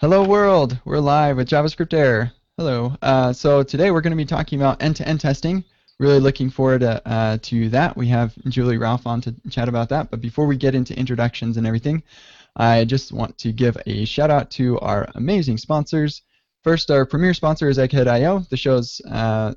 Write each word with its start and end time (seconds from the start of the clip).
Hello 0.00 0.22
world, 0.22 0.78
we're 0.84 1.00
live 1.00 1.38
with 1.38 1.48
JavaScript 1.48 1.92
Air. 1.92 2.30
Hello. 2.56 2.94
Uh, 3.02 3.32
so 3.32 3.64
today 3.64 3.90
we're 3.90 4.00
going 4.00 4.12
to 4.12 4.16
be 4.16 4.24
talking 4.24 4.60
about 4.60 4.80
end-to-end 4.80 5.20
testing. 5.20 5.64
Really 5.98 6.20
looking 6.20 6.50
forward 6.50 6.82
to, 6.82 7.02
uh, 7.04 7.38
to 7.42 7.68
that. 7.70 7.96
We 7.96 8.06
have 8.06 8.32
Julie 8.44 8.78
Ralph 8.78 9.08
on 9.08 9.20
to 9.22 9.34
chat 9.50 9.68
about 9.68 9.88
that. 9.88 10.08
But 10.08 10.20
before 10.20 10.46
we 10.46 10.56
get 10.56 10.76
into 10.76 10.96
introductions 10.96 11.56
and 11.56 11.66
everything, 11.66 12.04
I 12.54 12.84
just 12.84 13.10
want 13.10 13.36
to 13.38 13.50
give 13.50 13.76
a 13.86 14.04
shout 14.04 14.30
out 14.30 14.52
to 14.52 14.78
our 14.78 15.08
amazing 15.16 15.58
sponsors. 15.58 16.22
First, 16.62 16.92
our 16.92 17.04
premier 17.04 17.34
sponsor 17.34 17.68
is 17.68 17.78
Egghead.io. 17.78 18.46
The 18.50 18.56
show's, 18.56 19.00
uh, 19.10 19.54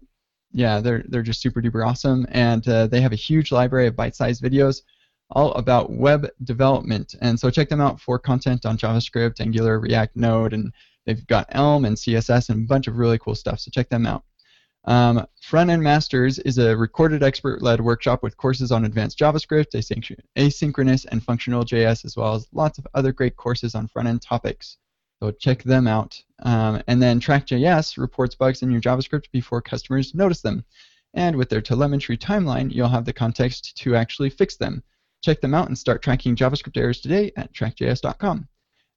yeah, 0.54 0.80
they're 0.80 1.04
they're 1.08 1.21
just 1.21 1.42
super 1.42 1.62
duper 1.62 1.86
awesome, 1.88 2.26
and 2.30 2.68
uh, 2.68 2.88
they 2.88 3.02
have 3.02 3.14
a 3.14 3.16
huge 3.16 3.52
library 3.52 3.86
of 3.86 3.96
bite-sized 3.96 4.42
videos 4.42 4.82
all 5.32 5.54
about 5.54 5.91
web 5.91 6.27
development. 6.43 7.16
And 7.21 7.39
so 7.39 7.50
check 7.50 7.70
them 7.70 7.81
out 7.81 8.00
for 8.00 8.20
content 8.20 8.66
on 8.66 8.77
JavaScript, 8.77 9.41
Angular, 9.41 9.80
React, 9.80 10.16
Node, 10.18 10.54
and 10.54 10.73
they've 11.05 11.25
got 11.27 11.48
Elm 11.49 11.85
and 11.85 11.95
CSS 11.95 12.49
and 12.49 12.63
a 12.63 12.67
bunch 12.67 12.88
of 12.88 12.98
really 12.98 13.17
cool 13.17 13.36
stuff. 13.36 13.59
So 13.59 13.72
check 13.72 13.89
them 13.89 14.05
out. 14.05 14.23
Um, 14.86 15.25
Front 15.41 15.70
End 15.70 15.84
Masters 15.84 16.39
is 16.39 16.58
a 16.58 16.75
recorded 16.75 17.22
expert-led 17.22 17.81
workshop 17.81 18.23
with 18.23 18.36
courses 18.38 18.72
on 18.72 18.86
advanced 18.86 19.20
JavaScript, 19.20 19.75
asynchronous, 20.36 21.05
and 21.05 21.23
functional 21.23 21.63
JS, 21.63 22.03
as 22.03 22.17
well 22.17 22.34
as 22.34 22.48
lots 22.52 22.80
of 22.80 22.88
other 22.95 23.11
great 23.11 23.36
courses 23.36 23.75
on 23.75 23.88
front-end 23.88 24.23
topics. 24.23 24.77
So 25.22 25.30
check 25.30 25.61
them 25.61 25.88
out. 25.88 26.20
Um, 26.41 26.81
and 26.88 27.02
then 27.02 27.20
Track.js 27.20 28.00
reports 28.00 28.34
bugs 28.34 28.63
in 28.63 28.72
your 28.72 28.81
JavaScript 28.81 29.30
before 29.31 29.61
customers 29.61 30.16
notice 30.16 30.41
them. 30.41 30.66
And 31.13 31.36
with 31.36 31.50
their 31.50 31.61
telemetry 31.61 32.17
timeline, 32.17 32.73
you'll 32.73 32.88
have 32.88 33.05
the 33.05 33.13
context 33.13 33.77
to 33.77 33.95
actually 33.95 34.31
fix 34.31 34.55
them. 34.55 34.81
Check 35.21 35.41
them 35.41 35.53
out 35.53 35.67
and 35.67 35.77
start 35.77 36.02
tracking 36.02 36.35
JavaScript 36.35 36.77
errors 36.77 36.99
today 36.99 37.31
at 37.38 37.53
trackjs.com. 37.53 38.48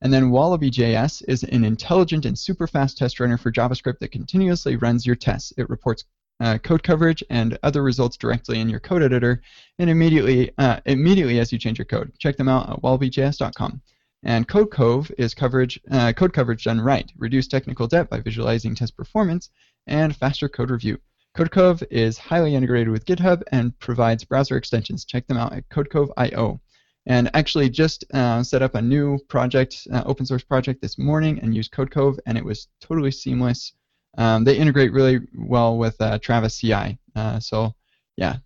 And 0.00 0.12
then 0.12 0.30
Wallaby.js 0.30 1.22
is 1.28 1.44
an 1.44 1.64
intelligent 1.64 2.26
and 2.26 2.38
super 2.38 2.66
fast 2.66 2.98
test 2.98 3.20
runner 3.20 3.38
for 3.38 3.52
JavaScript 3.52 4.00
that 4.00 4.12
continuously 4.12 4.76
runs 4.76 5.06
your 5.06 5.16
tests. 5.16 5.52
It 5.56 5.70
reports 5.70 6.04
uh, 6.40 6.58
code 6.58 6.82
coverage 6.82 7.22
and 7.30 7.58
other 7.62 7.82
results 7.82 8.16
directly 8.16 8.58
in 8.60 8.68
your 8.68 8.80
code 8.80 9.02
editor 9.02 9.40
and 9.78 9.88
immediately 9.88 10.50
uh, 10.58 10.80
immediately 10.84 11.38
as 11.38 11.52
you 11.52 11.58
change 11.58 11.78
your 11.78 11.86
code. 11.86 12.12
Check 12.18 12.36
them 12.36 12.48
out 12.48 12.68
at 12.68 12.82
wallabyjs.com. 12.82 13.80
And 14.24 14.48
Codecov 14.48 15.12
is 15.18 15.34
coverage 15.34 15.78
uh, 15.90 16.12
code 16.12 16.32
coverage 16.32 16.64
done 16.64 16.80
right. 16.80 17.10
Reduce 17.16 17.46
technical 17.46 17.86
debt 17.86 18.08
by 18.08 18.20
visualizing 18.20 18.74
test 18.74 18.96
performance 18.96 19.50
and 19.86 20.16
faster 20.16 20.48
code 20.48 20.70
review. 20.70 20.98
Codecov 21.36 21.82
is 21.90 22.16
highly 22.16 22.54
integrated 22.54 22.90
with 22.90 23.06
GitHub 23.06 23.42
and 23.50 23.76
provides 23.80 24.22
browser 24.22 24.56
extensions. 24.56 25.04
Check 25.04 25.26
them 25.26 25.36
out 25.36 25.52
at 25.52 25.68
codecov.io. 25.68 26.60
And 27.06 27.30
actually 27.34 27.68
just 27.70 28.04
uh, 28.14 28.42
set 28.44 28.62
up 28.62 28.76
a 28.76 28.82
new 28.82 29.18
project, 29.28 29.86
uh, 29.92 30.04
open 30.06 30.26
source 30.26 30.44
project 30.44 30.80
this 30.80 30.96
morning 30.96 31.40
and 31.40 31.54
used 31.54 31.72
Codecov, 31.72 32.18
and 32.26 32.38
it 32.38 32.44
was 32.44 32.68
totally 32.80 33.10
seamless. 33.10 33.72
Um, 34.16 34.44
they 34.44 34.56
integrate 34.56 34.92
really 34.92 35.20
well 35.36 35.76
with 35.76 36.00
uh, 36.00 36.18
Travis 36.20 36.56
CI. 36.56 36.96
Uh, 37.16 37.40
so 37.40 37.74
yeah, 38.16 38.36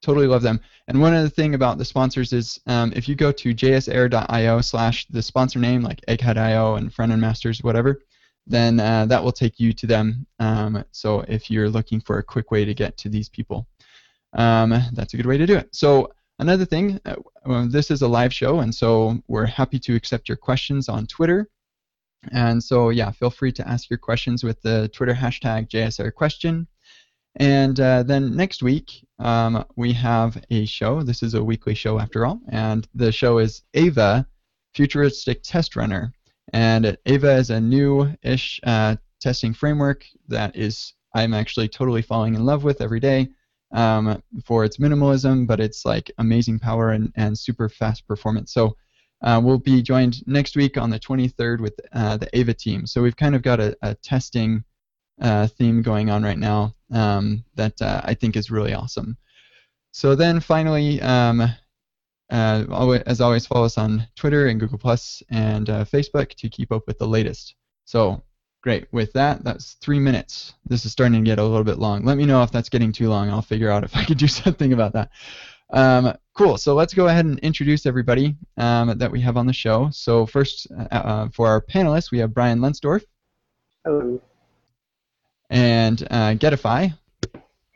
totally 0.00 0.26
love 0.26 0.42
them. 0.42 0.58
And 0.88 1.00
one 1.02 1.12
other 1.12 1.28
thing 1.28 1.54
about 1.54 1.76
the 1.76 1.84
sponsors 1.84 2.32
is 2.32 2.58
um, 2.66 2.94
if 2.96 3.08
you 3.08 3.14
go 3.14 3.30
to 3.30 3.54
jsair.io 3.54 4.60
slash 4.62 5.06
the 5.08 5.22
sponsor 5.22 5.58
name, 5.58 5.82
like 5.82 6.00
Egghead.io 6.08 6.76
and 6.76 6.92
Frontend 6.92 7.20
Masters, 7.20 7.62
whatever, 7.62 8.00
then 8.48 8.80
uh, 8.80 9.06
that 9.06 9.22
will 9.22 9.32
take 9.32 9.60
you 9.60 9.72
to 9.74 9.86
them. 9.86 10.26
Um, 10.40 10.84
so 10.90 11.20
if 11.28 11.50
you're 11.50 11.68
looking 11.68 12.00
for 12.00 12.18
a 12.18 12.22
quick 12.22 12.50
way 12.50 12.64
to 12.64 12.74
get 12.74 12.96
to 12.98 13.08
these 13.08 13.28
people, 13.28 13.66
um, 14.32 14.70
that's 14.92 15.14
a 15.14 15.16
good 15.16 15.26
way 15.26 15.38
to 15.38 15.46
do 15.46 15.56
it. 15.56 15.68
So 15.72 16.12
another 16.38 16.64
thing, 16.64 17.00
uh, 17.04 17.16
well, 17.44 17.68
this 17.68 17.90
is 17.90 18.02
a 18.02 18.08
live 18.08 18.32
show, 18.32 18.60
and 18.60 18.74
so 18.74 19.18
we're 19.28 19.46
happy 19.46 19.78
to 19.80 19.94
accept 19.94 20.28
your 20.28 20.36
questions 20.36 20.88
on 20.88 21.06
Twitter. 21.06 21.48
And 22.32 22.62
so 22.62 22.88
yeah, 22.88 23.10
feel 23.12 23.30
free 23.30 23.52
to 23.52 23.68
ask 23.68 23.88
your 23.88 23.98
questions 23.98 24.42
with 24.42 24.60
the 24.62 24.88
Twitter 24.92 25.14
hashtag 25.14 25.68
JSAirQuestion. 25.68 26.66
And 27.36 27.78
uh, 27.78 28.02
then 28.02 28.34
next 28.34 28.62
week 28.62 29.06
um, 29.18 29.64
we 29.76 29.92
have 29.92 30.42
a 30.50 30.64
show. 30.66 31.02
This 31.02 31.22
is 31.22 31.34
a 31.34 31.44
weekly 31.44 31.74
show 31.74 31.98
after 31.98 32.26
all, 32.26 32.40
and 32.48 32.88
the 32.94 33.12
show 33.12 33.38
is 33.38 33.62
Ava, 33.74 34.26
Futuristic 34.74 35.42
Test 35.42 35.76
Runner. 35.76 36.12
And 36.52 36.96
Ava 37.06 37.36
is 37.36 37.50
a 37.50 37.60
new-ish 37.60 38.60
uh, 38.64 38.96
testing 39.20 39.54
framework 39.54 40.04
that 40.28 40.56
is 40.56 40.94
I'm 41.14 41.34
actually 41.34 41.68
totally 41.68 42.02
falling 42.02 42.34
in 42.34 42.44
love 42.44 42.64
with 42.64 42.80
every 42.80 43.00
day 43.00 43.28
um, 43.72 44.22
for 44.44 44.64
its 44.64 44.78
minimalism, 44.78 45.46
but 45.46 45.60
it's 45.60 45.84
like 45.84 46.10
amazing 46.18 46.58
power 46.58 46.90
and, 46.90 47.12
and 47.16 47.38
super 47.38 47.68
fast 47.68 48.06
performance. 48.06 48.52
So 48.52 48.76
uh, 49.22 49.40
we'll 49.42 49.58
be 49.58 49.82
joined 49.82 50.26
next 50.26 50.56
week 50.56 50.76
on 50.76 50.90
the 50.90 50.98
23rd 50.98 51.60
with 51.60 51.78
uh, 51.92 52.16
the 52.18 52.28
Ava 52.38 52.54
team. 52.54 52.86
So 52.86 53.02
we've 53.02 53.16
kind 53.16 53.34
of 53.34 53.42
got 53.42 53.60
a, 53.60 53.76
a 53.82 53.94
testing 53.96 54.64
uh, 55.20 55.48
theme 55.48 55.82
going 55.82 56.10
on 56.10 56.22
right 56.22 56.38
now 56.38 56.74
um, 56.92 57.44
that 57.56 57.80
uh, 57.82 58.00
I 58.04 58.14
think 58.14 58.36
is 58.36 58.50
really 58.50 58.74
awesome. 58.74 59.16
So 59.90 60.14
then 60.14 60.38
finally, 60.38 61.00
um, 61.00 61.48
uh, 62.30 62.98
as 63.06 63.20
always, 63.20 63.46
follow 63.46 63.64
us 63.64 63.78
on 63.78 64.06
Twitter 64.16 64.46
and 64.48 64.60
Google 64.60 64.78
Plus 64.78 65.22
and 65.30 65.68
uh, 65.70 65.84
Facebook 65.84 66.34
to 66.34 66.48
keep 66.48 66.72
up 66.72 66.86
with 66.86 66.98
the 66.98 67.06
latest. 67.06 67.54
So, 67.84 68.22
great. 68.62 68.86
With 68.92 69.12
that, 69.14 69.44
that's 69.44 69.74
three 69.74 69.98
minutes. 69.98 70.54
This 70.66 70.84
is 70.84 70.92
starting 70.92 71.24
to 71.24 71.28
get 71.28 71.38
a 71.38 71.42
little 71.42 71.64
bit 71.64 71.78
long. 71.78 72.04
Let 72.04 72.18
me 72.18 72.26
know 72.26 72.42
if 72.42 72.52
that's 72.52 72.68
getting 72.68 72.92
too 72.92 73.08
long. 73.08 73.30
I'll 73.30 73.42
figure 73.42 73.70
out 73.70 73.84
if 73.84 73.96
I 73.96 74.04
could 74.04 74.18
do 74.18 74.28
something 74.28 74.72
about 74.72 74.92
that. 74.92 75.10
Um, 75.70 76.14
cool. 76.34 76.56
So 76.56 76.74
let's 76.74 76.94
go 76.94 77.08
ahead 77.08 77.24
and 77.24 77.38
introduce 77.40 77.86
everybody 77.86 78.36
um, 78.56 78.98
that 78.98 79.10
we 79.10 79.20
have 79.20 79.36
on 79.36 79.46
the 79.46 79.52
show. 79.52 79.88
So 79.90 80.26
first, 80.26 80.66
uh, 80.70 80.94
uh 80.94 81.28
for 81.30 81.46
our 81.46 81.60
panelists, 81.60 82.10
we 82.10 82.18
have 82.18 82.34
Brian 82.34 82.60
Lonsdorf. 82.60 83.04
Hello. 83.84 84.20
And 85.50 86.02
uh, 86.10 86.34
Getify. 86.34 86.92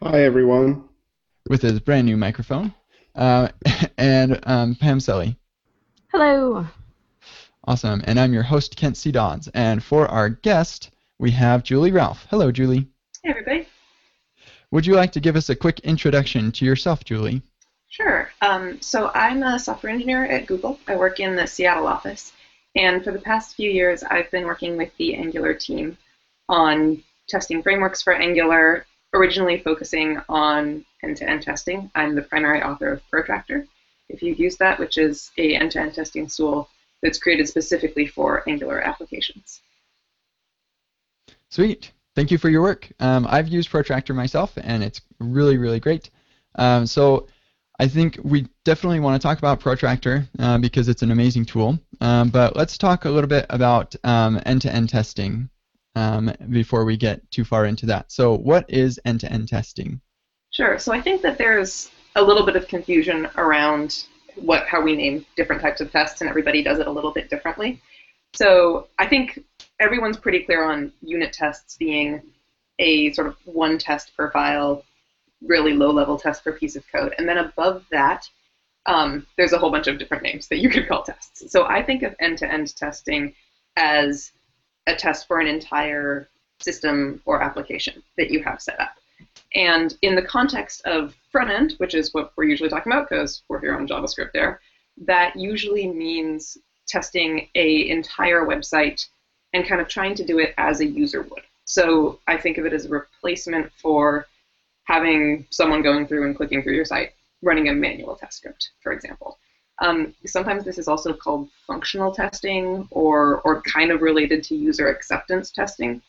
Hi, 0.02 0.22
everyone. 0.22 0.88
With 1.48 1.62
his 1.62 1.80
brand 1.80 2.06
new 2.06 2.16
microphone. 2.16 2.74
Uh, 3.14 3.48
and 3.98 4.40
um, 4.44 4.74
Pam 4.74 5.00
Selle. 5.00 5.36
Hello. 6.10 6.66
Awesome. 7.64 8.02
And 8.04 8.18
I'm 8.18 8.32
your 8.32 8.42
host, 8.42 8.76
Kent 8.76 8.96
C. 8.96 9.12
Dodds. 9.12 9.48
And 9.54 9.82
for 9.82 10.08
our 10.08 10.28
guest, 10.28 10.90
we 11.18 11.30
have 11.30 11.62
Julie 11.62 11.92
Ralph. 11.92 12.26
Hello, 12.30 12.50
Julie. 12.50 12.88
Hey, 13.22 13.30
everybody. 13.30 13.68
Would 14.72 14.86
you 14.86 14.94
like 14.94 15.12
to 15.12 15.20
give 15.20 15.36
us 15.36 15.48
a 15.48 15.56
quick 15.56 15.80
introduction 15.80 16.50
to 16.52 16.64
yourself, 16.64 17.04
Julie? 17.04 17.42
Sure. 17.88 18.30
Um, 18.40 18.80
so 18.80 19.10
I'm 19.14 19.42
a 19.42 19.58
software 19.58 19.92
engineer 19.92 20.24
at 20.24 20.46
Google. 20.46 20.80
I 20.88 20.96
work 20.96 21.20
in 21.20 21.36
the 21.36 21.46
Seattle 21.46 21.86
office. 21.86 22.32
And 22.74 23.04
for 23.04 23.12
the 23.12 23.18
past 23.18 23.54
few 23.54 23.70
years, 23.70 24.02
I've 24.02 24.30
been 24.30 24.46
working 24.46 24.78
with 24.78 24.96
the 24.96 25.14
Angular 25.14 25.52
team 25.52 25.98
on 26.48 27.02
testing 27.28 27.62
frameworks 27.62 28.02
for 28.02 28.14
Angular 28.14 28.86
originally 29.14 29.58
focusing 29.58 30.20
on 30.28 30.84
end-to-end 31.02 31.42
testing. 31.42 31.90
I'm 31.94 32.14
the 32.14 32.22
primary 32.22 32.62
author 32.62 32.92
of 32.92 33.02
Protractor. 33.10 33.66
If 34.08 34.22
you've 34.22 34.38
used 34.38 34.58
that, 34.58 34.78
which 34.78 34.98
is 34.98 35.30
a 35.38 35.54
end-to-end 35.54 35.94
testing 35.94 36.26
tool 36.26 36.68
that's 37.02 37.18
created 37.18 37.48
specifically 37.48 38.06
for 38.06 38.48
Angular 38.48 38.80
applications. 38.80 39.60
Sweet. 41.50 41.92
Thank 42.14 42.30
you 42.30 42.38
for 42.38 42.48
your 42.48 42.62
work. 42.62 42.90
Um, 43.00 43.26
I've 43.28 43.48
used 43.48 43.70
Protractor 43.70 44.14
myself, 44.14 44.52
and 44.56 44.84
it's 44.84 45.00
really, 45.18 45.56
really 45.56 45.80
great. 45.80 46.10
Um, 46.56 46.86
so 46.86 47.26
I 47.78 47.88
think 47.88 48.18
we 48.22 48.46
definitely 48.64 49.00
want 49.00 49.20
to 49.20 49.26
talk 49.26 49.38
about 49.38 49.60
Protractor 49.60 50.28
uh, 50.38 50.58
because 50.58 50.88
it's 50.88 51.02
an 51.02 51.10
amazing 51.10 51.46
tool. 51.46 51.78
Um, 52.00 52.28
but 52.28 52.54
let's 52.54 52.76
talk 52.76 53.04
a 53.06 53.10
little 53.10 53.28
bit 53.28 53.46
about 53.50 53.96
um, 54.04 54.40
end-to-end 54.44 54.90
testing 54.90 55.48
um, 55.94 56.32
before 56.50 56.84
we 56.84 56.96
get 56.96 57.28
too 57.30 57.44
far 57.44 57.66
into 57.66 57.86
that. 57.86 58.10
So, 58.12 58.36
what 58.36 58.64
is 58.68 59.00
end-to-end 59.04 59.48
testing? 59.48 60.00
Sure. 60.50 60.78
So 60.78 60.92
I 60.92 61.00
think 61.00 61.22
that 61.22 61.38
there's 61.38 61.90
a 62.14 62.22
little 62.22 62.44
bit 62.44 62.56
of 62.56 62.68
confusion 62.68 63.28
around 63.36 64.04
what 64.36 64.66
how 64.66 64.82
we 64.82 64.94
name 64.94 65.26
different 65.36 65.62
types 65.62 65.80
of 65.80 65.90
tests, 65.90 66.20
and 66.20 66.28
everybody 66.28 66.62
does 66.62 66.78
it 66.78 66.86
a 66.86 66.90
little 66.90 67.12
bit 67.12 67.30
differently. 67.30 67.80
So 68.34 68.88
I 68.98 69.06
think 69.06 69.44
everyone's 69.80 70.16
pretty 70.16 70.40
clear 70.40 70.64
on 70.64 70.92
unit 71.02 71.32
tests 71.32 71.76
being 71.76 72.22
a 72.78 73.12
sort 73.12 73.26
of 73.26 73.36
one 73.44 73.78
test 73.78 74.16
per 74.16 74.30
file, 74.30 74.84
really 75.42 75.72
low-level 75.72 76.18
test 76.18 76.44
per 76.44 76.52
piece 76.52 76.76
of 76.76 76.84
code, 76.90 77.14
and 77.18 77.28
then 77.28 77.38
above 77.38 77.84
that. 77.90 78.28
Um, 78.84 79.26
there's 79.36 79.52
a 79.52 79.58
whole 79.58 79.70
bunch 79.70 79.86
of 79.86 79.96
different 79.98 80.24
names 80.24 80.48
that 80.48 80.58
you 80.58 80.68
could 80.68 80.88
call 80.88 81.04
tests. 81.04 81.52
So 81.52 81.66
I 81.66 81.84
think 81.84 82.02
of 82.02 82.16
end-to-end 82.18 82.74
testing 82.74 83.32
as 83.76 84.32
a 84.86 84.94
test 84.94 85.26
for 85.26 85.40
an 85.40 85.46
entire 85.46 86.28
system 86.60 87.20
or 87.24 87.42
application 87.42 88.02
that 88.16 88.30
you 88.30 88.42
have 88.42 88.60
set 88.60 88.80
up. 88.80 88.94
And 89.54 89.96
in 90.02 90.14
the 90.14 90.22
context 90.22 90.82
of 90.86 91.14
front 91.30 91.50
end, 91.50 91.74
which 91.78 91.94
is 91.94 92.14
what 92.14 92.32
we're 92.36 92.44
usually 92.44 92.70
talking 92.70 92.92
about 92.92 93.08
because 93.08 93.42
we're 93.48 93.60
here 93.60 93.76
on 93.76 93.86
JavaScript 93.86 94.30
Air, 94.34 94.60
that 95.06 95.36
usually 95.36 95.86
means 95.86 96.56
testing 96.86 97.48
a 97.54 97.88
entire 97.88 98.44
website 98.46 99.06
and 99.52 99.66
kind 99.66 99.80
of 99.80 99.88
trying 99.88 100.14
to 100.14 100.24
do 100.24 100.38
it 100.38 100.54
as 100.58 100.80
a 100.80 100.86
user 100.86 101.22
would. 101.22 101.42
So 101.64 102.18
I 102.26 102.36
think 102.36 102.58
of 102.58 102.66
it 102.66 102.72
as 102.72 102.86
a 102.86 102.88
replacement 102.88 103.70
for 103.74 104.26
having 104.84 105.46
someone 105.50 105.82
going 105.82 106.06
through 106.06 106.26
and 106.26 106.36
clicking 106.36 106.62
through 106.62 106.74
your 106.74 106.84
site, 106.84 107.12
running 107.42 107.68
a 107.68 107.72
manual 107.72 108.16
test 108.16 108.38
script, 108.38 108.70
for 108.82 108.92
example. 108.92 109.38
Um, 109.82 110.14
sometimes 110.24 110.64
this 110.64 110.78
is 110.78 110.86
also 110.86 111.12
called 111.12 111.48
functional 111.66 112.14
testing 112.14 112.86
or, 112.92 113.40
or 113.40 113.60
kind 113.62 113.90
of 113.90 114.00
related 114.00 114.44
to 114.44 114.54
user 114.54 114.88
acceptance 114.88 115.50
testing. 115.50 116.00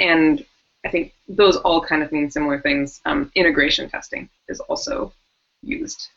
And 0.00 0.44
I 0.84 0.90
think 0.90 1.14
those 1.28 1.56
all 1.58 1.80
kind 1.80 2.02
of 2.02 2.10
mean 2.10 2.28
similar 2.30 2.60
things. 2.60 3.00
Um, 3.06 3.30
integration 3.36 3.88
testing 3.88 4.28
is 4.48 4.58
also 4.60 5.12
used. 5.62 6.08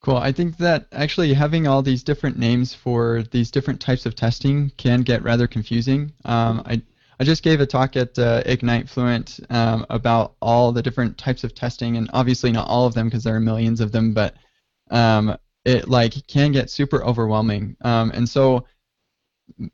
Cool. 0.00 0.18
I 0.18 0.30
think 0.30 0.56
that 0.58 0.86
actually 0.92 1.34
having 1.34 1.66
all 1.66 1.82
these 1.82 2.04
different 2.04 2.38
names 2.38 2.72
for 2.72 3.24
these 3.32 3.50
different 3.50 3.80
types 3.80 4.06
of 4.06 4.14
testing 4.14 4.70
can 4.76 5.00
get 5.02 5.24
rather 5.24 5.48
confusing. 5.48 6.12
Um, 6.24 6.62
I, 6.64 6.82
I 7.20 7.24
just 7.24 7.42
gave 7.42 7.60
a 7.60 7.66
talk 7.66 7.96
at 7.96 8.18
uh, 8.18 8.42
Ignite 8.46 8.88
Fluent 8.88 9.40
um, 9.50 9.84
about 9.90 10.34
all 10.40 10.70
the 10.70 10.82
different 10.82 11.18
types 11.18 11.42
of 11.42 11.54
testing, 11.54 11.96
and 11.96 12.08
obviously 12.12 12.52
not 12.52 12.68
all 12.68 12.86
of 12.86 12.94
them 12.94 13.08
because 13.08 13.24
there 13.24 13.34
are 13.34 13.40
millions 13.40 13.80
of 13.80 13.90
them, 13.90 14.14
but 14.14 14.34
um, 14.90 15.36
it 15.64 15.88
like 15.88 16.14
can 16.28 16.52
get 16.52 16.70
super 16.70 17.02
overwhelming. 17.02 17.76
Um, 17.82 18.12
and 18.12 18.28
so 18.28 18.66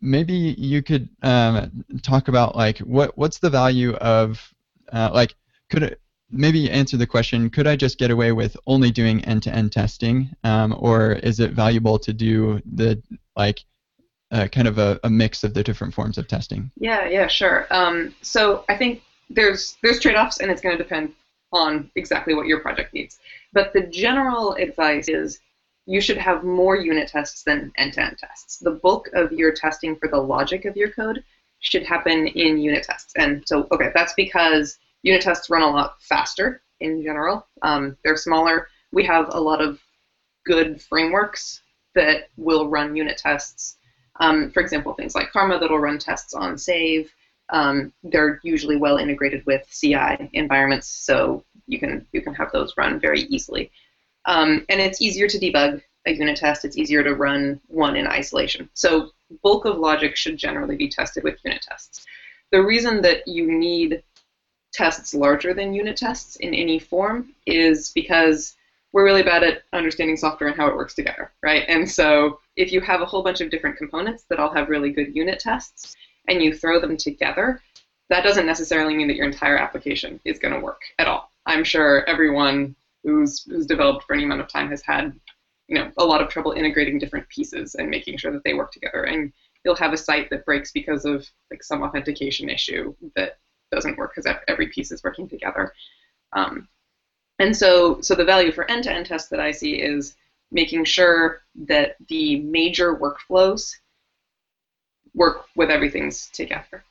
maybe 0.00 0.34
you 0.34 0.82
could 0.82 1.08
um, 1.22 1.84
talk 2.02 2.28
about 2.28 2.56
like 2.56 2.78
what 2.78 3.16
what's 3.18 3.38
the 3.38 3.50
value 3.50 3.94
of 3.94 4.52
uh, 4.92 5.10
like 5.12 5.34
could 5.70 5.82
it, 5.82 6.00
maybe 6.30 6.70
answer 6.70 6.96
the 6.96 7.06
question 7.06 7.50
could 7.50 7.66
I 7.66 7.76
just 7.76 7.98
get 7.98 8.10
away 8.10 8.32
with 8.32 8.56
only 8.66 8.90
doing 8.90 9.24
end-to-end 9.24 9.72
testing 9.72 10.30
um, 10.42 10.74
or 10.78 11.12
is 11.12 11.40
it 11.40 11.52
valuable 11.52 11.98
to 12.00 12.12
do 12.12 12.60
the 12.64 13.02
like 13.36 13.64
uh, 14.34 14.48
kind 14.48 14.68
of 14.68 14.78
a, 14.78 15.00
a, 15.04 15.10
mix 15.10 15.44
of 15.44 15.54
the 15.54 15.62
different 15.62 15.94
forms 15.94 16.18
of 16.18 16.28
testing 16.28 16.70
yeah 16.76 17.08
yeah 17.08 17.26
sure 17.26 17.66
um, 17.70 18.14
so 18.22 18.64
I 18.68 18.76
think 18.76 19.02
there's 19.30 19.76
there's 19.82 20.00
trade-offs 20.00 20.40
and 20.40 20.50
it's 20.50 20.60
going 20.60 20.76
to 20.76 20.82
depend 20.82 21.14
on 21.52 21.90
exactly 21.94 22.34
what 22.34 22.46
your 22.46 22.60
project 22.60 22.92
needs 22.92 23.18
but 23.52 23.72
the 23.72 23.82
general 23.82 24.54
advice 24.54 25.08
is 25.08 25.40
you 25.86 26.00
should 26.00 26.18
have 26.18 26.44
more 26.44 26.76
unit 26.76 27.08
tests 27.08 27.42
than 27.44 27.72
end-to-end 27.78 28.18
tests 28.18 28.58
the 28.58 28.72
bulk 28.72 29.08
of 29.14 29.32
your 29.32 29.52
testing 29.52 29.96
for 29.96 30.08
the 30.08 30.18
logic 30.18 30.64
of 30.64 30.76
your 30.76 30.90
code 30.90 31.22
should 31.60 31.84
happen 31.84 32.26
in 32.26 32.58
unit 32.58 32.82
tests 32.82 33.12
and 33.16 33.42
so 33.46 33.66
okay 33.72 33.90
that's 33.94 34.14
because 34.14 34.78
Unit 35.04 35.20
tests 35.20 35.50
run 35.50 35.60
a 35.60 35.68
lot 35.68 36.00
faster 36.00 36.62
in 36.80 37.02
general. 37.02 37.46
Um, 37.60 37.96
they're 38.02 38.16
smaller. 38.16 38.68
We 38.90 39.04
have 39.04 39.26
a 39.28 39.40
lot 39.40 39.60
of 39.60 39.78
good 40.46 40.80
frameworks 40.80 41.60
that 41.94 42.30
will 42.38 42.68
run 42.68 42.96
unit 42.96 43.18
tests. 43.18 43.76
Um, 44.20 44.50
for 44.50 44.60
example, 44.60 44.94
things 44.94 45.14
like 45.14 45.32
Karma 45.32 45.58
that'll 45.58 45.78
run 45.78 45.98
tests 45.98 46.34
on 46.34 46.56
save. 46.56 47.12
Um, 47.50 47.92
they're 48.02 48.40
usually 48.42 48.76
well 48.76 48.96
integrated 48.96 49.44
with 49.44 49.68
CI 49.70 50.30
environments, 50.32 50.88
so 50.88 51.44
you 51.66 51.78
can 51.78 52.06
you 52.12 52.22
can 52.22 52.34
have 52.34 52.52
those 52.52 52.74
run 52.76 53.00
very 53.00 53.22
easily. 53.22 53.70
Um, 54.26 54.64
and 54.68 54.80
it's 54.80 55.02
easier 55.02 55.28
to 55.28 55.38
debug 55.38 55.82
a 56.06 56.12
unit 56.12 56.36
test. 56.36 56.64
It's 56.64 56.78
easier 56.78 57.02
to 57.02 57.14
run 57.14 57.60
one 57.66 57.96
in 57.96 58.06
isolation. 58.06 58.68
So 58.74 59.10
bulk 59.42 59.64
of 59.64 59.78
logic 59.78 60.16
should 60.16 60.36
generally 60.36 60.76
be 60.76 60.88
tested 60.88 61.24
with 61.24 61.38
unit 61.44 61.62
tests. 61.62 62.06
The 62.52 62.62
reason 62.62 63.02
that 63.02 63.26
you 63.26 63.50
need 63.50 64.02
tests 64.72 65.14
larger 65.14 65.54
than 65.54 65.74
unit 65.74 65.96
tests 65.96 66.36
in 66.36 66.54
any 66.54 66.78
form 66.78 67.34
is 67.46 67.90
because 67.90 68.54
we're 68.94 69.04
really 69.04 69.24
bad 69.24 69.42
at 69.42 69.64
understanding 69.72 70.16
software 70.16 70.48
and 70.48 70.56
how 70.56 70.68
it 70.68 70.76
works 70.76 70.94
together, 70.94 71.32
right? 71.42 71.64
And 71.66 71.90
so 71.90 72.38
if 72.54 72.70
you 72.70 72.80
have 72.80 73.00
a 73.00 73.04
whole 73.04 73.24
bunch 73.24 73.40
of 73.40 73.50
different 73.50 73.76
components 73.76 74.24
that 74.30 74.38
all 74.38 74.54
have 74.54 74.68
really 74.68 74.90
good 74.90 75.16
unit 75.16 75.40
tests 75.40 75.96
and 76.28 76.40
you 76.40 76.56
throw 76.56 76.80
them 76.80 76.96
together, 76.96 77.60
that 78.08 78.22
doesn't 78.22 78.46
necessarily 78.46 78.94
mean 78.94 79.08
that 79.08 79.16
your 79.16 79.26
entire 79.26 79.58
application 79.58 80.20
is 80.24 80.38
going 80.38 80.54
to 80.54 80.60
work 80.60 80.80
at 81.00 81.08
all. 81.08 81.28
I'm 81.44 81.64
sure 81.64 82.08
everyone 82.08 82.76
who's, 83.02 83.42
who's 83.42 83.66
developed 83.66 84.04
for 84.04 84.14
any 84.14 84.22
amount 84.22 84.42
of 84.42 84.48
time 84.48 84.70
has 84.70 84.82
had 84.82 85.12
you 85.66 85.74
know, 85.74 85.90
a 85.96 86.04
lot 86.04 86.22
of 86.22 86.28
trouble 86.28 86.52
integrating 86.52 86.98
different 86.98 87.28
pieces 87.28 87.74
and 87.74 87.90
making 87.90 88.18
sure 88.18 88.30
that 88.30 88.44
they 88.44 88.54
work 88.54 88.70
together. 88.70 89.04
And 89.04 89.32
you'll 89.64 89.74
have 89.74 89.92
a 89.92 89.98
site 89.98 90.30
that 90.30 90.44
breaks 90.44 90.70
because 90.70 91.04
of 91.04 91.26
like 91.50 91.64
some 91.64 91.82
authentication 91.82 92.48
issue 92.48 92.94
that 93.16 93.38
doesn't 93.72 93.98
work 93.98 94.14
because 94.14 94.32
every 94.46 94.68
piece 94.68 94.92
is 94.92 95.02
working 95.02 95.28
together. 95.28 95.72
Um, 96.32 96.68
and 97.38 97.56
so, 97.56 98.00
so 98.00 98.14
the 98.14 98.24
value 98.24 98.52
for 98.52 98.70
end-to-end 98.70 99.06
tests 99.06 99.28
that 99.30 99.40
I 99.40 99.50
see 99.50 99.74
is 99.74 100.14
making 100.50 100.84
sure 100.84 101.42
that 101.66 101.96
the 102.08 102.40
major 102.40 102.94
workflows 102.94 103.74
work 105.14 105.46
with 105.56 105.70
everything's 105.70 106.28
together. 106.30 106.84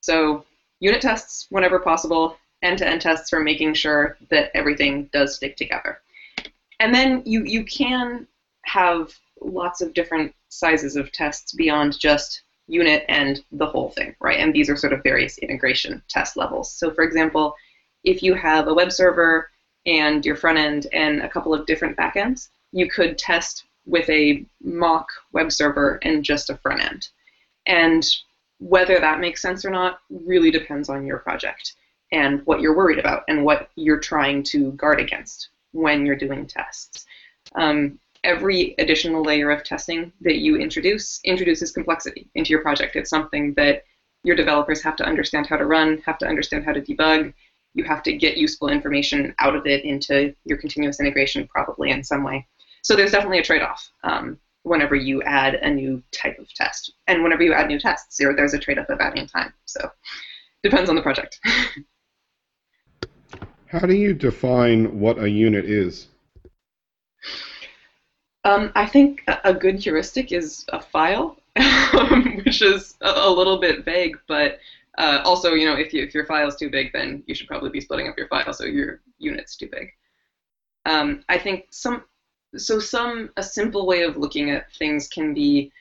So 0.00 0.44
unit 0.80 1.00
tests 1.00 1.46
whenever 1.50 1.78
possible, 1.78 2.36
end-to-end 2.62 3.00
tests 3.00 3.30
for 3.30 3.40
making 3.40 3.74
sure 3.74 4.16
that 4.30 4.50
everything 4.54 5.08
does 5.12 5.36
stick 5.36 5.56
together. 5.56 6.00
And 6.80 6.94
then 6.94 7.22
you, 7.24 7.44
you 7.44 7.64
can 7.64 8.26
have 8.64 9.12
lots 9.40 9.80
of 9.80 9.94
different 9.94 10.34
sizes 10.48 10.96
of 10.96 11.12
tests 11.12 11.52
beyond 11.52 11.98
just 11.98 12.42
unit 12.66 13.04
and 13.08 13.44
the 13.52 13.66
whole 13.66 13.90
thing, 13.90 14.16
right? 14.20 14.40
And 14.40 14.52
these 14.52 14.70
are 14.70 14.76
sort 14.76 14.92
of 14.92 15.02
various 15.02 15.38
integration 15.38 16.02
test 16.08 16.36
levels. 16.36 16.72
So 16.72 16.90
for 16.90 17.04
example, 17.04 17.54
if 18.04 18.22
you 18.22 18.34
have 18.34 18.68
a 18.68 18.74
web 18.74 18.90
server 18.90 19.50
and 19.86 20.24
your 20.24 20.36
front 20.36 20.58
end 20.58 20.86
and 20.92 21.20
a 21.20 21.28
couple 21.28 21.54
of 21.54 21.66
different 21.66 21.96
backends, 21.96 22.48
you 22.72 22.88
could 22.88 23.18
test 23.18 23.64
with 23.86 24.08
a 24.08 24.44
mock 24.62 25.08
web 25.32 25.52
server 25.52 25.98
and 26.02 26.24
just 26.24 26.50
a 26.50 26.56
front 26.56 26.82
end. 26.82 27.08
And 27.66 28.06
whether 28.58 28.98
that 28.98 29.20
makes 29.20 29.42
sense 29.42 29.64
or 29.64 29.70
not 29.70 30.00
really 30.10 30.50
depends 30.50 30.88
on 30.88 31.06
your 31.06 31.18
project 31.18 31.74
and 32.12 32.44
what 32.46 32.60
you're 32.60 32.76
worried 32.76 32.98
about 32.98 33.24
and 33.28 33.44
what 33.44 33.70
you're 33.76 34.00
trying 34.00 34.42
to 34.42 34.72
guard 34.72 35.00
against 35.00 35.48
when 35.72 36.06
you're 36.06 36.16
doing 36.16 36.46
tests. 36.46 37.06
Um, 37.54 37.98
every 38.22 38.74
additional 38.78 39.22
layer 39.22 39.50
of 39.50 39.64
testing 39.64 40.12
that 40.22 40.36
you 40.36 40.56
introduce 40.56 41.20
introduces 41.24 41.72
complexity 41.72 42.28
into 42.34 42.50
your 42.50 42.62
project. 42.62 42.96
It's 42.96 43.10
something 43.10 43.52
that 43.54 43.84
your 44.22 44.36
developers 44.36 44.82
have 44.82 44.96
to 44.96 45.04
understand 45.04 45.46
how 45.46 45.56
to 45.56 45.66
run, 45.66 45.98
have 46.06 46.18
to 46.18 46.26
understand 46.26 46.64
how 46.64 46.72
to 46.72 46.80
debug. 46.80 47.34
You 47.74 47.84
have 47.84 48.02
to 48.04 48.12
get 48.12 48.36
useful 48.36 48.68
information 48.68 49.34
out 49.38 49.54
of 49.56 49.66
it 49.66 49.84
into 49.84 50.34
your 50.44 50.58
continuous 50.58 51.00
integration, 51.00 51.46
probably 51.48 51.90
in 51.90 52.02
some 52.04 52.22
way. 52.22 52.46
So 52.82 52.94
there's 52.96 53.12
definitely 53.12 53.38
a 53.38 53.44
trade-off 53.44 53.90
um, 54.04 54.38
whenever 54.62 54.94
you 54.94 55.22
add 55.22 55.54
a 55.54 55.70
new 55.70 56.02
type 56.12 56.38
of 56.38 56.52
test, 56.54 56.92
and 57.06 57.22
whenever 57.22 57.42
you 57.42 57.52
add 57.52 57.68
new 57.68 57.78
tests, 57.78 58.16
there, 58.18 58.34
there's 58.34 58.54
a 58.54 58.58
trade-off 58.58 58.88
of 58.88 59.00
adding 59.00 59.26
time. 59.26 59.52
So 59.64 59.90
depends 60.62 60.88
on 60.88 60.96
the 60.96 61.02
project. 61.02 61.40
how 63.66 63.80
do 63.80 63.94
you 63.94 64.14
define 64.14 65.00
what 65.00 65.18
a 65.18 65.28
unit 65.28 65.64
is? 65.64 66.08
Um, 68.44 68.70
I 68.74 68.86
think 68.86 69.22
a 69.26 69.54
good 69.54 69.82
heuristic 69.82 70.30
is 70.30 70.66
a 70.68 70.80
file, 70.80 71.38
which 72.44 72.60
is 72.60 72.94
a, 73.00 73.30
little 73.30 73.58
bit 73.58 73.84
vague, 73.84 74.18
but 74.28 74.58
uh, 74.98 75.22
also, 75.24 75.54
you 75.54 75.66
know, 75.66 75.76
if, 75.76 75.92
you, 75.92 76.02
if 76.02 76.14
your 76.14 76.26
file 76.26 76.48
is 76.48 76.56
too 76.56 76.70
big, 76.70 76.92
then 76.92 77.22
you 77.26 77.34
should 77.34 77.48
probably 77.48 77.70
be 77.70 77.80
splitting 77.80 78.08
up 78.08 78.16
your 78.16 78.28
file 78.28 78.52
so 78.52 78.64
your 78.64 79.00
unit's 79.18 79.56
too 79.56 79.68
big. 79.70 79.90
Um, 80.86 81.24
I 81.28 81.38
think 81.38 81.66
some, 81.70 82.04
so 82.56 82.78
some, 82.78 83.30
a 83.36 83.42
simple 83.42 83.86
way 83.86 84.02
of 84.02 84.16
looking 84.16 84.50
at 84.50 84.72
things 84.74 85.08
can 85.08 85.34
be 85.34 85.72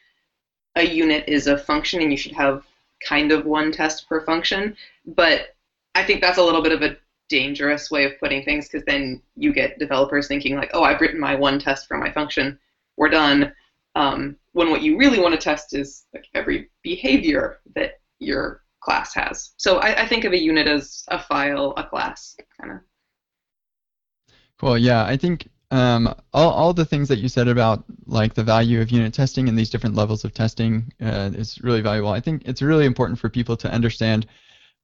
a 0.75 0.83
unit 0.83 1.25
is 1.27 1.47
a 1.47 1.57
function 1.57 2.01
and 2.01 2.11
you 2.11 2.17
should 2.17 2.31
have 2.31 2.65
kind 3.05 3.31
of 3.31 3.45
one 3.45 3.71
test 3.71 4.07
per 4.07 4.25
function, 4.25 4.75
but 5.05 5.55
I 5.93 6.03
think 6.03 6.21
that's 6.21 6.37
a 6.37 6.43
little 6.43 6.63
bit 6.63 6.71
of 6.71 6.81
a 6.81 6.97
dangerous 7.29 7.91
way 7.91 8.05
of 8.05 8.17
putting 8.19 8.43
things 8.43 8.67
because 8.67 8.85
then 8.85 9.21
you 9.35 9.53
get 9.53 9.77
developers 9.77 10.27
thinking 10.27 10.55
like, 10.55 10.71
oh, 10.73 10.83
I've 10.83 11.01
written 11.01 11.19
my 11.19 11.35
one 11.35 11.59
test 11.59 11.87
for 11.87 11.97
my 11.97 12.11
function, 12.11 12.57
we're 12.97 13.09
done. 13.09 13.53
Um, 13.95 14.37
when 14.53 14.71
what 14.71 14.81
you 14.81 14.97
really 14.97 15.19
want 15.19 15.35
to 15.35 15.39
test 15.39 15.75
is 15.75 16.05
like 16.13 16.25
every 16.33 16.69
behavior 16.81 17.59
that 17.75 17.99
your 18.19 18.62
class 18.83 19.13
has. 19.13 19.53
So 19.57 19.77
I, 19.77 20.03
I 20.03 20.07
think 20.07 20.25
of 20.25 20.33
a 20.33 20.41
unit 20.41 20.67
as 20.67 21.03
a 21.07 21.19
file, 21.19 21.73
a 21.77 21.83
class, 21.83 22.35
kind 22.59 22.73
of. 22.73 22.79
Cool. 24.59 24.77
Yeah, 24.77 25.03
I 25.05 25.17
think 25.17 25.49
um, 25.71 26.13
all, 26.33 26.51
all 26.51 26.73
the 26.73 26.85
things 26.85 27.07
that 27.07 27.19
you 27.19 27.27
said 27.27 27.47
about 27.47 27.83
like 28.05 28.33
the 28.33 28.43
value 28.43 28.79
of 28.81 28.91
unit 28.91 29.13
testing 29.13 29.49
and 29.49 29.57
these 29.57 29.69
different 29.69 29.95
levels 29.95 30.23
of 30.23 30.33
testing 30.33 30.91
uh, 31.01 31.31
is 31.33 31.59
really 31.61 31.81
valuable. 31.81 32.09
I 32.09 32.19
think 32.19 32.43
it's 32.45 32.61
really 32.61 32.85
important 32.85 33.19
for 33.19 33.29
people 33.29 33.57
to 33.57 33.71
understand 33.71 34.27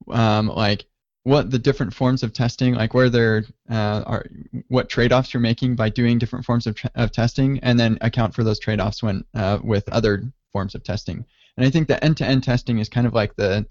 um, 0.09 0.47
like 0.47 0.85
what 1.23 1.51
the 1.51 1.59
different 1.59 1.93
forms 1.93 2.23
of 2.23 2.33
testing, 2.33 2.73
like 2.73 2.93
where 2.93 3.09
there 3.09 3.45
uh, 3.69 4.03
are, 4.07 4.25
what 4.69 4.89
trade-offs 4.89 5.33
you're 5.33 5.41
making 5.41 5.75
by 5.75 5.89
doing 5.89 6.17
different 6.17 6.45
forms 6.45 6.65
of, 6.65 6.77
of 6.95 7.11
testing, 7.11 7.59
and 7.59 7.79
then 7.79 7.97
account 8.01 8.33
for 8.33 8.43
those 8.43 8.59
trade-offs 8.59 9.03
when 9.03 9.23
uh, 9.35 9.59
with 9.63 9.87
other 9.89 10.23
forms 10.51 10.73
of 10.75 10.83
testing. 10.83 11.25
And 11.57 11.65
I 11.65 11.69
think 11.69 11.87
the 11.87 12.03
end-to-end 12.03 12.43
testing 12.43 12.79
is 12.79 12.89
kind 12.89 13.05
of 13.05 13.13
like 13.13 13.35
the 13.35 13.67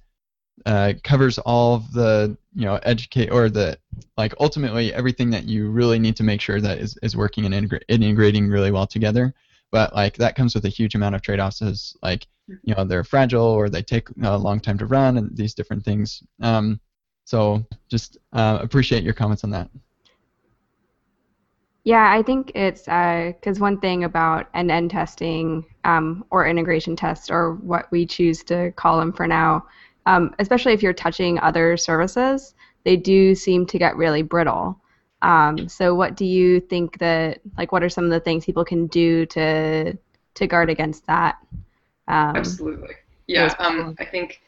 uh, 0.66 0.92
covers 1.04 1.38
all 1.38 1.74
of 1.74 1.92
the 1.92 2.36
you 2.54 2.64
know 2.64 2.78
educate 2.82 3.30
or 3.30 3.48
the 3.48 3.78
like 4.16 4.34
ultimately 4.40 4.92
everything 4.92 5.30
that 5.30 5.44
you 5.44 5.70
really 5.70 5.98
need 5.98 6.16
to 6.16 6.22
make 6.22 6.40
sure 6.40 6.60
that 6.60 6.78
is, 6.78 6.98
is 7.02 7.16
working 7.16 7.44
and 7.44 7.54
integra- 7.54 7.82
integrating 7.88 8.48
really 8.48 8.70
well 8.70 8.86
together. 8.86 9.34
But 9.70 9.94
like 9.94 10.16
that 10.16 10.34
comes 10.34 10.54
with 10.54 10.64
a 10.64 10.70
huge 10.70 10.94
amount 10.94 11.14
of 11.14 11.22
trade-offs 11.22 11.62
as 11.62 11.96
like 12.02 12.26
you 12.62 12.74
know 12.74 12.84
they're 12.84 13.04
fragile 13.04 13.42
or 13.42 13.68
they 13.68 13.82
take 13.82 14.08
a 14.22 14.36
long 14.36 14.60
time 14.60 14.78
to 14.78 14.86
run 14.86 15.18
and 15.18 15.36
these 15.36 15.54
different 15.54 15.84
things. 15.84 16.22
Um, 16.40 16.80
so 17.24 17.64
just 17.88 18.16
uh, 18.32 18.58
appreciate 18.62 19.02
your 19.02 19.12
comments 19.12 19.44
on 19.44 19.50
that. 19.50 19.68
Yeah, 21.84 22.12
I 22.12 22.22
think 22.22 22.52
it's 22.54 22.82
because 22.82 23.58
uh, 23.58 23.60
one 23.60 23.80
thing 23.80 24.04
about 24.04 24.48
end-to-end 24.52 24.90
testing 24.90 25.64
um, 25.84 26.24
or 26.30 26.46
integration 26.46 26.96
tests, 26.96 27.30
or 27.30 27.54
what 27.54 27.90
we 27.90 28.04
choose 28.04 28.42
to 28.44 28.72
call 28.72 28.98
them 28.98 29.10
for 29.10 29.26
now, 29.26 29.66
um, 30.08 30.34
especially 30.38 30.72
if 30.72 30.82
you're 30.82 30.94
touching 30.94 31.38
other 31.40 31.76
services, 31.76 32.54
they 32.84 32.96
do 32.96 33.34
seem 33.34 33.66
to 33.66 33.78
get 33.78 33.94
really 33.94 34.22
brittle. 34.22 34.80
Um, 35.20 35.68
so, 35.68 35.94
what 35.94 36.16
do 36.16 36.24
you 36.24 36.60
think 36.60 36.98
that, 36.98 37.40
like, 37.58 37.72
what 37.72 37.82
are 37.82 37.90
some 37.90 38.04
of 38.04 38.10
the 38.10 38.20
things 38.20 38.46
people 38.46 38.64
can 38.64 38.86
do 38.86 39.26
to 39.26 39.94
to 40.34 40.46
guard 40.46 40.70
against 40.70 41.06
that? 41.06 41.36
Um, 42.06 42.36
Absolutely. 42.36 42.94
Yeah, 43.26 43.54
um, 43.58 43.96
I 43.98 44.06
think 44.06 44.40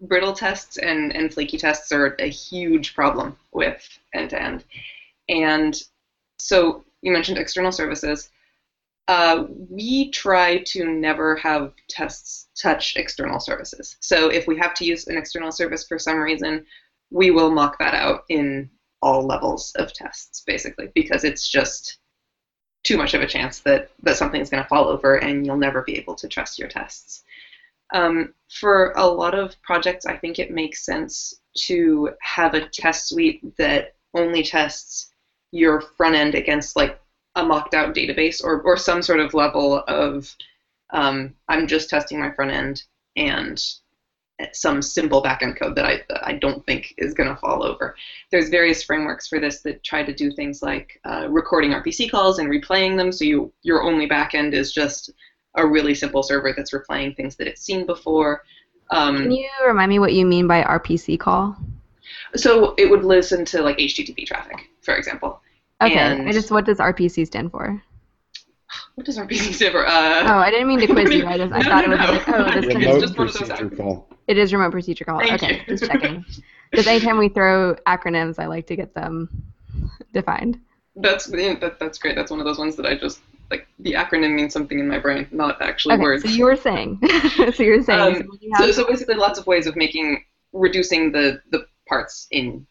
brittle 0.00 0.32
tests 0.32 0.78
and, 0.78 1.14
and 1.14 1.32
flaky 1.32 1.58
tests 1.58 1.92
are 1.92 2.16
a 2.18 2.28
huge 2.28 2.94
problem 2.94 3.36
with 3.52 3.86
end-to-end. 4.14 4.64
And 5.28 5.74
so 6.38 6.84
you 7.02 7.12
mentioned 7.12 7.36
external 7.36 7.72
services. 7.72 8.30
Uh, 9.10 9.46
we 9.68 10.08
try 10.12 10.58
to 10.58 10.86
never 10.86 11.34
have 11.34 11.72
tests 11.88 12.46
touch 12.56 12.94
external 12.94 13.40
services. 13.40 13.96
So 13.98 14.28
if 14.28 14.46
we 14.46 14.56
have 14.58 14.72
to 14.74 14.84
use 14.84 15.08
an 15.08 15.18
external 15.18 15.50
service 15.50 15.84
for 15.84 15.98
some 15.98 16.18
reason, 16.18 16.64
we 17.10 17.32
will 17.32 17.50
mock 17.50 17.76
that 17.80 17.92
out 17.92 18.22
in 18.28 18.70
all 19.02 19.26
levels 19.26 19.72
of 19.74 19.92
tests, 19.92 20.44
basically, 20.46 20.92
because 20.94 21.24
it's 21.24 21.48
just 21.48 21.98
too 22.84 22.96
much 22.96 23.12
of 23.14 23.20
a 23.20 23.26
chance 23.26 23.58
that, 23.62 23.90
that 24.04 24.16
something's 24.16 24.48
going 24.48 24.62
to 24.62 24.68
fall 24.68 24.86
over 24.86 25.16
and 25.16 25.44
you'll 25.44 25.56
never 25.56 25.82
be 25.82 25.96
able 25.96 26.14
to 26.14 26.28
trust 26.28 26.56
your 26.56 26.68
tests. 26.68 27.24
Um, 27.92 28.32
for 28.60 28.92
a 28.92 29.04
lot 29.04 29.36
of 29.36 29.60
projects, 29.62 30.06
I 30.06 30.18
think 30.18 30.38
it 30.38 30.52
makes 30.52 30.86
sense 30.86 31.34
to 31.62 32.10
have 32.20 32.54
a 32.54 32.68
test 32.68 33.08
suite 33.08 33.56
that 33.56 33.96
only 34.14 34.44
tests 34.44 35.10
your 35.50 35.80
front 35.80 36.14
end 36.14 36.36
against 36.36 36.76
like 36.76 36.99
a 37.36 37.44
mocked 37.44 37.74
out 37.74 37.94
database 37.94 38.42
or, 38.42 38.60
or 38.62 38.76
some 38.76 39.02
sort 39.02 39.20
of 39.20 39.34
level 39.34 39.82
of 39.86 40.34
um, 40.90 41.34
I'm 41.48 41.66
just 41.66 41.88
testing 41.88 42.18
my 42.18 42.32
front 42.32 42.50
end 42.50 42.82
and 43.16 43.62
some 44.52 44.82
simple 44.82 45.22
backend 45.22 45.58
code 45.58 45.76
that 45.76 45.84
I, 45.84 46.02
that 46.08 46.26
I 46.26 46.32
don't 46.34 46.64
think 46.66 46.94
is 46.98 47.14
going 47.14 47.28
to 47.28 47.36
fall 47.36 47.62
over. 47.62 47.94
There's 48.30 48.48
various 48.48 48.82
frameworks 48.82 49.28
for 49.28 49.38
this 49.38 49.60
that 49.62 49.82
try 49.84 50.02
to 50.02 50.14
do 50.14 50.30
things 50.32 50.62
like 50.62 51.00
uh, 51.04 51.28
recording 51.28 51.72
RPC 51.72 52.10
calls 52.10 52.38
and 52.38 52.48
replaying 52.48 52.96
them, 52.96 53.12
so 53.12 53.24
you 53.24 53.52
your 53.62 53.82
only 53.82 54.08
backend 54.08 54.52
is 54.52 54.72
just 54.72 55.12
a 55.56 55.66
really 55.66 55.94
simple 55.94 56.22
server 56.22 56.54
that's 56.56 56.72
replaying 56.72 57.16
things 57.16 57.36
that 57.36 57.48
it's 57.48 57.62
seen 57.62 57.86
before. 57.86 58.42
Um, 58.90 59.18
Can 59.18 59.32
you 59.32 59.50
remind 59.66 59.90
me 59.90 59.98
what 59.98 60.14
you 60.14 60.24
mean 60.24 60.46
by 60.46 60.62
RPC 60.62 61.18
call? 61.18 61.56
So 62.34 62.74
it 62.76 62.88
would 62.88 63.04
listen 63.04 63.44
to 63.46 63.62
like 63.62 63.78
HTTP 63.78 64.26
traffic, 64.26 64.70
for 64.82 64.94
example. 64.94 65.40
Okay. 65.82 65.94
And 65.94 66.28
I 66.28 66.32
just 66.32 66.50
what 66.50 66.66
does 66.66 66.78
RPC 66.78 67.26
stand 67.26 67.50
for? 67.50 67.82
What 68.94 69.06
does 69.06 69.18
RPC 69.18 69.54
stand 69.54 69.72
for? 69.72 69.86
Uh, 69.86 70.24
oh, 70.26 70.38
I 70.38 70.50
didn't 70.50 70.68
mean 70.68 70.80
to 70.80 70.86
quiz 70.92 71.10
you. 71.10 71.26
I 71.26 71.38
just 71.38 71.52
I 71.52 71.58
no, 71.58 71.64
thought 71.64 71.88
no, 71.88 71.94
it 71.94 71.98
was 71.98 72.26
no. 72.26 72.32
like 72.36 72.54
oh 72.54 72.60
this 72.60 72.74
remote 72.74 73.00
just 73.00 73.16
procedure 73.16 73.70
call. 73.70 74.08
It 74.26 74.38
is 74.38 74.52
remote 74.52 74.72
procedure 74.72 75.04
call. 75.04 75.18
Thank 75.18 75.42
okay, 75.42 75.58
you. 75.66 75.76
just 75.76 75.84
checking. 75.90 76.24
Because 76.70 76.86
anytime 76.86 77.18
we 77.18 77.28
throw 77.28 77.74
acronyms, 77.86 78.38
I 78.38 78.46
like 78.46 78.66
to 78.68 78.76
get 78.76 78.94
them 78.94 79.28
defined. 80.12 80.60
That's 80.96 81.26
that, 81.26 81.76
that's 81.80 81.98
great. 81.98 82.14
That's 82.14 82.30
one 82.30 82.40
of 82.40 82.46
those 82.46 82.58
ones 82.58 82.76
that 82.76 82.86
I 82.86 82.96
just 82.96 83.20
like 83.50 83.66
the 83.78 83.94
acronym 83.94 84.34
means 84.34 84.52
something 84.52 84.78
in 84.78 84.86
my 84.86 84.98
brain, 84.98 85.26
not 85.30 85.60
actually 85.62 85.94
okay, 85.94 86.02
words. 86.02 86.22
So 86.22 86.28
you 86.28 86.44
were 86.44 86.56
saying. 86.56 87.00
so 87.54 87.62
you 87.62 87.76
were 87.76 87.82
saying. 87.82 88.16
Um, 88.16 88.38
so, 88.58 88.66
so, 88.66 88.72
so 88.72 88.86
basically, 88.86 89.14
lots 89.14 89.38
of 89.38 89.46
ways 89.46 89.66
of 89.66 89.76
making 89.76 90.24
reducing 90.52 91.10
the 91.10 91.40
the 91.50 91.66
parts 91.88 92.26
in 92.30 92.66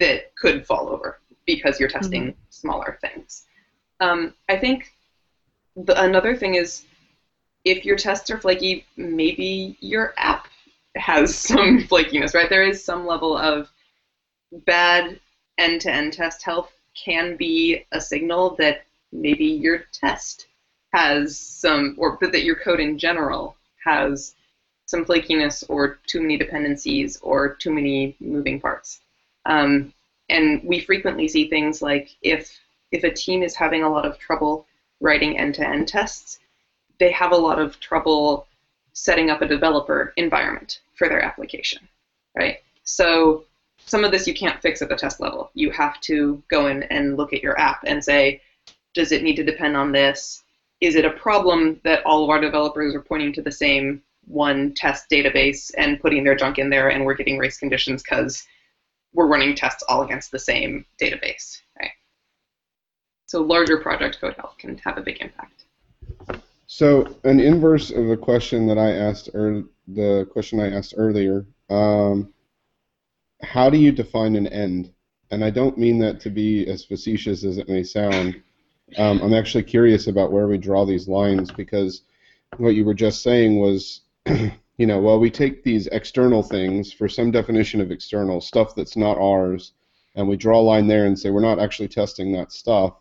that 0.00 0.34
could 0.36 0.66
fall 0.66 0.88
over 0.88 1.20
because 1.46 1.78
you're 1.80 1.88
testing 1.88 2.22
mm-hmm. 2.22 2.40
smaller 2.50 2.98
things. 3.00 3.44
Um, 4.00 4.34
I 4.48 4.56
think 4.58 4.92
the, 5.76 6.00
another 6.02 6.36
thing 6.36 6.54
is 6.54 6.84
if 7.64 7.84
your 7.84 7.96
tests 7.96 8.30
are 8.30 8.38
flaky, 8.38 8.84
maybe 8.96 9.76
your 9.80 10.14
app 10.16 10.48
has 10.96 11.34
some 11.38 11.80
flakiness, 11.80 12.34
right? 12.34 12.50
There 12.50 12.66
is 12.66 12.84
some 12.84 13.06
level 13.06 13.36
of 13.36 13.68
bad 14.52 15.20
end-to-end 15.58 16.12
test 16.12 16.42
health 16.42 16.72
can 16.94 17.36
be 17.36 17.84
a 17.92 18.00
signal 18.00 18.56
that 18.58 18.84
maybe 19.12 19.44
your 19.44 19.84
test 19.92 20.46
has 20.92 21.38
some, 21.38 21.94
or 21.98 22.18
that 22.20 22.44
your 22.44 22.56
code 22.56 22.80
in 22.80 22.98
general 22.98 23.56
has 23.84 24.34
some 24.86 25.04
flakiness 25.04 25.64
or 25.68 25.98
too 26.06 26.20
many 26.20 26.36
dependencies 26.36 27.18
or 27.18 27.54
too 27.54 27.72
many 27.72 28.16
moving 28.20 28.60
parts. 28.60 29.00
Um, 29.44 29.92
and 30.28 30.60
we 30.64 30.80
frequently 30.80 31.28
see 31.28 31.48
things 31.48 31.82
like 31.82 32.10
if 32.22 32.58
if 32.92 33.04
a 33.04 33.10
team 33.10 33.42
is 33.42 33.54
having 33.54 33.82
a 33.82 33.90
lot 33.90 34.06
of 34.06 34.18
trouble 34.18 34.66
writing 35.00 35.38
end-to-end 35.38 35.88
tests, 35.88 36.38
they 36.98 37.10
have 37.10 37.32
a 37.32 37.36
lot 37.36 37.58
of 37.58 37.78
trouble 37.80 38.46
setting 38.92 39.28
up 39.28 39.42
a 39.42 39.48
developer 39.48 40.12
environment 40.16 40.80
for 40.94 41.08
their 41.08 41.20
application, 41.20 41.80
right? 42.36 42.58
So 42.84 43.44
some 43.84 44.04
of 44.04 44.10
this 44.10 44.26
you 44.26 44.34
can't 44.34 44.62
fix 44.62 44.80
at 44.82 44.88
the 44.88 44.96
test 44.96 45.20
level. 45.20 45.50
You 45.54 45.70
have 45.70 46.00
to 46.02 46.42
go 46.48 46.68
in 46.68 46.84
and 46.84 47.16
look 47.16 47.32
at 47.32 47.42
your 47.42 47.58
app 47.60 47.80
and 47.86 48.02
say, 48.02 48.40
does 48.94 49.12
it 49.12 49.22
need 49.22 49.36
to 49.36 49.44
depend 49.44 49.76
on 49.76 49.92
this? 49.92 50.42
Is 50.80 50.94
it 50.94 51.04
a 51.04 51.10
problem 51.10 51.80
that 51.84 52.04
all 52.06 52.24
of 52.24 52.30
our 52.30 52.40
developers 52.40 52.94
are 52.94 53.02
pointing 53.02 53.32
to 53.34 53.42
the 53.42 53.52
same 53.52 54.02
one 54.26 54.74
test 54.74 55.08
database 55.10 55.70
and 55.76 56.00
putting 56.00 56.24
their 56.24 56.34
junk 56.34 56.58
in 56.58 56.70
there 56.70 56.88
and 56.88 57.04
we're 57.04 57.14
getting 57.14 57.38
race 57.38 57.58
conditions 57.58 58.02
because 58.02 58.44
we're 59.16 59.26
running 59.26 59.56
tests 59.56 59.82
all 59.88 60.02
against 60.02 60.30
the 60.30 60.38
same 60.38 60.84
database, 61.00 61.62
right? 61.80 61.90
So 63.24 63.42
larger 63.42 63.78
project 63.78 64.20
code 64.20 64.34
health 64.34 64.56
can 64.58 64.76
have 64.78 64.98
a 64.98 65.00
big 65.00 65.20
impact. 65.20 65.64
So 66.66 67.16
an 67.24 67.40
inverse 67.40 67.90
of 67.90 68.06
the 68.06 68.16
question 68.16 68.66
that 68.66 68.78
I 68.78 68.92
asked, 68.92 69.30
or 69.34 69.64
the 69.88 70.28
question 70.30 70.60
I 70.60 70.70
asked 70.70 70.94
earlier, 70.96 71.46
um, 71.70 72.32
how 73.42 73.70
do 73.70 73.78
you 73.78 73.90
define 73.90 74.36
an 74.36 74.46
end? 74.48 74.92
And 75.30 75.42
I 75.42 75.50
don't 75.50 75.78
mean 75.78 75.98
that 76.00 76.20
to 76.20 76.30
be 76.30 76.66
as 76.68 76.84
facetious 76.84 77.42
as 77.42 77.58
it 77.58 77.68
may 77.68 77.82
sound. 77.82 78.40
Um, 78.98 79.20
I'm 79.22 79.34
actually 79.34 79.64
curious 79.64 80.08
about 80.08 80.30
where 80.30 80.46
we 80.46 80.58
draw 80.58 80.84
these 80.84 81.08
lines 81.08 81.50
because 81.50 82.02
what 82.58 82.74
you 82.74 82.84
were 82.84 82.94
just 82.94 83.22
saying 83.22 83.58
was 83.58 84.02
you 84.78 84.86
know, 84.86 85.00
well, 85.00 85.18
we 85.18 85.30
take 85.30 85.62
these 85.62 85.86
external 85.88 86.42
things 86.42 86.92
for 86.92 87.08
some 87.08 87.30
definition 87.30 87.80
of 87.80 87.90
external 87.90 88.40
stuff 88.40 88.74
that's 88.74 88.96
not 88.96 89.18
ours, 89.18 89.72
and 90.14 90.28
we 90.28 90.36
draw 90.36 90.60
a 90.60 90.62
line 90.62 90.86
there 90.86 91.06
and 91.06 91.18
say 91.18 91.30
we're 91.30 91.40
not 91.40 91.58
actually 91.58 91.88
testing 91.88 92.32
that 92.32 92.52
stuff. 92.52 92.94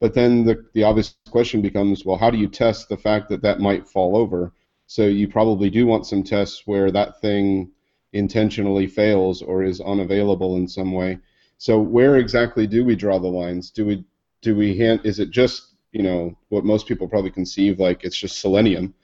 But 0.00 0.14
then 0.14 0.44
the, 0.44 0.64
the 0.74 0.82
obvious 0.84 1.16
question 1.30 1.62
becomes, 1.62 2.04
well, 2.04 2.18
how 2.18 2.30
do 2.30 2.38
you 2.38 2.48
test 2.48 2.88
the 2.88 2.96
fact 2.96 3.28
that 3.30 3.42
that 3.42 3.60
might 3.60 3.88
fall 3.88 4.16
over? 4.16 4.52
So 4.86 5.06
you 5.06 5.28
probably 5.28 5.70
do 5.70 5.86
want 5.86 6.06
some 6.06 6.22
tests 6.22 6.62
where 6.66 6.90
that 6.90 7.20
thing 7.20 7.70
intentionally 8.12 8.86
fails 8.86 9.40
or 9.42 9.62
is 9.62 9.80
unavailable 9.80 10.56
in 10.56 10.68
some 10.68 10.92
way. 10.92 11.18
So 11.58 11.80
where 11.80 12.16
exactly 12.16 12.66
do 12.66 12.84
we 12.84 12.96
draw 12.96 13.18
the 13.18 13.28
lines? 13.28 13.70
Do 13.70 13.86
we 13.86 14.04
do 14.42 14.54
we 14.54 14.76
hand, 14.76 15.00
is 15.04 15.20
it 15.20 15.30
just 15.30 15.74
you 15.92 16.02
know 16.02 16.36
what 16.50 16.64
most 16.64 16.86
people 16.86 17.08
probably 17.08 17.30
conceive 17.30 17.80
like 17.80 18.04
it's 18.04 18.16
just 18.16 18.40
selenium? 18.40 18.94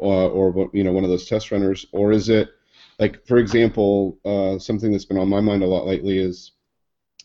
Uh, 0.00 0.28
or 0.28 0.70
you 0.72 0.84
know 0.84 0.92
one 0.92 1.04
of 1.04 1.10
those 1.10 1.26
test 1.26 1.50
runners, 1.50 1.86
or 1.92 2.12
is 2.12 2.28
it 2.28 2.50
like, 3.00 3.26
for 3.26 3.38
example, 3.38 4.18
uh, 4.26 4.58
something 4.58 4.92
that's 4.92 5.06
been 5.06 5.18
on 5.18 5.28
my 5.28 5.40
mind 5.40 5.62
a 5.62 5.66
lot 5.66 5.86
lately 5.86 6.18
is 6.18 6.52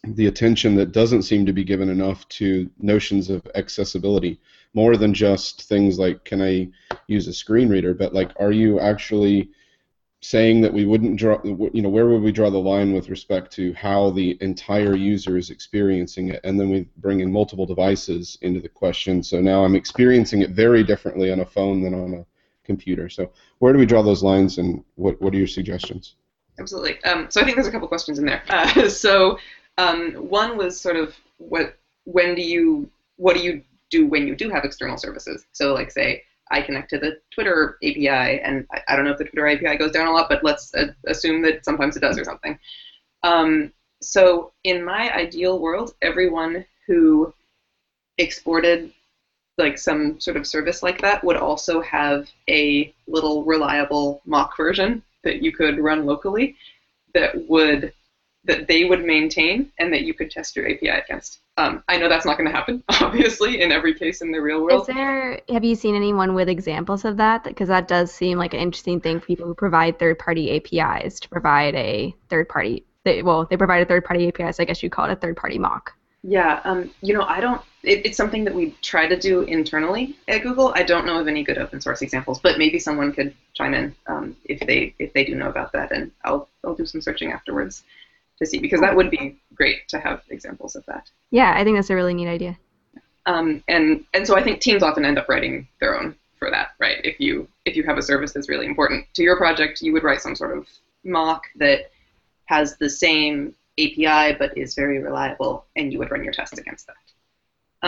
the 0.06 0.28
attention 0.28 0.76
that 0.76 0.94
doesn't 0.94 1.24
seem 1.24 1.46
to 1.46 1.54
be 1.54 1.64
given 1.64 1.90
enough 1.90 2.28
to 2.30 2.70
notions 2.80 3.30
of 3.30 3.46
accessibility, 3.56 4.40
more 4.74 4.96
than 4.96 5.14
just 5.14 5.64
things 5.64 6.00
like 6.00 6.24
can 6.24 6.42
I 6.42 6.70
use 7.08 7.28
a 7.28 7.34
screen 7.34 7.70
reader, 7.70 7.94
but 7.94 8.14
like 8.14 8.32
are 8.40 8.52
you 8.52 8.80
actually 8.80 9.50
saying 10.22 10.62
that 10.62 10.74
we 10.74 10.86
wouldn't 10.86 11.18
draw, 11.18 11.40
you 11.44 11.82
know, 11.82 11.90
where 11.90 12.08
would 12.08 12.22
we 12.22 12.32
draw 12.32 12.50
the 12.50 12.58
line 12.58 12.94
with 12.94 13.10
respect 13.10 13.52
to 13.54 13.74
how 13.74 14.10
the 14.12 14.38
entire 14.42 14.96
user 14.96 15.38
is 15.38 15.50
experiencing 15.50 16.30
it? 16.30 16.40
And 16.44 16.60
then 16.60 16.70
we 16.70 16.88
bring 16.98 17.20
in 17.20 17.32
multiple 17.32 17.66
devices 17.66 18.38
into 18.42 18.60
the 18.60 18.70
question. 18.70 19.22
So 19.22 19.40
now 19.40 19.64
I'm 19.64 19.76
experiencing 19.76 20.42
it 20.42 20.52
very 20.52 20.84
differently 20.84 21.32
on 21.32 21.42
a 21.42 21.46
phone 21.46 21.84
than 21.84 21.94
on 21.94 22.14
a 22.16 22.26
computer. 22.66 23.10
So 23.10 23.32
where 23.60 23.74
do 23.74 23.80
we 23.80 23.86
draw 23.86 24.02
those 24.02 24.24
lines, 24.24 24.58
and 24.58 24.84
what 24.96 25.22
what 25.22 25.34
are 25.34 25.38
your 25.38 25.48
suggestions? 25.48 26.16
Absolutely. 26.60 27.04
Um, 27.04 27.28
so 27.30 27.42
I 27.42 27.44
think 27.44 27.56
there's 27.56 27.68
a 27.68 27.72
couple 27.72 27.88
questions 27.88 28.20
in 28.20 28.26
there. 28.26 28.44
Uh, 28.50 28.90
so 29.06 29.38
um, 29.78 30.14
one 30.14 30.58
was 30.58 30.80
sort 30.80 30.96
of 30.96 31.16
what 31.38 31.78
when 32.06 32.36
do 32.36 32.42
you 32.42 32.90
what 33.18 33.36
do 33.36 33.44
you 33.44 33.64
do 33.90 34.08
when 34.08 34.28
you 34.28 34.36
do 34.36 34.50
have 34.50 34.66
external 34.66 34.98
services? 34.98 35.46
So 35.52 35.74
like 35.74 35.92
say 35.92 36.24
I 36.52 36.62
connect 36.62 36.90
to 36.92 37.00
the 37.00 37.20
Twitter 37.34 37.78
API, 37.84 38.08
and 38.42 38.68
I, 38.72 38.82
I 38.88 38.96
don't 38.96 39.06
know 39.06 39.12
if 39.12 39.18
the 39.18 39.26
Twitter 39.26 39.48
API 39.48 39.78
goes 39.78 39.92
down 39.92 40.08
a 40.08 40.12
lot, 40.12 40.30
but 40.30 40.44
let's 40.44 40.74
uh, 40.76 40.88
assume 41.08 41.42
that 41.44 41.66
sometimes 41.66 41.96
it 41.96 42.02
does 42.02 42.20
or 42.20 42.24
something. 42.24 42.58
Um, 43.24 43.74
so 44.02 44.54
in 44.64 44.84
my 44.84 45.12
ideal 45.14 45.60
world, 45.60 45.96
everyone 46.02 46.66
who 46.86 47.34
exported 48.18 48.94
like 49.58 49.78
some 49.78 50.20
sort 50.20 50.38
of 50.38 50.46
service 50.46 50.84
like 50.84 51.02
that 51.02 51.24
would 51.24 51.38
also 51.38 51.82
have 51.82 52.28
a 52.50 52.94
little 53.08 53.44
reliable 53.44 54.22
mock 54.26 54.56
version 54.58 55.02
that 55.24 55.42
you 55.42 55.52
could 55.52 55.80
run 55.80 56.06
locally 56.06 56.56
that 57.14 57.48
would 57.48 57.94
that 58.46 58.68
they 58.68 58.86
would 58.86 59.04
maintain 59.04 59.72
and 59.80 59.92
that 59.92 60.04
you 60.04 60.14
could 60.14 60.30
test 60.30 60.56
your 60.56 60.70
API 60.70 60.90
against. 60.90 61.40
Um, 61.58 61.84
I 61.88 61.98
know 61.98 62.08
that's 62.08 62.26
not 62.26 62.38
going 62.38 62.48
to 62.48 62.56
happen, 62.56 62.84
obviously, 63.02 63.62
in 63.62 63.72
every 63.72 63.94
case 63.94 64.22
in 64.22 64.32
the 64.32 64.40
real 64.40 64.62
world. 64.62 64.88
Is 64.88 64.96
there? 64.96 65.42
Have 65.50 65.64
you 65.64 65.76
seen 65.76 65.96
anyone 65.96 66.36
with 66.36 66.48
examples 66.48 67.06
of 67.06 67.18
that? 67.18 67.44
Because 67.44 67.70
that 67.70 67.88
does 67.88 68.12
seem 68.12 68.38
like 68.38 68.54
an 68.54 68.60
interesting 68.60 69.02
thing 69.02 69.20
for 69.20 69.26
people 69.26 69.48
who 69.48 69.56
provide 69.56 69.98
third-party 69.98 70.58
APIs 70.58 71.20
to 71.22 71.30
provide 71.30 71.74
a 71.76 72.14
third-party. 72.30 72.86
They, 73.04 73.24
well, 73.24 73.46
they 73.50 73.58
provide 73.58 73.82
a 73.82 73.86
third-party 73.86 74.28
API, 74.28 74.52
so 74.52 74.62
I 74.62 74.66
guess 74.66 74.84
you 74.84 74.90
call 74.90 75.06
it 75.06 75.12
a 75.12 75.16
third-party 75.16 75.58
mock. 75.58 75.94
Yeah, 76.28 76.60
um, 76.64 76.90
you 77.02 77.14
know, 77.14 77.22
I 77.22 77.40
don't. 77.40 77.62
It, 77.84 78.04
it's 78.04 78.18
something 78.18 78.46
that 78.46 78.56
we 78.56 78.72
try 78.82 79.08
to 79.08 79.16
do 79.16 79.42
internally 79.42 80.16
at 80.28 80.42
Google. 80.42 80.74
I 80.76 80.82
don't 80.82 81.06
know 81.06 81.20
of 81.20 81.28
any 81.28 81.44
good 81.44 81.60
open 81.60 81.80
source 81.82 82.02
examples, 82.02 82.40
but 82.40 82.58
maybe 82.58 82.80
someone 82.80 83.14
could 83.14 83.36
chime 83.54 83.76
in 83.76 83.96
um, 84.08 84.36
if 84.46 84.60
they 84.62 84.96
if 84.98 85.14
they 85.14 85.24
do 85.24 85.36
know 85.36 85.50
about 85.50 85.72
that, 85.74 85.92
and 85.92 86.12
I'll 86.24 86.50
I'll 86.64 86.74
do 86.74 86.88
some 86.88 87.00
searching 87.00 87.32
afterwards 87.32 87.84
to 88.40 88.46
see 88.48 88.58
because 88.58 88.82
that 88.82 88.96
would 88.96 89.12
be 89.12 89.40
great 89.54 89.88
to 89.90 90.00
have 90.00 90.24
examples 90.30 90.76
of 90.76 90.84
that. 90.88 91.12
Yeah, 91.30 91.54
I 91.56 91.64
think 91.64 91.78
that's 91.78 91.92
a 91.92 91.96
really 91.96 92.16
neat 92.16 92.28
idea. 92.28 92.58
Um, 93.28 93.64
and 93.68 94.04
and 94.16 94.26
so 94.26 94.36
I 94.36 94.42
think 94.42 94.62
teams 94.62 94.82
often 94.82 95.06
end 95.06 95.20
up 95.20 95.30
writing 95.30 95.68
their 95.80 95.96
own 95.96 96.16
for 96.40 96.50
that, 96.50 96.70
right? 96.80 96.98
If 97.04 97.20
you 97.20 97.48
if 97.66 97.76
you 97.76 97.84
have 97.84 98.00
a 98.00 98.02
service 98.02 98.34
that's 98.34 98.50
really 98.50 98.66
important 98.66 99.06
to 99.14 99.22
your 99.22 99.38
project, 99.38 99.84
you 99.84 99.94
would 99.94 100.04
write 100.04 100.22
some 100.22 100.36
sort 100.36 100.58
of 100.58 100.68
mock 101.04 101.44
that 101.58 101.92
has 102.46 102.78
the 102.78 102.90
same 102.90 103.54
API 103.80 104.36
but 104.38 104.58
is 104.58 104.76
very 104.76 105.00
reliable, 105.00 105.66
and 105.76 105.92
you 105.92 106.00
would 106.00 106.12
run 106.12 106.24
your 106.24 106.34
tests 106.34 106.58
against 106.58 106.88
that. 106.88 106.96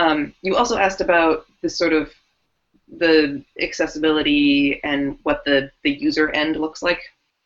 Um, 0.00 0.34
you 0.42 0.56
also 0.56 0.76
asked 0.76 1.00
about 1.00 1.46
the 1.62 1.68
sort 1.68 1.92
of 1.92 2.12
the 2.96 3.44
accessibility 3.60 4.80
and 4.84 5.18
what 5.22 5.44
the, 5.44 5.70
the 5.82 5.90
user 5.90 6.30
end 6.30 6.56
looks 6.56 6.82
like. 6.82 7.00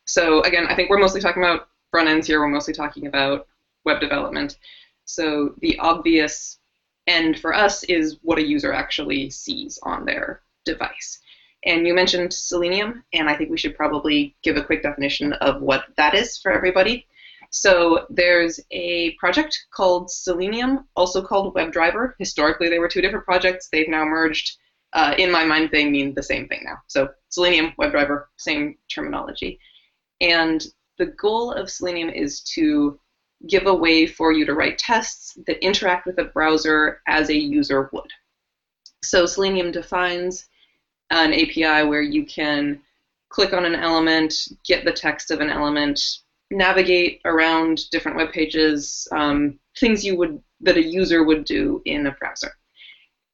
So 0.05 0.41
again, 0.41 0.67
I 0.67 0.75
think 0.75 0.89
we're 0.89 0.99
mostly 0.99 1.21
talking 1.21 1.43
about 1.43 1.67
front 1.91 2.07
ends 2.07 2.27
here. 2.27 2.39
We're 2.39 2.47
mostly 2.47 2.73
talking 2.73 3.07
about 3.07 3.47
web 3.85 3.99
development. 3.99 4.57
So 5.05 5.53
the 5.59 5.77
obvious 5.79 6.59
end 7.07 7.39
for 7.39 7.53
us 7.53 7.83
is 7.83 8.17
what 8.21 8.37
a 8.37 8.47
user 8.47 8.71
actually 8.71 9.29
sees 9.29 9.79
on 9.83 10.05
their 10.05 10.41
device. 10.65 11.19
And 11.65 11.87
you 11.87 11.93
mentioned 11.93 12.33
Selenium, 12.33 13.03
and 13.13 13.29
I 13.29 13.35
think 13.35 13.49
we 13.49 13.57
should 13.57 13.75
probably 13.75 14.35
give 14.43 14.57
a 14.57 14.63
quick 14.63 14.83
definition 14.83 15.33
of 15.33 15.61
what 15.61 15.85
that 15.97 16.13
is 16.13 16.37
for 16.37 16.51
everybody. 16.51 17.07
So 17.55 18.07
there's 18.09 18.59
a 18.71 19.11
project 19.19 19.67
called 19.71 20.09
Selenium, 20.09 20.87
also 20.95 21.21
called 21.21 21.53
WebDriver. 21.53 22.13
Historically, 22.17 22.67
they 22.67 22.79
were 22.79 22.87
two 22.87 22.99
different 22.99 23.25
projects. 23.25 23.69
They've 23.71 23.87
now 23.87 24.05
merged. 24.05 24.57
Uh, 24.93 25.13
in 25.19 25.31
my 25.31 25.45
mind, 25.45 25.69
they 25.71 25.87
mean 25.87 26.15
the 26.15 26.23
same 26.23 26.47
thing 26.47 26.61
now. 26.63 26.77
So 26.87 27.09
Selenium, 27.29 27.73
WebDriver, 27.79 28.25
same 28.37 28.75
terminology. 28.93 29.59
And 30.19 30.65
the 30.97 31.05
goal 31.05 31.51
of 31.51 31.69
Selenium 31.69 32.09
is 32.09 32.41
to 32.55 32.99
give 33.47 33.67
a 33.67 33.73
way 33.73 34.07
for 34.07 34.31
you 34.31 34.47
to 34.47 34.55
write 34.55 34.79
tests 34.79 35.37
that 35.45 35.63
interact 35.63 36.07
with 36.07 36.17
a 36.17 36.25
browser 36.25 37.01
as 37.07 37.29
a 37.29 37.37
user 37.37 37.87
would. 37.93 38.11
So 39.03 39.27
Selenium 39.27 39.71
defines 39.71 40.47
an 41.11 41.33
API 41.33 41.87
where 41.87 42.01
you 42.01 42.25
can 42.25 42.81
click 43.29 43.53
on 43.53 43.65
an 43.65 43.75
element, 43.75 44.33
get 44.65 44.85
the 44.85 44.91
text 44.91 45.29
of 45.29 45.39
an 45.39 45.51
element, 45.51 45.99
navigate 46.53 47.21
around 47.25 47.89
different 47.91 48.17
web 48.17 48.31
pages, 48.31 49.07
um, 49.11 49.59
things 49.77 50.05
you 50.05 50.15
would 50.17 50.41
that 50.61 50.77
a 50.77 50.83
user 50.83 51.23
would 51.23 51.45
do 51.45 51.81
in 51.85 52.07
a 52.07 52.11
browser. 52.11 52.53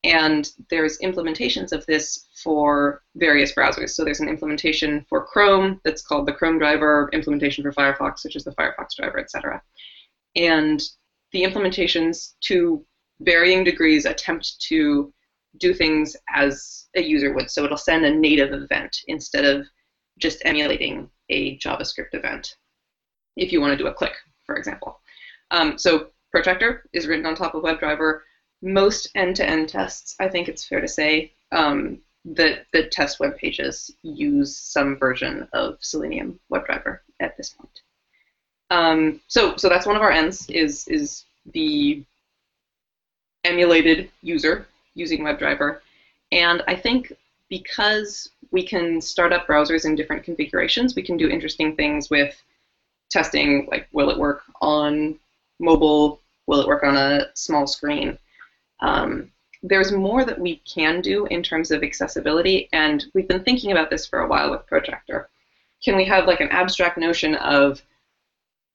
And 0.04 0.50
there's 0.70 0.98
implementations 1.00 1.72
of 1.74 1.86
this 1.86 2.28
for 2.42 3.04
various 3.16 3.54
browsers. 3.54 3.90
So 3.92 4.04
there's 4.04 4.22
an 4.22 4.30
implementation 4.30 5.06
for 5.10 5.26
Chrome 5.26 5.82
that's 5.84 6.02
called 6.02 6.26
the 6.26 6.34
Chrome 6.34 6.58
driver, 6.58 7.10
implementation 7.12 7.64
for 7.64 7.74
Firefox, 7.74 8.24
which 8.24 8.36
is 8.36 8.46
the 8.46 8.56
Firefox 8.56 8.96
driver, 8.98 9.20
etc. 9.20 9.62
And 10.36 10.82
the 11.34 11.44
implementations, 11.44 12.34
to 12.42 12.86
varying 13.20 13.64
degrees, 13.64 14.06
attempt 14.06 14.62
to 14.70 15.14
do 15.58 15.74
things 15.74 16.16
as 16.34 16.88
a 16.96 17.02
user 17.02 17.34
would. 17.34 17.52
So 17.52 17.66
it'll 17.66 17.78
send 17.78 18.06
a 18.06 18.16
native 18.16 18.54
event 18.54 18.96
instead 19.08 19.44
of 19.44 19.68
just 20.18 20.42
emulating 20.46 21.10
a 21.30 21.58
JavaScript 21.60 22.14
event 22.14 22.56
if 23.36 23.52
you 23.52 23.62
want 23.62 23.72
to 23.72 23.78
do 23.78 23.88
a 23.88 23.94
click, 23.94 24.14
for 24.46 24.56
example. 24.56 25.00
Um, 25.52 25.78
so 25.78 26.08
Protractor 26.32 26.82
is 26.94 27.08
written 27.08 27.26
on 27.26 27.36
top 27.36 27.56
of 27.56 27.64
WebDriver. 27.64 28.22
Most 28.62 29.10
end-to-end 29.16 29.70
tests, 29.70 30.16
I 30.20 30.28
think 30.28 30.48
it's 30.48 30.66
fair 30.66 30.82
to 30.82 30.88
say, 30.88 31.32
um, 31.52 32.00
that 32.26 32.66
the 32.74 32.88
test 32.88 33.20
web 33.20 33.38
pages 33.38 33.92
use 34.04 34.58
some 34.58 34.98
version 34.98 35.48
of 35.54 35.78
Selenium 35.80 36.40
WebDriver 36.52 37.00
at 37.20 37.38
this 37.38 37.50
point. 37.50 37.82
Um, 38.70 39.20
so, 39.28 39.56
so 39.56 39.70
that's 39.70 39.86
one 39.86 39.96
of 39.96 40.02
our 40.02 40.12
ends 40.12 40.48
is 40.50 40.88
is 40.88 41.26
the 41.54 42.04
emulated 43.44 44.12
user 44.22 44.68
using 44.94 45.22
WebDriver, 45.22 45.80
and 46.32 46.62
I 46.68 46.76
think 46.76 47.14
because 47.50 48.30
we 48.52 48.62
can 48.62 49.02
start 49.02 49.34
up 49.34 49.48
browsers 49.48 49.86
in 49.86 49.96
different 49.96 50.24
configurations, 50.24 50.96
we 50.96 51.02
can 51.02 51.18
do 51.18 51.30
interesting 51.30 51.76
things 51.76 52.10
with 52.10 52.36
testing, 53.10 53.68
like 53.72 53.88
will 53.92 54.10
it 54.10 54.18
work 54.18 54.44
on 54.62 55.20
mobile, 55.60 56.22
will 56.48 56.62
it 56.62 56.68
work 56.68 56.84
on 56.84 56.96
a 56.96 57.28
small 57.34 57.68
screen. 57.68 58.18
Um, 58.82 59.32
there's 59.62 59.92
more 59.92 60.24
that 60.24 60.40
we 60.40 60.58
can 60.58 61.02
do 61.02 61.26
in 61.26 61.44
terms 61.44 61.72
of 61.72 61.84
accessibility, 61.84 62.70
and 62.72 63.06
we've 63.14 63.28
been 63.28 63.44
thinking 63.44 63.72
about 63.72 63.90
this 63.90 64.06
for 64.06 64.20
a 64.20 64.28
while 64.28 64.52
with 64.52 64.66
Protractor 64.68 65.28
Can 65.84 65.98
we 65.98 66.06
have 66.06 66.28
like 66.28 66.40
an 66.40 66.50
abstract 66.50 66.98
notion 66.98 67.36
of 67.36 67.82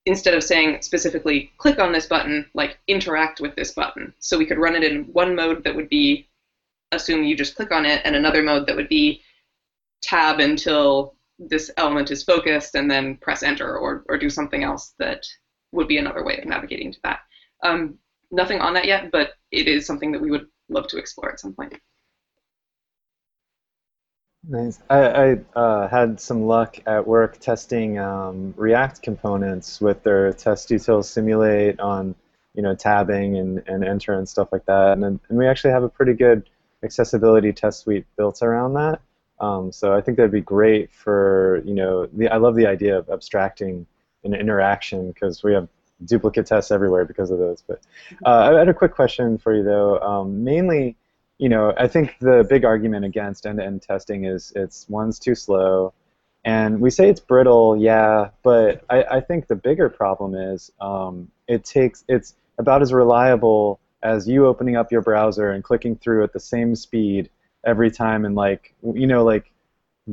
instead 0.06 0.34
of 0.34 0.44
saying 0.44 0.82
specifically 0.82 1.50
click 1.56 1.78
on 1.78 1.92
this 1.92 2.06
button, 2.06 2.46
like 2.52 2.78
interact 2.88 3.40
with 3.40 3.54
this 3.56 3.72
button. 3.72 4.12
So 4.18 4.36
we 4.36 4.44
could 4.44 4.58
run 4.58 4.76
it 4.76 4.84
in 4.84 5.04
one 5.04 5.34
mode 5.34 5.64
that 5.64 5.74
would 5.74 5.88
be 5.88 6.28
assume 6.92 7.24
you 7.24 7.36
just 7.36 7.56
click 7.56 7.72
on 7.72 7.86
it, 7.86 8.02
and 8.04 8.14
another 8.14 8.42
mode 8.42 8.66
that 8.66 8.76
would 8.76 8.88
be 8.88 9.22
tab 10.02 10.40
until 10.40 11.13
this 11.38 11.70
element 11.76 12.10
is 12.10 12.22
focused 12.22 12.74
and 12.74 12.90
then 12.90 13.16
press 13.16 13.42
enter 13.42 13.76
or, 13.76 14.04
or 14.08 14.18
do 14.18 14.30
something 14.30 14.62
else 14.62 14.94
that 14.98 15.24
would 15.72 15.88
be 15.88 15.98
another 15.98 16.24
way 16.24 16.38
of 16.38 16.44
navigating 16.44 16.92
to 16.92 16.98
that. 17.02 17.20
Um, 17.62 17.98
nothing 18.30 18.60
on 18.60 18.74
that 18.74 18.86
yet, 18.86 19.10
but 19.10 19.30
it 19.50 19.68
is 19.68 19.86
something 19.86 20.12
that 20.12 20.20
we 20.20 20.30
would 20.30 20.46
love 20.68 20.86
to 20.88 20.98
explore 20.98 21.32
at 21.32 21.40
some 21.40 21.54
point. 21.54 21.74
Nice. 24.46 24.78
I, 24.90 24.98
I 24.98 25.58
uh, 25.58 25.88
had 25.88 26.20
some 26.20 26.42
luck 26.42 26.76
at 26.86 27.06
work 27.06 27.38
testing 27.38 27.98
um, 27.98 28.52
React 28.56 29.02
components 29.02 29.80
with 29.80 30.02
their 30.02 30.32
TestUtils 30.32 31.06
simulate 31.06 31.80
on, 31.80 32.14
you 32.54 32.62
know, 32.62 32.74
tabbing 32.74 33.38
and, 33.38 33.62
and 33.66 33.84
enter 33.84 34.12
and 34.12 34.28
stuff 34.28 34.48
like 34.52 34.66
that. 34.66 34.98
And, 34.98 35.04
and 35.04 35.38
we 35.38 35.46
actually 35.46 35.70
have 35.70 35.82
a 35.82 35.88
pretty 35.88 36.12
good 36.12 36.50
accessibility 36.82 37.52
test 37.54 37.80
suite 37.80 38.04
built 38.18 38.42
around 38.42 38.74
that. 38.74 39.00
Um, 39.40 39.72
so 39.72 39.94
I 39.94 40.00
think 40.00 40.16
that'd 40.16 40.30
be 40.30 40.40
great 40.40 40.92
for, 40.92 41.62
you 41.64 41.74
know, 41.74 42.06
the, 42.06 42.28
I 42.28 42.36
love 42.36 42.54
the 42.54 42.66
idea 42.66 42.98
of 42.98 43.10
abstracting 43.10 43.86
an 44.22 44.34
interaction 44.34 45.10
because 45.12 45.42
we 45.42 45.52
have 45.52 45.68
duplicate 46.04 46.46
tests 46.46 46.70
everywhere 46.70 47.04
because 47.04 47.30
of 47.30 47.38
those. 47.38 47.62
But 47.66 47.80
uh, 48.24 48.52
I 48.54 48.58
had 48.58 48.68
a 48.68 48.74
quick 48.74 48.94
question 48.94 49.38
for 49.38 49.54
you 49.54 49.62
though. 49.62 49.98
Um, 50.00 50.44
mainly, 50.44 50.96
you 51.38 51.48
know, 51.48 51.72
I 51.76 51.88
think 51.88 52.16
the 52.20 52.46
big 52.48 52.64
argument 52.64 53.04
against 53.04 53.46
end-to-end 53.46 53.82
testing 53.82 54.24
is 54.24 54.52
it's 54.54 54.88
one's 54.88 55.18
too 55.18 55.34
slow, 55.34 55.92
and 56.44 56.80
we 56.80 56.90
say 56.90 57.08
it's 57.08 57.20
brittle, 57.20 57.76
yeah, 57.76 58.30
but 58.42 58.84
I, 58.88 59.02
I 59.04 59.20
think 59.20 59.48
the 59.48 59.56
bigger 59.56 59.88
problem 59.88 60.34
is 60.34 60.70
um, 60.80 61.28
it 61.48 61.64
takes 61.64 62.04
it's 62.08 62.34
about 62.58 62.82
as 62.82 62.92
reliable 62.92 63.80
as 64.02 64.28
you 64.28 64.46
opening 64.46 64.76
up 64.76 64.92
your 64.92 65.00
browser 65.00 65.50
and 65.50 65.64
clicking 65.64 65.96
through 65.96 66.22
at 66.22 66.32
the 66.32 66.40
same 66.40 66.76
speed 66.76 67.30
every 67.66 67.90
time, 67.90 68.24
and 68.24 68.34
like 68.34 68.74
you 68.82 69.06
know, 69.06 69.24
like 69.24 69.50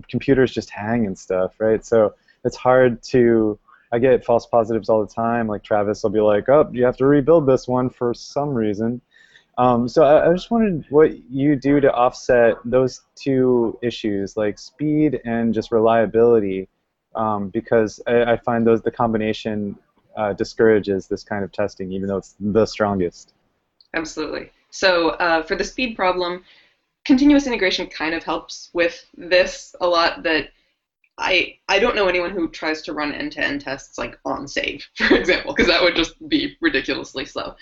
computers 0.09 0.53
just 0.53 0.69
hang 0.69 1.05
and 1.05 1.17
stuff, 1.17 1.55
right? 1.59 1.85
So 1.85 2.13
it's 2.43 2.55
hard 2.55 3.01
to 3.03 3.59
I 3.91 3.99
get 3.99 4.23
false 4.23 4.45
positives 4.45 4.89
all 4.89 5.05
the 5.05 5.13
time. 5.13 5.47
Like 5.47 5.63
Travis 5.63 6.03
will 6.03 6.11
be 6.11 6.21
like, 6.21 6.47
"Oh, 6.49 6.69
you 6.71 6.85
have 6.85 6.97
to 6.97 7.05
rebuild 7.05 7.45
this 7.45 7.67
one 7.67 7.89
for 7.89 8.13
some 8.13 8.49
reason." 8.49 9.01
Um, 9.57 9.87
so 9.87 10.03
I, 10.03 10.29
I, 10.29 10.33
just 10.33 10.49
wondered 10.49 10.85
what 10.89 11.29
you 11.29 11.57
do 11.57 11.81
to 11.81 11.91
offset 11.91 12.55
those 12.63 13.01
two 13.15 13.77
issues, 13.83 14.37
like 14.37 14.57
speed 14.57 15.19
and 15.25 15.53
just 15.53 15.73
reliability, 15.73 16.69
um, 17.15 17.49
because 17.49 18.01
I, 18.07 18.23
I, 18.23 18.37
find 18.37 18.65
those 18.65 18.81
the 18.81 18.91
combination 18.91 19.77
uh, 20.15 20.31
discourages 20.33 21.07
this 21.07 21.23
kind 21.25 21.43
of 21.43 21.51
testing, 21.51 21.91
even 21.91 22.07
though 22.07 22.17
it's 22.17 22.35
the 22.39 22.65
strongest. 22.65 23.33
Absolutely. 23.93 24.51
So 24.69 25.09
uh, 25.09 25.43
for 25.43 25.55
the 25.55 25.65
speed 25.65 25.97
problem, 25.97 26.45
continuous 27.05 27.47
integration 27.47 27.87
kind 27.87 28.13
of 28.13 28.23
helps 28.23 28.69
with 28.73 29.05
this 29.15 29.75
a 29.81 29.87
lot. 29.87 30.23
That 30.23 30.49
I 31.17 31.57
I 31.67 31.79
don't 31.79 31.95
know 31.95 32.07
anyone 32.07 32.31
who 32.31 32.49
tries 32.49 32.81
to 32.83 32.93
run 32.93 33.13
end-to-end 33.13 33.61
tests 33.61 33.97
like 33.97 34.17
on 34.25 34.47
save, 34.47 34.85
for 34.95 35.15
example, 35.15 35.53
because 35.53 35.67
that 35.67 35.81
would 35.81 35.95
just 35.95 36.15
be 36.27 36.57
ridiculously 36.61 37.25
slow. 37.25 37.55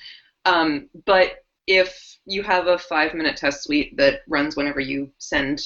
Um, 0.46 0.90
but 1.06 1.44
if 1.68 2.18
you 2.26 2.42
have 2.44 2.68
a 2.68 2.78
five 2.78 3.14
minute 3.14 3.38
test 3.38 3.64
suite 3.64 3.96
that 3.98 4.22
runs 4.28 4.56
whenever 4.56 4.80
you 4.80 5.12
send 5.20 5.62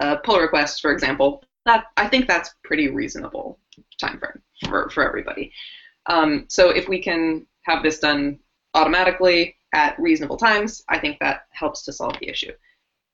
a 0.00 0.16
pull 0.18 0.38
request, 0.38 0.82
for 0.82 0.92
example, 0.92 1.42
that 1.64 1.86
I 1.96 2.08
think 2.08 2.26
that's 2.26 2.54
pretty 2.62 2.90
reasonable 2.90 3.58
time 3.98 4.18
frame 4.18 4.42
for, 4.68 4.90
for 4.90 5.06
everybody. 5.06 5.52
Um, 6.06 6.44
so 6.48 6.70
if 6.70 6.88
we 6.88 7.02
can 7.02 7.46
have 7.62 7.82
this 7.82 7.98
done 7.98 8.38
automatically 8.74 9.56
at 9.72 9.98
reasonable 9.98 10.36
times, 10.36 10.84
I 10.88 10.98
think 10.98 11.18
that 11.20 11.46
helps 11.50 11.82
to 11.84 11.92
solve 11.92 12.18
the 12.20 12.28
issue. 12.28 12.52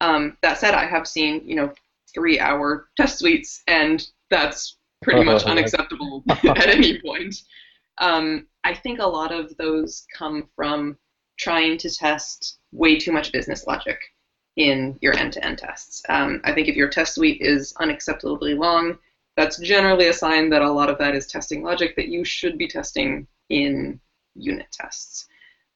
Um, 0.02 0.36
that 0.42 0.58
said, 0.58 0.74
I 0.74 0.86
have 0.86 1.06
seen 1.06 1.42
you 1.46 1.54
know 1.54 1.72
three-hour 2.12 2.88
test 2.96 3.20
suites, 3.20 3.62
and 3.68 4.06
that's 4.30 4.76
pretty 5.02 5.24
much 5.24 5.44
unacceptable 5.54 6.24
at 6.28 6.68
any 6.68 7.00
point. 7.00 7.34
Um, 7.98 8.46
I 8.64 8.74
think 8.74 8.98
a 8.98 9.06
lot 9.06 9.32
of 9.32 9.56
those 9.56 10.04
come 10.16 10.48
from 10.56 10.98
trying 11.38 11.78
to 11.78 11.90
test 11.90 12.58
way 12.72 12.98
too 12.98 13.12
much 13.12 13.32
business 13.32 13.66
logic 13.66 13.98
in 14.56 14.98
your 15.00 15.16
end-to-end 15.16 15.58
tests. 15.58 16.02
Um, 16.08 16.40
I 16.44 16.52
think 16.52 16.68
if 16.68 16.76
your 16.76 16.88
test 16.88 17.14
suite 17.14 17.40
is 17.40 17.72
unacceptably 17.74 18.58
long, 18.58 18.98
that's 19.36 19.58
generally 19.58 20.08
a 20.08 20.12
sign 20.12 20.50
that 20.50 20.62
a 20.62 20.70
lot 20.70 20.90
of 20.90 20.98
that 20.98 21.14
is 21.14 21.26
testing 21.26 21.62
logic 21.62 21.96
that 21.96 22.08
you 22.08 22.24
should 22.24 22.58
be 22.58 22.68
testing 22.68 23.26
in 23.48 24.00
unit 24.34 24.66
tests. 24.72 25.26